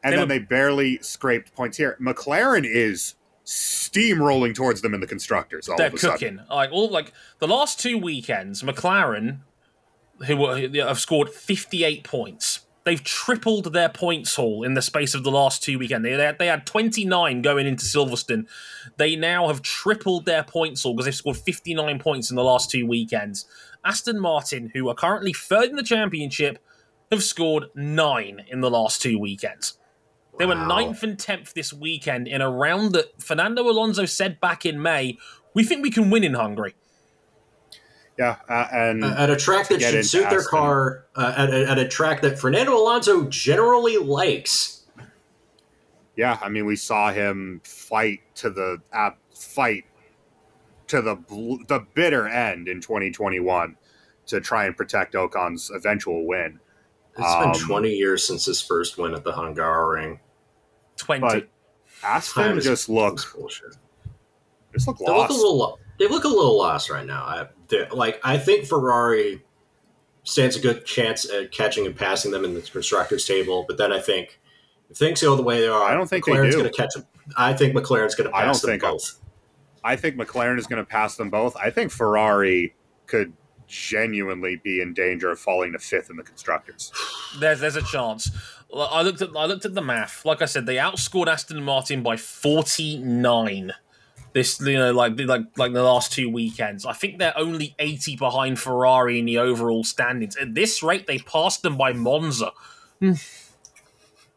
And 0.05 0.13
They 0.13 0.19
then 0.19 0.29
they 0.29 0.39
barely 0.39 0.99
scraped 1.03 1.55
points 1.57 1.79
here. 1.79 1.97
McLaren 2.01 2.65
is 2.65 3.15
steamrolling 3.45 4.55
towards 4.55 4.83
them 4.83 4.95
in 4.95 5.01
the 5.01 5.07
constructors 5.07 5.69
all 5.69 5.77
They're 5.77 5.89
of 5.89 5.95
a 5.95 5.99
sudden. 5.99 6.19
cooking. 6.19 6.41
Like 6.51 6.71
all 6.73 6.89
like 6.91 7.13
the 7.41 7.49
last 7.49 7.81
two 7.81 7.99
weekends, 7.99 8.63
McLaren, 8.63 9.39
who 10.27 10.37
were, 10.37 10.59
who 10.59 10.79
have 10.81 11.01
scored 11.01 11.31
fifty 11.31 11.85
eight 11.85 12.05
points. 12.05 12.61
They've 12.85 13.03
tripled 13.03 13.73
their 13.73 13.89
points 13.89 14.37
haul 14.37 14.63
in 14.63 14.75
the 14.75 14.83
space 14.83 15.15
of 15.15 15.25
the 15.25 15.31
last 15.31 15.63
two 15.63 15.79
weekends. 15.79 16.05
They, 16.05 16.17
they, 16.17 16.25
had, 16.25 16.39
they 16.39 16.49
had 16.49 16.67
29 16.67 17.41
going 17.41 17.67
into 17.67 17.83
Silverstone. 17.83 18.47
They 18.99 19.17
now 19.17 19.49
have 19.49 19.63
tripled 19.63 20.27
their 20.27 20.43
points 20.45 20.83
haul 20.83 20.93
because 20.93 21.07
they've 21.07 21.15
scored 21.15 21.39
59 21.39 21.99
points 21.99 22.29
in 22.29 22.37
the 22.37 22.45
last 22.45 22.71
two 22.71 22.87
weekends. 22.87 23.47
Aston 23.87 24.21
Martin, 24.21 24.71
who 24.75 24.91
are 24.91 24.95
currently 24.95 25.33
third 25.33 25.71
in 25.71 25.77
the 25.77 25.83
championship, 25.83 26.59
have 27.11 27.23
scored 27.23 27.71
nine 27.75 28.45
in 28.49 28.61
the 28.61 28.71
last 28.71 29.01
two 29.01 29.19
weekends. 29.19 29.79
They 30.39 30.47
were 30.47 30.55
Wow. 30.57 30.67
ninth 30.67 31.03
and 31.03 31.19
tenth 31.19 31.55
this 31.55 31.73
weekend 31.73 32.27
in 32.27 32.41
a 32.41 32.51
round 32.51 32.93
that 32.93 33.23
Fernando 33.23 33.63
Alonso 33.69 34.05
said 34.05 34.41
back 34.41 34.67
in 34.67 34.83
May, 34.83 35.17
we 35.55 35.63
think 35.65 35.83
we 35.83 35.91
can 35.91 36.11
win 36.11 36.25
in 36.25 36.35
Hungary. 36.35 36.75
Yeah, 38.19 38.37
uh, 38.49 38.67
and 38.73 39.05
Uh, 39.05 39.15
at 39.19 39.31
a 39.31 39.37
track 39.37 39.69
that 39.69 39.81
should 39.81 39.95
into 39.95 40.05
suit 40.09 40.31
their 40.31 40.43
car, 40.45 41.05
uh, 41.17 41.35
at, 41.37 41.51
a, 41.53 41.69
at 41.71 41.79
a 41.79 41.89
track 41.89 42.21
that 42.23 42.39
Fernando 42.39 42.77
Alonso 42.77 43.25
generally 43.29 43.97
likes. 43.97 44.83
yeah, 46.17 46.39
I 46.41 46.49
mean, 46.49 46.65
we 46.65 46.77
saw 46.77 47.13
him 47.13 47.61
fight 47.65 48.21
to 48.37 48.51
the 48.51 48.79
uh, 48.93 49.11
fight 49.35 49.85
to 50.87 51.03
the 51.03 51.17
bl- 51.17 51.57
the 51.67 51.81
bitter 51.95 52.29
end 52.29 52.69
in 52.69 52.81
2021 52.81 53.77
to 54.27 54.41
try 54.41 54.65
and 54.67 54.77
protect 54.77 55.17
Ocon's 55.17 55.71
eventual 55.75 56.25
win. 56.27 56.61
It's 57.19 57.27
Um, 57.27 57.51
been 57.53 57.61
20 57.61 57.91
years 57.91 58.25
since 58.27 58.45
his 58.45 58.61
first 58.63 58.97
win 58.97 59.15
at 59.15 59.25
the 59.25 59.33
Hungaroring. 59.33 60.21
20. 61.05 61.21
But 61.21 61.49
Aston 62.03 62.43
Time 62.43 62.55
just 62.57 62.67
That's 62.67 62.89
look 62.89 63.35
bullshit. 63.35 63.77
just 64.73 64.87
look 64.89 64.99
They 64.99 65.05
look 65.07 65.17
lost. 65.17 65.31
a 65.33 65.35
little. 65.37 65.79
They 65.99 66.09
look 66.09 66.25
a 66.25 66.29
little 66.29 66.59
lost 66.59 66.91
right 66.91 67.07
now. 67.07 67.23
I, 67.23 67.49
like 67.93 68.21
I 68.25 68.37
think 68.39 68.67
Ferrari 68.67 69.43
stands 70.25 70.57
a 70.57 70.61
good 70.61 70.85
chance 70.85 71.29
at 71.31 71.53
catching 71.53 71.87
and 71.87 71.95
passing 71.97 72.31
them 72.33 72.45
in 72.45 72.55
the 72.55 72.61
constructors 72.63 73.25
table, 73.27 73.65
but 73.69 73.77
then 73.79 73.93
I 73.93 74.01
think 74.01 74.41
if 74.91 74.97
things 74.97 75.23
go 75.23 75.37
the 75.37 75.43
way 75.43 75.61
they 75.61 75.69
are, 75.69 75.83
I 75.85 75.95
don't 75.95 76.09
think 76.09 76.25
they 76.25 76.33
McLaren's 76.33 76.57
going 76.57 76.67
to 76.71 76.73
catch 76.77 76.95
them. 76.95 77.07
I 77.37 77.53
think 77.53 77.75
McLaren's 77.77 78.15
going 78.15 78.29
to 78.31 78.37
I 78.37 78.41
don't 78.41 78.49
pass 78.55 78.61
them 78.63 78.71
think- 78.71 78.83
both. 78.83 79.21
I 79.87 79.97
think 79.97 80.17
McLaren 80.17 80.59
is 80.59 80.67
going 80.67 80.83
to 80.83 80.89
pass 80.89 81.17
them 81.17 81.29
both. 81.29 81.55
I 81.57 81.69
think 81.69 81.91
Ferrari 81.93 82.75
could 83.07 83.35
genuinely 83.67 84.57
be 84.57 84.81
in 84.81 84.95
danger 84.95 85.31
of 85.31 85.39
falling 85.39 85.73
to 85.73 85.79
fifth 85.79 86.09
in 86.11 86.17
the 86.17 86.23
constructors. 86.23 86.91
There's 87.39 87.61
there's 87.61 87.77
a 87.77 87.83
chance. 87.83 88.31
I 88.75 89.03
looked 89.03 89.23
at 89.23 89.31
I 89.37 89.47
looked 89.47 89.65
at 89.65 89.75
the 89.75 89.83
math. 89.83 90.25
Like 90.25 90.43
I 90.43 90.47
said, 90.47 90.67
they 90.67 90.77
outscored 90.77 91.29
Aston 91.29 91.63
Martin 91.63 92.03
by 92.03 92.17
49. 92.17 93.73
This 94.33 94.61
you 94.61 94.77
know 94.77 94.93
like 94.93 95.19
like 95.21 95.43
like 95.57 95.73
the 95.73 95.83
last 95.83 96.13
two 96.13 96.29
weekends. 96.29 96.85
I 96.85 96.93
think 96.93 97.19
they're 97.19 97.39
only 97.39 97.77
80 97.79 98.17
behind 98.17 98.59
Ferrari 98.59 99.21
in 99.21 99.27
the 99.27 99.39
overall 99.39 99.85
standings. 99.85 100.37
At 100.37 100.55
this 100.55 100.83
rate, 100.83 101.07
they 101.07 101.19
passed 101.19 101.63
them 101.63 101.77
by 101.77 101.93
Monza. 101.93 102.53
Hmm. 103.01 103.13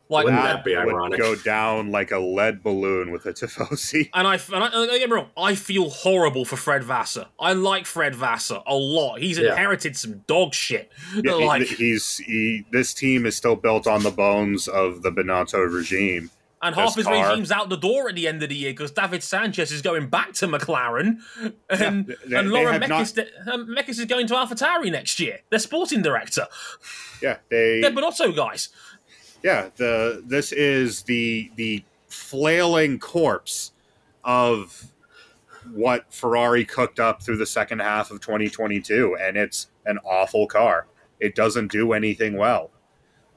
Like 0.10 0.24
Wouldn't 0.24 0.41
and, 0.41 0.49
that 0.60 0.64
be 0.64 0.74
would 0.76 0.88
ironic? 0.88 1.20
go 1.20 1.36
down 1.36 1.91
like 1.91 2.12
a 2.12 2.18
lead 2.20 2.64
balloon 2.64 3.12
with 3.12 3.26
a 3.26 3.34
Tifosi. 3.34 4.10
and 4.14 4.26
I 4.28 4.36
and 4.36 4.64
I, 4.64 4.70
don't 4.70 4.88
get 4.99 5.10
me 5.10 5.16
wrong, 5.16 5.30
I 5.36 5.53
feel 5.55 5.89
horrible 5.89 6.45
for 6.45 6.55
Fred 6.55 6.84
Vasseur. 6.84 7.26
I 7.39 7.51
like 7.53 7.86
Fred 7.86 8.16
Vasseur 8.16 8.62
a 8.66 8.76
lot. 8.76 9.20
He's 9.20 9.38
Yeah. 9.38 9.51
inherited 9.51 9.97
some 9.97 10.20
dog 10.28 10.53
shit. 10.53 10.91
Yeah, 11.16 11.38
he- 11.39 11.45
like 11.45 11.68
he's 11.68 12.18
he, 12.20 12.66
this 12.72 12.93
team 12.93 13.26
is 13.26 13.36
still 13.36 13.58
built 13.58 13.86
on 13.86 14.03
the 14.03 14.12
bones 14.12 14.68
of 14.70 15.01
the 15.01 15.12
Binotto 15.12 15.70
regime. 15.70 16.32
And 16.60 16.74
half 16.74 16.95
his 16.95 17.05
car- 17.05 17.14
regime's 17.14 17.51
out 17.51 17.70
the 17.70 17.76
door 17.78 18.10
at 18.10 18.16
the 18.16 18.28
end 18.28 18.41
of 18.41 18.49
the 18.49 18.55
year 18.55 18.72
because 18.72 18.89
David 18.91 19.22
Sanchez 19.22 19.72
is 19.72 19.84
going 19.84 20.08
back 20.10 20.34
to 20.34 20.47
McLaren, 20.47 21.18
and, 21.70 22.08
Yeah, 22.08 22.16
they- 22.26 22.36
and 22.36 22.47
they 22.47 22.51
Laura 22.51 22.72
have 22.74 22.88
not- 22.89 23.03
Mekies, 23.05 23.47
um, 23.47 23.78
is 23.88 24.03
going 24.05 24.26
to 24.28 24.34
AlphaTauri 24.34 24.91
next 24.91 25.20
year. 25.20 25.41
Their 25.51 25.60
sporting 25.60 26.01
director. 26.01 26.47
Yeah, 27.22 27.38
they 27.49 27.82
They're 27.82 27.91
Binotto 27.91 28.36
guys. 28.36 28.70
Yeah 29.48 29.70
the 29.78 30.22
this 30.26 30.52
is 30.52 31.04
the 31.04 31.50
the 31.56 31.84
flailing 32.10 33.00
corpse 33.00 33.72
of 34.24 34.91
what 35.74 36.14
Ferrari 36.14 36.66
cooked 36.66 37.00
up 37.00 37.22
through 37.22 37.38
the 37.38 37.45
second 37.45 37.80
half 37.80 38.12
of 38.12 38.20
2022 38.20 39.18
and 39.20 39.38
it's 39.38 39.68
an 39.86 40.00
awful 40.06 40.48
car. 40.48 40.88
It 41.20 41.34
doesn't 41.34 41.72
do 41.72 41.93
anything 41.93 42.38
well. 42.38 42.72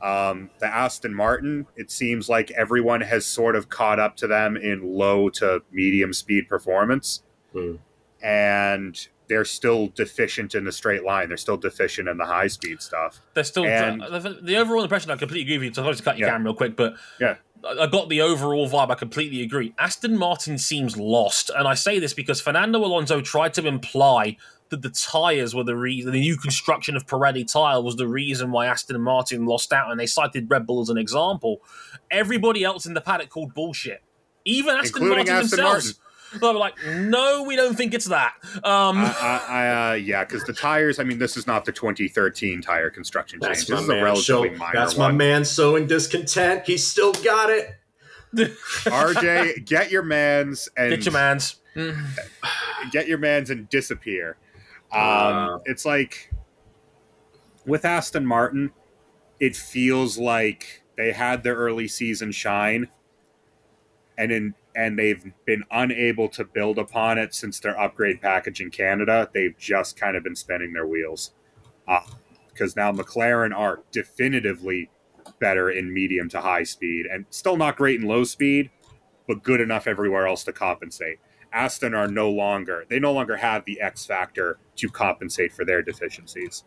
Um, 0.02 0.50
the 0.58 0.66
Aston 0.66 1.14
Martin, 1.14 1.66
it 1.76 1.90
seems 1.90 2.28
like 2.28 2.50
everyone 2.52 3.02
has 3.02 3.26
sort 3.26 3.54
of 3.54 3.68
caught 3.68 3.98
up 4.00 4.16
to 4.16 4.26
them 4.26 4.56
in 4.56 4.94
low 4.94 5.28
to 5.30 5.62
medium 5.70 6.12
speed 6.12 6.48
performance. 6.48 7.22
Hmm. 7.52 7.76
And 8.22 9.08
they're 9.30 9.46
still 9.46 9.86
deficient 9.94 10.54
in 10.54 10.64
the 10.64 10.72
straight 10.72 11.04
line. 11.04 11.28
They're 11.28 11.36
still 11.38 11.56
deficient 11.56 12.08
in 12.08 12.18
the 12.18 12.26
high 12.26 12.48
speed 12.48 12.82
stuff. 12.82 13.20
They're 13.32 13.44
still 13.44 13.64
And- 13.64 14.02
the, 14.02 14.56
overall 14.56 14.82
impression. 14.82 15.10
I 15.10 15.16
completely 15.16 15.54
agree 15.54 15.66
with 15.68 15.68
you. 15.68 15.74
So 15.74 15.84
I'll 15.84 15.92
just 15.92 16.04
cut 16.04 16.18
your 16.18 16.28
Yeah. 16.28 16.34
camera 16.34 16.50
real 16.50 16.56
quick, 16.56 16.76
but 16.76 16.94
Yeah. 17.18 17.36
I 17.78 17.86
got 17.86 18.08
the 18.08 18.20
overall 18.22 18.68
vibe. 18.68 18.90
I 18.90 18.94
completely 18.94 19.42
agree. 19.42 19.72
Aston 19.78 20.16
Martin 20.18 20.58
seems 20.58 20.96
lost, 20.96 21.50
and 21.56 21.68
I 21.68 21.74
say 21.74 21.98
this 21.98 22.12
because 22.14 22.40
Fernando 22.40 22.78
Alonso 22.84 23.20
tried 23.20 23.54
to 23.54 23.66
imply 23.66 24.36
that 24.70 24.82
the 24.82 24.88
tires 24.90 25.54
were 25.54 25.64
the 25.64 25.76
reason. 25.76 26.10
The 26.12 26.20
new 26.20 26.36
construction 26.36 26.96
of 26.96 27.06
Pirelli 27.06 27.44
tire 27.50 27.80
was 27.82 27.96
the 27.96 28.08
reason 28.08 28.50
why 28.50 28.66
Aston 28.66 29.00
Martin 29.00 29.44
lost 29.44 29.72
out, 29.72 29.90
and 29.90 30.00
they 30.00 30.06
cited 30.06 30.48
Red 30.50 30.66
Bull 30.66 30.80
as 30.80 30.88
an 30.88 30.96
example. 30.98 31.60
Everybody 32.10 32.64
else 32.64 32.86
in 32.86 32.94
the 32.94 33.00
paddock 33.00 33.28
called 33.28 33.52
bullshit, 33.54 34.02
even 34.44 34.76
Aston 34.76 35.02
Including 35.02 35.26
Martin 35.26 35.34
Aston 35.44 35.56
themselves. 35.58 36.00
They 36.40 36.46
were 36.46 36.52
like, 36.54 36.74
"No, 36.86 37.42
we 37.42 37.56
don't 37.56 37.74
think 37.76 37.92
it's 37.92 38.06
that." 38.06 38.34
Um, 38.62 38.98
I, 38.98 39.12
I, 39.20 39.40
I, 39.48 39.90
uh, 39.90 39.94
yeah, 39.94 40.24
because 40.24 40.44
the 40.44 40.52
tires. 40.52 40.98
I 41.00 41.04
mean, 41.04 41.18
this 41.18 41.36
is 41.36 41.46
not 41.46 41.64
the 41.64 41.72
2013 41.72 42.62
tire 42.62 42.88
construction 42.90 43.40
change. 43.40 43.66
This 43.66 43.80
is 43.80 43.88
a 43.88 43.94
man. 43.94 44.04
relatively 44.04 44.50
So, 44.50 44.56
minor 44.56 44.72
that's 44.74 44.96
my 44.96 45.06
one. 45.06 45.16
man 45.16 45.44
sowing 45.44 45.86
discontent. 45.88 46.64
He's 46.66 46.86
still 46.86 47.12
got 47.14 47.50
it. 47.50 47.74
RJ, 48.34 49.66
get 49.66 49.90
your 49.90 50.02
man's 50.04 50.68
and 50.76 50.90
get 50.90 51.04
your 51.04 51.12
man's. 51.12 51.56
Get 52.92 53.06
your 53.06 53.18
man's 53.18 53.50
and 53.50 53.68
disappear. 53.68 54.36
Um, 54.92 55.00
Uh. 55.00 55.58
it's 55.66 55.84
like 55.84 56.32
with 57.66 57.84
Aston 57.84 58.26
Martin, 58.26 58.72
it 59.38 59.54
feels 59.54 60.18
like 60.18 60.82
they 60.96 61.12
had 61.12 61.42
their 61.44 61.54
early 61.54 61.86
season 61.88 62.32
shine, 62.32 62.88
and 64.18 64.32
in 64.32 64.54
and 64.76 64.98
they've 64.98 65.32
been 65.44 65.64
unable 65.70 66.28
to 66.30 66.44
build 66.44 66.78
upon 66.78 67.18
it 67.18 67.34
since 67.34 67.58
their 67.60 67.78
upgrade 67.78 68.20
package 68.20 68.60
in 68.60 68.70
Canada. 68.70 69.28
They've 69.32 69.56
just 69.58 69.96
kind 69.98 70.16
of 70.16 70.22
been 70.22 70.36
spinning 70.36 70.72
their 70.72 70.86
wheels, 70.86 71.32
because 72.52 72.76
now 72.76 72.92
McLaren 72.92 73.56
are 73.56 73.82
definitively 73.92 74.90
better 75.38 75.70
in 75.70 75.92
medium 75.92 76.28
to 76.30 76.40
high 76.40 76.62
speed, 76.64 77.06
and 77.06 77.24
still 77.30 77.56
not 77.56 77.76
great 77.76 78.00
in 78.00 78.06
low 78.06 78.24
speed, 78.24 78.70
but 79.26 79.42
good 79.42 79.60
enough 79.60 79.86
everywhere 79.86 80.26
else 80.26 80.44
to 80.44 80.52
compensate. 80.52 81.18
Aston 81.52 81.94
are 81.94 82.06
no 82.06 82.30
longer, 82.30 82.84
they 82.88 83.00
no 83.00 83.12
longer 83.12 83.36
have 83.36 83.64
the 83.64 83.80
X 83.80 84.06
factor 84.06 84.58
to 84.76 84.88
compensate 84.88 85.52
for 85.52 85.64
their 85.64 85.82
deficiencies. 85.82 86.62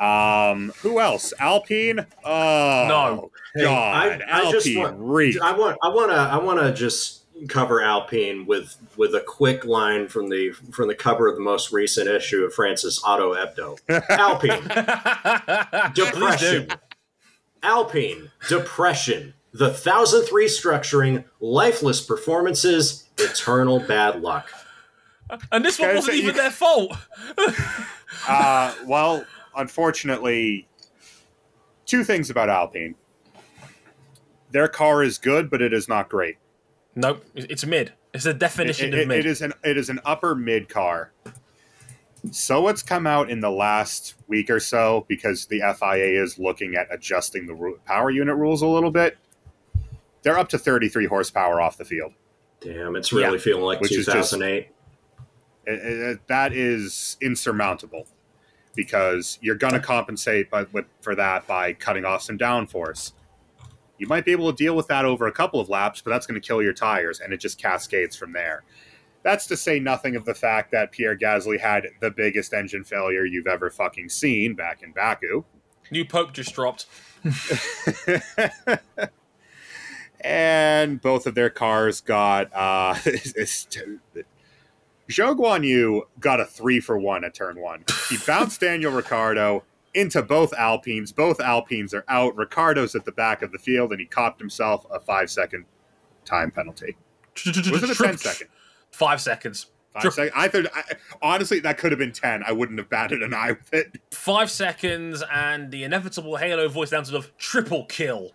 Um, 0.00 0.72
who 0.82 1.00
else? 1.00 1.32
Alpine? 1.38 2.06
Oh, 2.24 2.86
No. 2.88 3.30
Hey, 3.54 3.62
God. 3.64 4.22
I- 4.26 4.42
I 4.46 4.50
just 4.50 4.66
Alpine 4.66 4.82
want- 4.82 4.96
reeked. 5.00 5.40
I 5.40 5.52
want 5.52 5.78
I 5.82 5.88
want 5.88 6.10
to 6.10 6.16
I 6.16 6.36
want 6.38 6.60
to 6.60 6.72
just 6.72 7.25
cover 7.48 7.82
Alpine 7.82 8.46
with 8.46 8.76
with 8.96 9.14
a 9.14 9.20
quick 9.20 9.64
line 9.64 10.08
from 10.08 10.28
the 10.28 10.52
from 10.72 10.88
the 10.88 10.94
cover 10.94 11.28
of 11.28 11.36
the 11.36 11.42
most 11.42 11.72
recent 11.72 12.08
issue 12.08 12.44
of 12.44 12.54
France's 12.54 13.02
Auto 13.04 13.34
Hebdo. 13.34 13.78
Alpine 14.10 15.94
depression. 15.94 16.68
Alpine 17.62 18.30
depression. 18.48 19.34
The 19.52 19.72
thousandth 19.72 20.30
restructuring, 20.30 21.24
lifeless 21.40 22.00
performances, 22.00 23.08
eternal 23.18 23.80
bad 23.80 24.20
luck. 24.20 24.50
And 25.50 25.64
this 25.64 25.78
one 25.78 25.94
wasn't 25.94 26.18
even 26.18 26.36
their 26.36 26.50
fault. 26.50 26.96
uh, 28.28 28.74
well, 28.86 29.24
unfortunately, 29.56 30.68
two 31.84 32.04
things 32.04 32.30
about 32.30 32.48
Alpine. 32.48 32.94
Their 34.50 34.68
car 34.68 35.02
is 35.02 35.18
good, 35.18 35.50
but 35.50 35.60
it 35.62 35.72
is 35.72 35.88
not 35.88 36.08
great. 36.08 36.36
Nope, 36.96 37.24
it's 37.34 37.64
mid. 37.64 37.92
It's 38.12 38.24
the 38.24 38.30
It, 38.30 38.38
definition 38.38 38.92
it- 38.94 39.00
of 39.00 39.08
mid. 39.08 39.18
it 39.20 39.26
is 39.26 39.42
an 39.42 39.52
it 39.62 39.76
is 39.76 39.88
an 39.88 40.00
upper 40.04 40.34
mid 40.34 40.68
car. 40.68 41.12
So 42.32 42.62
what's 42.62 42.82
come 42.82 43.06
out 43.06 43.30
in 43.30 43.38
the 43.40 43.50
last 43.50 44.14
week 44.26 44.50
or 44.50 44.58
so 44.58 45.04
because 45.06 45.46
the 45.46 45.60
FIA 45.60 46.20
is 46.20 46.38
looking 46.38 46.74
at 46.74 46.88
adjusting 46.92 47.46
the 47.46 47.76
power 47.84 48.10
unit 48.10 48.34
rules 48.36 48.62
a 48.62 48.66
little 48.66 48.90
bit. 48.90 49.16
They're 50.22 50.38
up 50.38 50.48
to 50.48 50.58
33 50.58 51.06
horsepower 51.06 51.60
off 51.60 51.76
the 51.76 51.84
field. 51.84 52.14
Damn, 52.60 52.96
it's 52.96 53.12
really 53.12 53.34
Yeah. 53.36 53.42
feeling 53.44 53.62
like 53.62 53.80
Which 53.80 53.92
is 53.96 54.06
just- 54.06 54.30
2008. 54.32 54.68
It- 55.66 55.72
it- 55.72 56.26
that 56.26 56.52
is 56.52 57.16
insurmountable 57.20 58.08
because 58.74 59.38
you're 59.40 59.54
going 59.54 59.74
to 59.74 59.80
compensate 59.80 60.50
by, 60.50 60.64
with, 60.72 60.86
for 61.02 61.14
that 61.14 61.46
by 61.46 61.72
cutting 61.74 62.04
off 62.04 62.22
some 62.22 62.38
downforce. 62.38 63.12
You 63.98 64.06
might 64.06 64.24
be 64.24 64.32
able 64.32 64.52
to 64.52 64.56
deal 64.56 64.76
with 64.76 64.88
that 64.88 65.04
over 65.04 65.26
a 65.26 65.32
couple 65.32 65.60
of 65.60 65.68
laps, 65.68 66.00
but 66.00 66.10
that's 66.10 66.26
going 66.26 66.40
to 66.40 66.46
kill 66.46 66.62
your 66.62 66.72
tires, 66.72 67.20
and 67.20 67.32
it 67.32 67.40
just 67.40 67.58
cascades 67.60 68.16
from 68.16 68.32
there. 68.32 68.64
That's 69.22 69.46
to 69.48 69.56
say 69.56 69.80
nothing 69.80 70.14
of 70.14 70.24
the 70.24 70.34
fact 70.34 70.70
that 70.72 70.92
Pierre 70.92 71.16
Gasly 71.16 71.58
had 71.58 71.86
the 72.00 72.10
biggest 72.10 72.52
engine 72.52 72.84
failure 72.84 73.24
you've 73.24 73.48
ever 73.48 73.70
fucking 73.70 74.08
seen 74.08 74.54
back 74.54 74.82
in 74.82 74.92
Baku. 74.92 75.44
New 75.90 76.04
Pope 76.04 76.32
just 76.32 76.54
dropped. 76.54 76.86
and 80.20 81.00
both 81.00 81.26
of 81.26 81.34
their 81.34 81.50
cars 81.50 82.00
got 82.00 82.52
uh 82.54 82.94
Zhou 85.08 85.36
Guan 85.36 85.64
Yu 85.64 86.06
got 86.18 86.40
a 86.40 86.44
three 86.44 86.80
for 86.80 86.98
one 86.98 87.24
at 87.24 87.34
turn 87.34 87.60
one. 87.60 87.84
He 88.08 88.16
bounced 88.26 88.60
Daniel 88.60 88.92
Ricciardo 88.92 89.64
into 89.96 90.22
both 90.22 90.52
Alpines. 90.52 91.10
Both 91.10 91.40
Alpines 91.40 91.94
are 91.94 92.04
out. 92.08 92.36
Ricciardo's 92.36 92.94
at 92.94 93.04
the 93.04 93.12
back 93.12 93.42
of 93.42 93.50
the 93.50 93.58
field, 93.58 93.90
and 93.90 94.00
he 94.00 94.06
copped 94.06 94.40
himself 94.40 94.86
a 94.90 95.00
five 95.00 95.30
second 95.30 95.64
time 96.24 96.50
penalty. 96.50 96.96
Was 97.44 97.82
it 97.82 97.90
a 97.90 97.94
10 97.94 98.18
second? 98.18 98.48
Five 98.90 99.20
seconds. 99.20 99.66
Five 99.92 100.12
second. 100.12 100.32
I 100.36 100.48
thought, 100.48 100.66
I, 100.74 100.82
honestly, 101.22 101.60
that 101.60 101.78
could 101.78 101.92
have 101.92 101.98
been 101.98 102.12
10. 102.12 102.42
I 102.46 102.52
wouldn't 102.52 102.78
have 102.78 102.88
batted 102.88 103.22
an 103.22 103.34
eye 103.34 103.52
with 103.52 103.72
it. 103.72 103.98
Five 104.12 104.50
seconds, 104.50 105.22
and 105.32 105.70
the 105.70 105.84
inevitable 105.84 106.36
Halo 106.36 106.68
voice 106.68 106.92
announcement 106.92 107.24
of 107.24 107.36
triple 107.38 107.86
kill. 107.86 108.32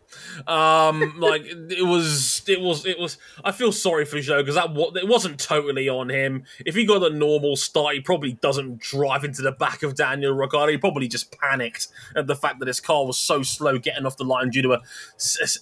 Um, 0.48 1.20
like 1.20 1.44
it 1.46 1.86
was, 1.86 2.44
it 2.48 2.62
was, 2.62 2.86
it 2.86 3.00
was. 3.00 3.18
I 3.44 3.52
feel 3.52 3.72
sorry 3.72 4.06
for 4.06 4.18
Zhou 4.18 4.40
because 4.40 4.56
that 4.56 4.74
wa- 4.74 4.92
it 4.96 5.08
wasn't 5.08 5.40
totally 5.40 5.90
on 5.90 6.10
him. 6.10 6.46
If 6.66 6.76
he 6.76 6.86
got 6.86 7.04
a 7.04 7.10
normal 7.10 7.56
start, 7.56 7.96
he 7.96 8.02
probably 8.02 8.34
doesn't 8.34 8.80
drive 8.80 9.24
into 9.24 9.42
the 9.42 9.52
back 9.52 9.84
of 9.84 9.96
Daniel 9.96 10.34
Ricciardo. 10.34 10.72
He 10.72 10.78
probably 10.78 11.08
just 11.08 11.38
panicked 11.40 11.88
at 12.16 12.28
the 12.28 12.36
fact 12.36 12.60
that 12.60 12.68
his 12.68 12.80
car 12.80 13.06
was 13.06 13.18
so 13.18 13.44
slow 13.44 13.78
getting 13.78 14.06
off 14.06 14.18
the 14.18 14.24
line 14.24 14.50
due 14.50 14.62
to 14.62 14.74
a, 14.74 14.82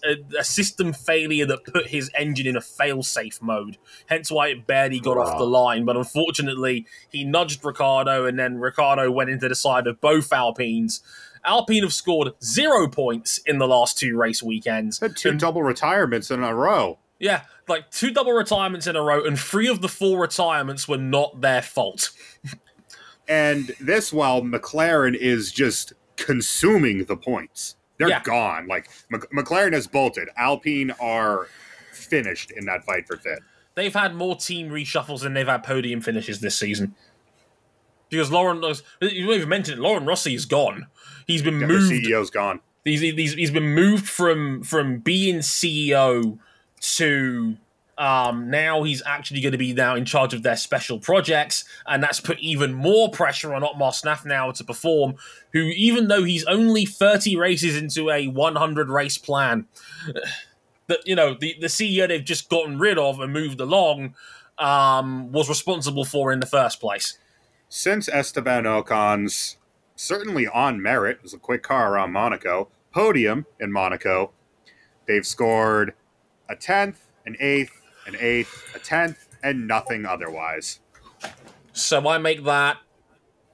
a, 0.05 0.39
a 0.39 0.43
system 0.43 0.93
failure 0.93 1.45
that 1.45 1.65
put 1.65 1.87
his 1.87 2.11
engine 2.17 2.47
in 2.47 2.55
a 2.55 2.61
fail-safe 2.61 3.41
mode. 3.41 3.77
Hence 4.07 4.31
why 4.31 4.47
it 4.49 4.67
barely 4.67 4.99
got 4.99 5.17
off 5.17 5.37
the 5.37 5.45
line. 5.45 5.85
But 5.85 5.97
unfortunately, 5.97 6.85
he 7.09 7.23
nudged 7.23 7.63
Ricciardo, 7.63 8.25
and 8.25 8.37
then 8.37 8.59
Ricciardo 8.59 9.11
went 9.11 9.29
into 9.29 9.47
the 9.47 9.55
side 9.55 9.87
of 9.87 10.01
both 10.01 10.31
Alpines. 10.31 11.01
Alpine 11.45 11.83
have 11.83 11.93
scored 11.93 12.29
zero 12.43 12.87
points 12.87 13.39
in 13.45 13.57
the 13.57 13.67
last 13.67 13.97
two 13.97 14.17
race 14.17 14.41
weekends. 14.43 14.99
Had 14.99 15.15
two 15.15 15.29
And- 15.29 15.39
double 15.39 15.63
retirements 15.63 16.29
in 16.31 16.43
a 16.43 16.53
row. 16.53 16.99
yeah, 17.19 17.43
like 17.67 17.89
two 17.91 18.11
double 18.11 18.31
retirements 18.33 18.87
in 18.87 18.95
a 18.95 19.01
row, 19.01 19.23
and 19.25 19.39
three 19.39 19.67
of 19.67 19.81
the 19.81 19.89
four 19.89 20.19
retirements 20.19 20.87
were 20.87 20.97
not 20.97 21.41
their 21.41 21.61
fault. 21.61 22.11
And 23.27 23.71
this 23.79 24.11
while 24.11 24.41
McLaren 24.41 25.15
is 25.15 25.51
just 25.51 25.93
consuming 26.15 27.03
the 27.05 27.15
points. 27.15 27.75
They're 27.97 28.09
Yeah. 28.09 28.23
gone. 28.23 28.67
Like 28.67 28.89
Mc- 29.11 29.29
McLaren 29.31 29.73
has 29.73 29.85
bolted. 29.87 30.29
Alpine 30.35 30.91
are 30.99 31.47
finished 31.91 32.49
in 32.51 32.65
that 32.65 32.83
fight 32.85 33.05
for 33.07 33.17
fifth. 33.17 33.41
They've 33.75 33.93
had 33.93 34.15
more 34.15 34.35
team 34.35 34.69
reshuffles 34.69 35.21
than 35.21 35.33
they've 35.35 35.47
had 35.47 35.63
podium 35.63 36.01
finishes 36.01 36.39
this 36.41 36.57
season. 36.57 36.95
Because 38.09 38.31
Laurent, 38.31 38.63
you 39.01 39.25
don't 39.25 39.35
even 39.35 39.49
mention 39.49 39.75
it. 39.75 39.79
Laurent 39.79 40.07
Rossi 40.07 40.33
is 40.33 40.45
gone. 40.45 40.87
He's 41.27 41.41
been 41.41 41.59
Yeah, 41.59 41.67
the 41.67 41.73
moved. 41.73 41.91
CEO's 41.91 42.29
gone. 42.29 42.59
He's, 42.85 43.01
he's, 43.01 43.33
he's 43.33 43.51
been 43.51 43.75
moved 43.75 44.07
from 44.07 44.63
from 44.63 44.99
being 44.99 45.37
CEO 45.37 46.39
to 46.81 47.57
um, 47.99 48.49
now 48.49 48.83
he's 48.83 49.03
actually 49.05 49.41
going 49.41 49.51
to 49.51 49.57
be 49.57 49.73
now 49.73 49.93
in 49.93 50.05
charge 50.05 50.33
of 50.33 50.41
their 50.41 50.55
special 50.55 50.99
projects, 50.99 51.65
and 51.85 52.01
that's 52.01 52.21
put 52.21 52.39
even 52.39 52.73
more 52.73 53.11
pressure 53.11 53.53
on 53.53 53.61
Otmar 53.61 53.91
Szafnauer 53.91 54.25
now 54.25 54.51
to 54.51 54.63
perform. 54.63 55.15
Who, 55.51 55.59
even 55.59 56.07
though 56.07 56.23
he's 56.23 56.45
only 56.45 56.85
thirty 56.85 57.35
races 57.35 57.75
into 57.75 58.09
a 58.09 58.27
one 58.27 58.55
hundred 58.55 58.87
race 58.87 59.17
plan, 59.17 59.67
that 60.87 60.99
you 61.05 61.13
know 61.13 61.33
the 61.33 61.57
the 61.59 61.67
CEO 61.67 62.07
they've 62.07 62.23
just 62.23 62.47
gotten 62.47 62.79
rid 62.79 62.97
of 62.97 63.19
and 63.19 63.33
moved 63.33 63.59
along 63.59 64.15
um, 64.57 65.33
was 65.33 65.49
responsible 65.49 66.05
for 66.05 66.31
in 66.31 66.39
the 66.39 66.45
first 66.45 66.79
place. 66.79 67.17
Since 67.69 68.09
Esteban 68.09 68.65
Ocon's 68.65 69.57
certainly 69.95 70.47
on 70.47 70.81
merit, 70.81 71.17
it 71.17 71.23
was 71.23 71.33
a 71.33 71.37
quick 71.37 71.61
car 71.63 71.93
around 71.93 72.11
Monaco, 72.11 72.69
podium 72.91 73.45
in 73.59 73.71
Monaco, 73.71 74.31
they've 75.07 75.25
scored 75.25 75.93
a 76.49 76.55
10th, 76.55 76.95
an 77.25 77.35
8th, 77.39 77.69
an 78.07 78.15
8th, 78.15 78.75
a 78.75 78.79
10th, 78.79 79.27
and 79.43 79.67
nothing 79.67 80.05
otherwise. 80.05 80.79
So 81.73 82.07
I 82.07 82.17
make 82.17 82.43
that 82.45 82.77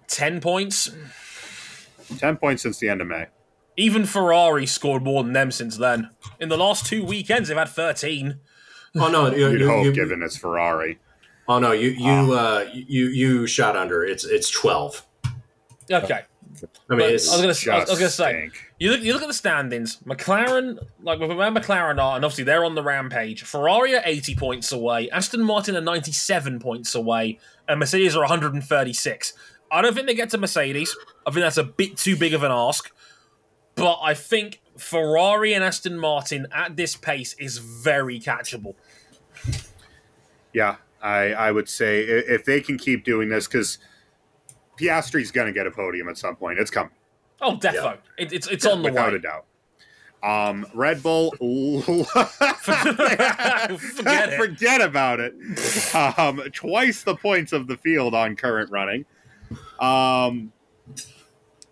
ten 0.08 0.40
points. 0.40 0.90
10 2.18 2.38
points 2.38 2.64
since 2.64 2.78
the 2.80 2.88
end 2.88 3.02
of 3.02 3.08
May. 3.08 3.28
Even 3.78 4.06
Ferrari 4.06 4.66
scored 4.66 5.04
more 5.04 5.24
than 5.24 5.34
them 5.34 5.52
since 5.52 5.78
then. 5.78 6.10
In 6.40 6.48
the 6.50 6.58
last 6.58 6.86
two 6.86 7.04
weekends, 7.04 7.50
they've 7.50 7.58
had 7.58 7.68
13. 7.70 8.40
Oh 8.96 9.10
no, 9.10 9.30
you, 9.36 9.50
You'd 9.50 9.60
you, 9.62 9.68
hope, 9.70 9.86
you- 9.86 9.92
given 9.94 10.24
it's 10.24 10.38
Ferrari. 10.38 11.00
Oh 11.48 11.60
no, 11.60 11.72
you 11.72 11.90
you 11.90 12.34
uh, 12.34 12.66
you 12.74 13.08
you 13.08 13.48
shot 13.48 13.76
under. 13.76 14.04
It's 14.04 14.26
it's 14.26 14.50
twelve. 14.50 15.06
Okay. 15.92 16.22
I 16.90 16.96
mean, 16.96 17.10
it's, 17.16 17.32
I 17.32 17.46
was 17.46 17.64
gonna, 17.64 17.76
I 17.76 17.80
was, 17.80 17.90
I 17.90 17.94
was 17.94 18.00
gonna 18.00 18.10
say, 18.10 18.32
stink. 18.50 18.74
you 18.80 18.92
look, 18.92 19.02
you 19.02 19.14
look 19.14 19.22
at 19.22 19.28
the 19.28 19.34
standings. 19.34 19.98
McLaren, 20.06 20.80
like 21.02 21.20
where 21.20 21.30
McLaren 21.30 22.00
are, 22.00 22.16
and 22.16 22.24
obviously 22.24 22.44
they're 22.44 22.64
on 22.64 22.76
the 22.76 22.84
rampage. 22.84 23.44
Ferrari 23.44 23.96
are 23.96 24.02
80 24.06 24.36
points 24.36 24.72
away. 24.72 25.10
Aston 25.10 25.44
Martin 25.44 25.76
are 25.76 25.82
97 25.82 26.60
points 26.60 26.96
away, 26.96 27.40
and 27.68 27.80
Mercedes 27.80 28.16
are 28.16 28.22
136. 28.22 29.34
I 29.72 29.82
don't 29.82 29.94
think 29.94 30.08
they 30.08 30.16
get 30.16 30.30
to 30.32 30.38
Mercedes. 30.38 30.96
I 31.26 31.32
think 31.32 31.42
that's 31.44 31.58
a 31.58 31.64
bit 31.64 31.98
too 31.98 32.16
big 32.16 32.34
of 32.34 32.44
an 32.44 32.52
ask. 32.52 32.92
But 33.76 34.00
I 34.02 34.14
think 34.14 34.62
Ferrari 34.78 35.54
and 35.54 35.64
Aston 35.64 35.98
Martin 35.98 36.48
at 36.54 36.78
this 36.78 36.96
pace 36.96 37.36
is 37.40 37.58
very 37.58 38.20
catchable. 38.20 38.76
Yeah, 40.54 40.78
I, 41.02 41.34
I 41.34 41.52
would 41.52 41.70
say 41.70 42.02
if 42.02 42.46
they 42.46 42.62
can 42.62 42.78
keep 42.78 43.04
doing 43.04 43.30
this, 43.30 43.48
because 43.48 43.78
Piastri's 44.78 45.32
going 45.32 45.48
to 45.48 45.54
get 45.54 45.68
a 45.68 45.72
podium 45.72 46.10
at 46.10 46.18
some 46.18 46.36
point. 46.36 46.60
It's 46.60 46.72
coming. 46.72 46.92
Oh, 47.42 47.58
defo. 47.58 47.98
It, 48.18 48.34
it's 48.34 48.48
it's 48.48 48.66
on 48.66 48.82
the 48.82 48.90
without 48.90 49.12
way. 49.12 49.18
a 49.18 49.20
doubt. 49.20 49.46
Um, 50.24 50.66
Red 50.74 51.04
Bull, 51.04 51.32
Forget 52.64 54.34
forget 54.34 54.82
about 54.82 55.20
it. 55.20 55.34
Um, 55.94 56.42
twice 56.52 57.04
the 57.04 57.16
points 57.16 57.54
of 57.54 57.68
the 57.68 57.78
field 57.78 58.16
on 58.16 58.36
current 58.36 58.72
running. 58.72 59.06
Um, 59.80 60.52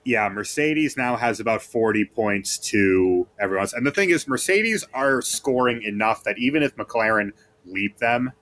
yeah, 0.05 0.29
Mercedes 0.29 0.97
now 0.97 1.15
has 1.15 1.39
about 1.39 1.63
40 1.63 2.05
points 2.05 2.59
to 2.69 3.27
everyone's. 3.39 3.73
And 3.73 3.87
the 3.87 3.91
thing 3.91 4.11
is, 4.11 4.27
Mercedes 4.27 4.85
are 4.93 5.21
scoring 5.21 5.81
enough 5.81 6.23
that 6.25 6.37
even 6.37 6.61
if 6.61 6.75
McLaren 6.75 7.31
leap 7.65 7.97
them, 7.97 8.33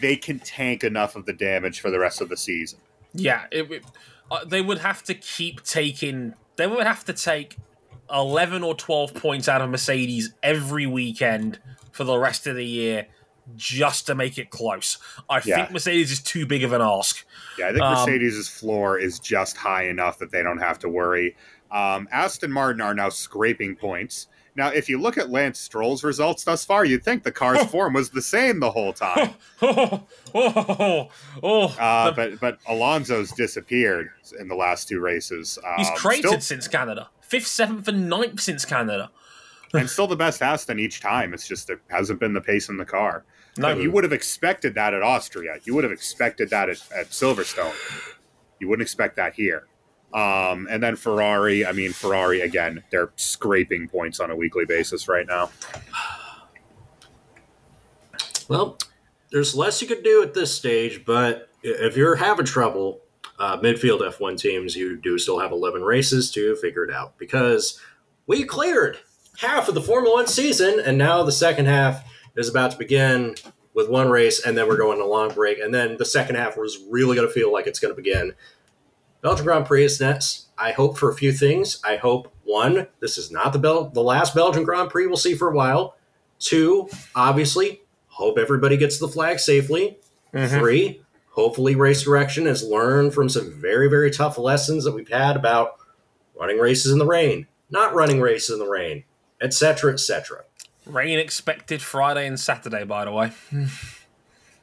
they 0.00 0.16
can 0.16 0.38
tank 0.38 0.84
enough 0.84 1.16
of 1.16 1.26
the 1.26 1.32
damage 1.32 1.80
for 1.80 1.90
the 1.90 1.98
rest 1.98 2.20
of 2.20 2.28
the 2.28 2.36
season. 2.36 2.78
Yeah, 3.14 3.46
it, 3.50 3.70
it- 3.70 3.84
uh, 4.30 4.44
they 4.44 4.60
would 4.60 4.78
have 4.78 5.02
to 5.04 5.14
keep 5.14 5.62
taking. 5.62 6.34
They 6.56 6.66
would 6.66 6.86
have 6.86 7.02
to 7.06 7.14
take 7.14 7.56
11 8.12 8.62
or 8.62 8.74
12 8.74 9.14
points 9.14 9.48
out 9.48 9.62
of 9.62 9.70
Mercedes 9.70 10.34
every 10.42 10.86
weekend 10.86 11.58
for 11.92 12.04
the 12.04 12.18
rest 12.18 12.46
of 12.46 12.54
the 12.56 12.64
year 12.66 13.06
just 13.56 14.06
to 14.06 14.14
make 14.14 14.36
it 14.36 14.50
close. 14.50 14.98
I 15.30 15.40
Yeah. 15.44 15.56
think 15.56 15.70
Mercedes 15.72 16.10
is 16.12 16.20
too 16.20 16.44
big 16.44 16.62
of 16.62 16.74
an 16.74 16.82
ask. 16.82 17.24
Yeah, 17.58 17.68
I 17.68 17.70
think 17.72 17.82
Um, 17.82 17.94
Mercedes' 17.94 18.48
floor 18.48 18.98
is 18.98 19.18
just 19.18 19.56
high 19.56 19.84
enough 19.84 20.18
that 20.18 20.30
they 20.30 20.42
don't 20.42 20.58
have 20.58 20.78
to 20.80 20.88
worry. 20.90 21.34
Um, 21.70 22.06
Aston 22.12 22.52
Martin 22.52 22.82
are 22.82 22.94
now 22.94 23.08
scraping 23.08 23.76
points. 23.76 24.26
Now, 24.58 24.70
if 24.70 24.88
you 24.88 25.00
look 25.00 25.16
at 25.16 25.30
Lance 25.30 25.60
Stroll's 25.60 26.02
results 26.02 26.42
thus 26.42 26.64
far, 26.64 26.84
you'd 26.84 27.04
think 27.04 27.22
the 27.22 27.30
car's 27.30 27.64
form 27.70 27.94
was 27.94 28.10
the 28.10 28.20
same 28.20 28.58
the 28.58 28.72
whole 28.72 28.92
time. 28.92 29.34
oh, 29.62 30.02
oh, 30.34 31.08
oh. 31.44 31.66
Uh, 31.78 32.10
but 32.10 32.40
but 32.40 32.58
Alonso's 32.66 33.30
disappeared 33.30 34.10
in 34.40 34.48
the 34.48 34.56
last 34.56 34.88
two 34.88 34.98
races. 34.98 35.60
Um, 35.64 35.74
he's 35.76 35.90
cratered 35.90 36.30
still, 36.30 36.40
since 36.40 36.66
Canada. 36.66 37.08
Fifth, 37.20 37.46
seventh, 37.46 37.86
and 37.86 38.10
ninth 38.10 38.40
since 38.40 38.64
Canada. 38.64 39.12
and 39.72 39.88
still 39.88 40.08
the 40.08 40.16
best 40.16 40.42
Aston 40.42 40.80
each 40.80 41.00
time. 41.00 41.32
It's 41.32 41.46
just 41.46 41.68
there 41.68 41.80
hasn't 41.88 42.18
been 42.18 42.32
the 42.32 42.40
pace 42.40 42.68
in 42.68 42.78
the 42.78 42.84
car. 42.84 43.24
No, 43.56 43.74
But 43.74 43.80
you 43.82 43.92
would 43.92 44.02
have 44.02 44.12
expected 44.12 44.74
that 44.74 44.92
at 44.92 45.02
Austria. 45.02 45.58
You 45.62 45.76
would 45.76 45.84
have 45.84 45.92
expected 45.92 46.50
that 46.50 46.68
at, 46.68 46.82
at 46.92 47.10
Silverstone. 47.10 47.74
You 48.58 48.68
wouldn't 48.68 48.82
expect 48.82 49.14
that 49.16 49.34
here. 49.34 49.68
Um, 50.12 50.66
and 50.70 50.82
then 50.82 50.96
Ferrari, 50.96 51.66
I 51.66 51.72
mean, 51.72 51.92
Ferrari, 51.92 52.40
again, 52.40 52.82
they're 52.90 53.10
scraping 53.16 53.88
points 53.88 54.20
on 54.20 54.30
a 54.30 54.36
weekly 54.36 54.64
basis 54.64 55.06
right 55.06 55.26
now. 55.26 55.50
Well, 58.48 58.78
there's 59.30 59.54
less 59.54 59.82
you 59.82 59.88
could 59.88 60.02
do 60.02 60.22
at 60.22 60.32
this 60.32 60.54
stage, 60.54 61.04
but 61.04 61.50
if 61.62 61.96
you're 61.96 62.16
having 62.16 62.46
trouble, 62.46 63.02
uh, 63.38 63.58
midfield 63.58 64.00
F1 64.00 64.38
teams, 64.38 64.74
you 64.74 64.96
do 64.96 65.18
still 65.18 65.38
have 65.38 65.52
11 65.52 65.82
races 65.82 66.30
to 66.32 66.56
figure 66.56 66.84
it 66.84 66.90
out 66.90 67.18
because 67.18 67.78
we 68.26 68.44
cleared 68.44 68.98
half 69.38 69.68
of 69.68 69.74
the 69.74 69.82
Formula 69.82 70.14
One 70.14 70.26
season, 70.26 70.80
and 70.80 70.98
now 70.98 71.22
the 71.22 71.32
second 71.32 71.66
half 71.66 72.04
is 72.36 72.48
about 72.48 72.72
to 72.72 72.78
begin 72.78 73.34
with 73.74 73.88
one 73.88 74.08
race, 74.08 74.44
and 74.44 74.56
then 74.56 74.66
we're 74.66 74.76
going 74.76 75.00
a 75.00 75.04
long 75.04 75.32
break, 75.32 75.58
and 75.58 75.72
then 75.72 75.96
the 75.98 76.04
second 76.04 76.36
half 76.36 76.56
was 76.56 76.78
really 76.90 77.14
going 77.14 77.28
to 77.28 77.32
feel 77.32 77.52
like 77.52 77.66
it's 77.66 77.78
going 77.78 77.94
to 77.94 78.00
begin. 78.00 78.34
Belgian 79.20 79.44
Grand 79.44 79.66
Prix 79.66 79.84
is 79.84 80.00
next. 80.00 80.46
I 80.56 80.72
hope 80.72 80.98
for 80.98 81.10
a 81.10 81.14
few 81.14 81.32
things. 81.32 81.80
I 81.84 81.96
hope 81.96 82.32
one, 82.44 82.86
this 83.00 83.18
is 83.18 83.30
not 83.30 83.52
the 83.52 83.58
Bel- 83.58 83.90
the 83.90 84.02
last 84.02 84.34
Belgian 84.34 84.64
Grand 84.64 84.90
Prix 84.90 85.06
we'll 85.06 85.16
see 85.16 85.34
for 85.34 85.48
a 85.50 85.54
while. 85.54 85.96
Two, 86.38 86.88
obviously, 87.14 87.82
hope 88.08 88.38
everybody 88.38 88.76
gets 88.76 88.98
the 88.98 89.08
flag 89.08 89.38
safely. 89.40 89.98
Mhm. 90.32 90.58
Three, 90.58 91.02
hopefully 91.30 91.74
race 91.74 92.02
direction 92.02 92.46
has 92.46 92.62
learned 92.62 93.14
from 93.14 93.28
some 93.28 93.50
very, 93.52 93.88
very 93.88 94.10
tough 94.10 94.38
lessons 94.38 94.84
that 94.84 94.92
we've 94.94 95.08
had 95.08 95.36
about 95.36 95.76
running 96.38 96.58
races 96.58 96.92
in 96.92 96.98
the 96.98 97.06
rain, 97.06 97.46
not 97.70 97.94
running 97.94 98.20
races 98.20 98.50
in 98.50 98.58
the 98.58 98.68
rain, 98.70 99.04
etc., 99.40 99.92
etc. 99.92 100.44
Rain 100.86 101.18
expected 101.18 101.82
Friday 101.82 102.26
and 102.26 102.38
Saturday, 102.38 102.84
by 102.84 103.04
the 103.04 103.12
way. 103.12 103.32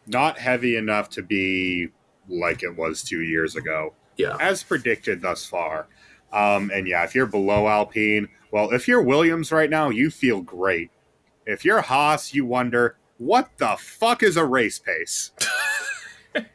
Not 0.07 0.37
heavy 0.37 0.75
enough 0.75 1.09
to 1.11 1.21
be 1.23 1.89
like 2.27 2.61
it 2.63 2.75
was 2.75 3.03
two 3.03 3.21
years 3.21 3.55
ago, 3.55 3.93
Yeah. 4.17 4.37
as 4.39 4.63
predicted 4.63 5.21
thus 5.21 5.45
far. 5.45 5.87
Um, 6.31 6.71
and 6.73 6.87
yeah, 6.87 7.03
if 7.03 7.15
you're 7.15 7.25
below 7.25 7.67
Alpine, 7.67 8.27
well, 8.51 8.71
if 8.71 8.87
you're 8.87 9.01
Williams 9.01 9.51
right 9.51 9.69
now, 9.69 9.89
you 9.89 10.09
feel 10.09 10.41
great. 10.41 10.91
If 11.45 11.63
you're 11.63 11.81
Haas, 11.81 12.33
you 12.33 12.45
wonder, 12.45 12.97
what 13.17 13.49
the 13.57 13.75
fuck 13.79 14.23
is 14.23 14.37
a 14.37 14.45
race 14.45 14.79
pace? 14.79 15.31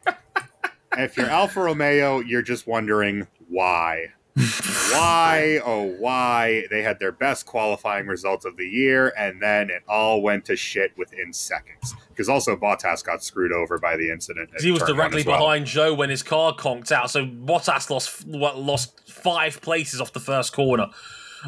if 0.99 1.17
you're 1.17 1.31
Alfa 1.31 1.61
Romeo, 1.61 2.21
you're 2.21 2.43
just 2.43 2.67
wondering 2.67 3.27
why. 3.49 4.13
Why, 4.35 5.61
oh, 5.65 5.95
why? 5.99 6.65
They 6.71 6.83
had 6.83 6.99
their 6.99 7.13
best 7.13 7.47
qualifying 7.47 8.07
results 8.07 8.45
of 8.45 8.57
the 8.57 8.67
year, 8.67 9.13
and 9.17 9.41
then 9.41 9.71
it 9.71 9.83
all 9.89 10.23
went 10.23 10.45
to 10.47 10.57
shit 10.57 10.97
within 10.97 11.33
seconds. 11.33 11.95
Because 12.09 12.29
also, 12.29 12.57
Bottas 12.57 13.05
got 13.05 13.23
screwed 13.23 13.53
over 13.53 13.79
by 13.79 13.97
the 13.97 14.11
incident. 14.11 14.51
He 14.61 14.71
was 14.71 14.83
directly 14.83 15.23
well. 15.23 15.39
behind 15.39 15.67
Zhou 15.67 15.97
when 15.97 16.11
his 16.11 16.23
car 16.23 16.55
conked 16.55 16.93
out, 16.93 17.11
so 17.11 17.27
Bottas 17.27 17.91
lost 17.91 18.27
what, 18.27 18.59
lost 18.59 19.11
five 19.11 19.61
places 19.61 20.01
off 20.01 20.13
the 20.13 20.21
first 20.21 20.53
corner. 20.53 20.89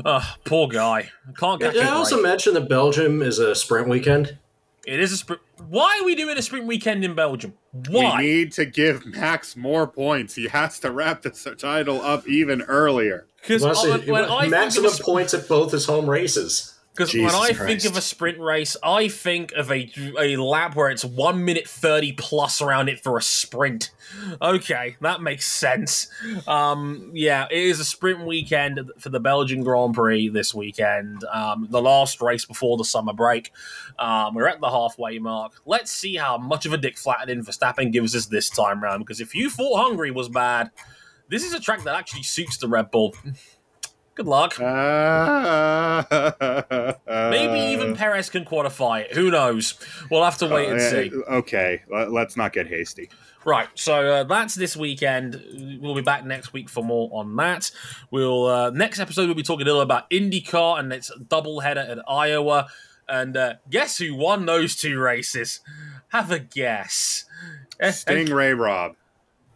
Uh, 0.04 0.22
poor 0.44 0.68
guy. 0.68 1.10
I 1.28 1.32
can't 1.38 1.60
catch 1.60 1.74
Did 1.74 1.84
a 1.84 1.88
I 1.88 1.92
also 1.92 2.16
break. 2.16 2.24
mention 2.24 2.54
that 2.54 2.68
Belgium 2.68 3.22
is 3.22 3.38
a 3.38 3.54
sprint 3.54 3.88
weekend? 3.88 4.38
It 4.86 4.98
is 5.00 5.12
a 5.12 5.16
sprint. 5.16 5.42
Why 5.68 5.98
are 6.00 6.04
we 6.04 6.14
doing 6.14 6.36
a 6.38 6.42
sprint 6.42 6.66
weekend 6.66 7.04
in 7.04 7.14
Belgium? 7.14 7.54
Why? 7.72 8.18
We 8.18 8.26
need 8.26 8.52
to 8.52 8.66
give 8.66 9.06
Max 9.06 9.56
more 9.56 9.86
points. 9.86 10.34
He 10.34 10.48
has 10.48 10.78
to 10.80 10.90
wrap 10.90 11.22
this 11.22 11.46
title 11.58 12.02
up 12.02 12.28
even 12.28 12.62
earlier. 12.62 13.26
Because 13.40 13.62
Well, 13.62 13.98
when, 13.98 14.06
when 14.06 14.24
I 14.24 14.40
think 14.42 14.50
maximum 14.50 14.92
points 15.00 15.32
at 15.34 15.48
both 15.48 15.72
his 15.72 15.86
home 15.86 16.08
races. 16.08 16.71
Because 16.94 17.14
when 17.14 17.34
I 17.34 17.52
think 17.52 17.86
of 17.86 17.96
a 17.96 18.02
sprint 18.02 18.38
race, 18.38 18.76
I 18.82 19.08
think 19.08 19.52
of 19.52 19.72
a 19.72 19.90
a 20.18 20.36
lap 20.36 20.76
where 20.76 20.90
it's 20.90 21.04
one 21.04 21.42
minute 21.42 21.66
thirty 21.66 22.12
plus 22.12 22.60
around 22.60 22.90
it 22.90 23.00
for 23.00 23.16
a 23.16 23.22
sprint. 23.22 23.90
Okay, 24.42 24.96
that 25.00 25.22
makes 25.22 25.50
sense. 25.50 26.08
Um, 26.46 27.10
yeah, 27.14 27.46
it 27.50 27.58
is 27.58 27.80
a 27.80 27.84
sprint 27.84 28.26
weekend 28.26 28.92
for 28.98 29.08
the 29.08 29.20
Belgian 29.20 29.62
Grand 29.62 29.94
Prix 29.94 30.28
this 30.28 30.54
weekend. 30.54 31.24
Um, 31.32 31.66
the 31.70 31.80
last 31.80 32.20
race 32.20 32.44
before 32.44 32.76
the 32.76 32.84
summer 32.84 33.14
break. 33.14 33.52
Um, 33.98 34.34
we're 34.34 34.48
at 34.48 34.60
the 34.60 34.70
halfway 34.70 35.18
mark. 35.18 35.52
Let's 35.64 35.90
see 35.90 36.16
how 36.16 36.36
much 36.36 36.66
of 36.66 36.74
a 36.74 36.78
dick 36.78 36.98
flattening 36.98 37.42
Verstappen 37.42 37.90
gives 37.90 38.14
us 38.14 38.26
this 38.26 38.50
time 38.50 38.82
round. 38.82 39.00
Because 39.00 39.20
if 39.20 39.34
you 39.34 39.48
thought 39.48 39.82
Hungary 39.82 40.10
was 40.10 40.28
bad, 40.28 40.70
this 41.28 41.44
is 41.44 41.54
a 41.54 41.60
track 41.60 41.82
that 41.84 41.94
actually 41.94 42.24
suits 42.24 42.58
the 42.58 42.68
Red 42.68 42.90
Bull. 42.90 43.14
Good 44.14 44.26
luck. 44.26 44.58
Maybe 47.08 47.58
even 47.72 47.96
Perez 47.96 48.28
can 48.30 48.44
qualify 48.44 49.00
it. 49.00 49.12
Who 49.14 49.30
knows? 49.30 49.74
We'll 50.10 50.24
have 50.24 50.36
to 50.38 50.46
wait 50.46 50.68
and 50.68 50.78
Uh, 50.80 50.90
see. 50.90 51.10
Okay, 51.30 51.82
let- 51.90 52.12
let's 52.12 52.36
not 52.36 52.52
get 52.52 52.66
hasty. 52.66 53.08
Right, 53.44 53.68
so 53.74 53.94
uh, 54.12 54.24
that's 54.24 54.54
this 54.54 54.76
weekend. 54.76 55.78
We'll 55.80 55.96
be 55.96 56.00
back 56.02 56.24
next 56.24 56.52
week 56.52 56.68
for 56.68 56.84
more 56.84 57.08
on 57.12 57.34
that. 57.36 57.70
We'll 58.10 58.46
uh, 58.46 58.70
next 58.70 59.00
episode 59.00 59.26
we'll 59.26 59.34
be 59.34 59.42
talking 59.42 59.62
a 59.62 59.66
little 59.66 59.80
about 59.80 60.08
IndyCar 60.10 60.78
and 60.78 60.92
its 60.92 61.10
double 61.28 61.58
header 61.60 61.80
at 61.80 61.98
Iowa. 62.08 62.68
And 63.08 63.36
uh, 63.36 63.54
guess 63.68 63.98
who 63.98 64.14
won 64.14 64.46
those 64.46 64.76
two 64.76 64.96
races? 65.00 65.58
Have 66.10 66.30
a 66.30 66.38
guess. 66.38 67.24
Eh, 67.80 67.88
eh, 67.88 67.90
Stingray 67.90 68.56
Rob. 68.56 68.94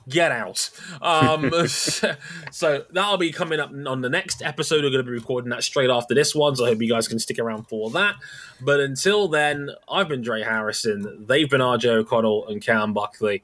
Get 0.09 0.33
out. 0.33 0.71
Um, 1.03 1.51
so 1.69 2.85
that'll 2.91 3.17
be 3.17 3.33
coming 3.33 3.61
up 3.61 3.71
on 3.71 4.01
the 4.01 4.09
next 4.09 4.43
episode. 4.43 4.85
We're 4.85 4.91
going 4.91 5.05
to 5.05 5.11
be 5.11 5.17
recording 5.17 5.51
that 5.51 5.65
straight 5.65 5.91
after 5.91 6.15
this 6.15 6.35
one, 6.35 6.57
so 6.57 6.65
I 6.65 6.69
hope 6.69 6.83
you 6.83 6.89
guys 6.89 7.09
can 7.09 7.19
stick 7.19 7.39
around 7.39 7.69
for 7.69 7.91
that. 7.91 8.17
But 8.61 8.81
until 8.81 9.29
then, 9.29 9.71
I've 9.89 10.09
been 10.09 10.23
Dre 10.23 10.43
Harrison. 10.43 11.27
They've 11.27 11.49
been 11.49 11.61
RJ 11.61 11.87
O'Connell 11.87 12.49
and 12.49 12.63
Cam 12.63 12.93
Buckley. 12.93 13.43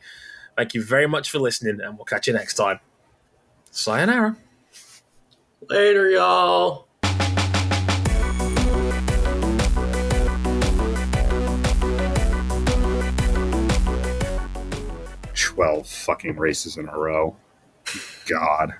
Thank 0.56 0.74
you 0.74 0.84
very 0.84 1.06
much 1.06 1.30
for 1.30 1.38
listening, 1.38 1.80
and 1.80 1.96
we'll 1.96 2.04
catch 2.04 2.26
you 2.26 2.32
next 2.34 2.54
time. 2.54 2.80
Sayonara. 3.70 4.36
Later, 5.68 6.10
y'all. 6.10 6.88
Twelve 15.62 15.86
fucking 15.86 16.38
races 16.38 16.76
in 16.76 16.88
a 16.88 16.98
row. 16.98 17.36
God. 18.26 18.74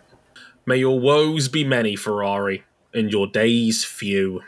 May 0.66 0.78
your 0.78 0.98
woes 0.98 1.46
be 1.46 1.62
many, 1.62 1.94
Ferrari, 1.94 2.64
and 2.92 3.08
your 3.08 3.28
days 3.28 3.84
few. 3.84 4.42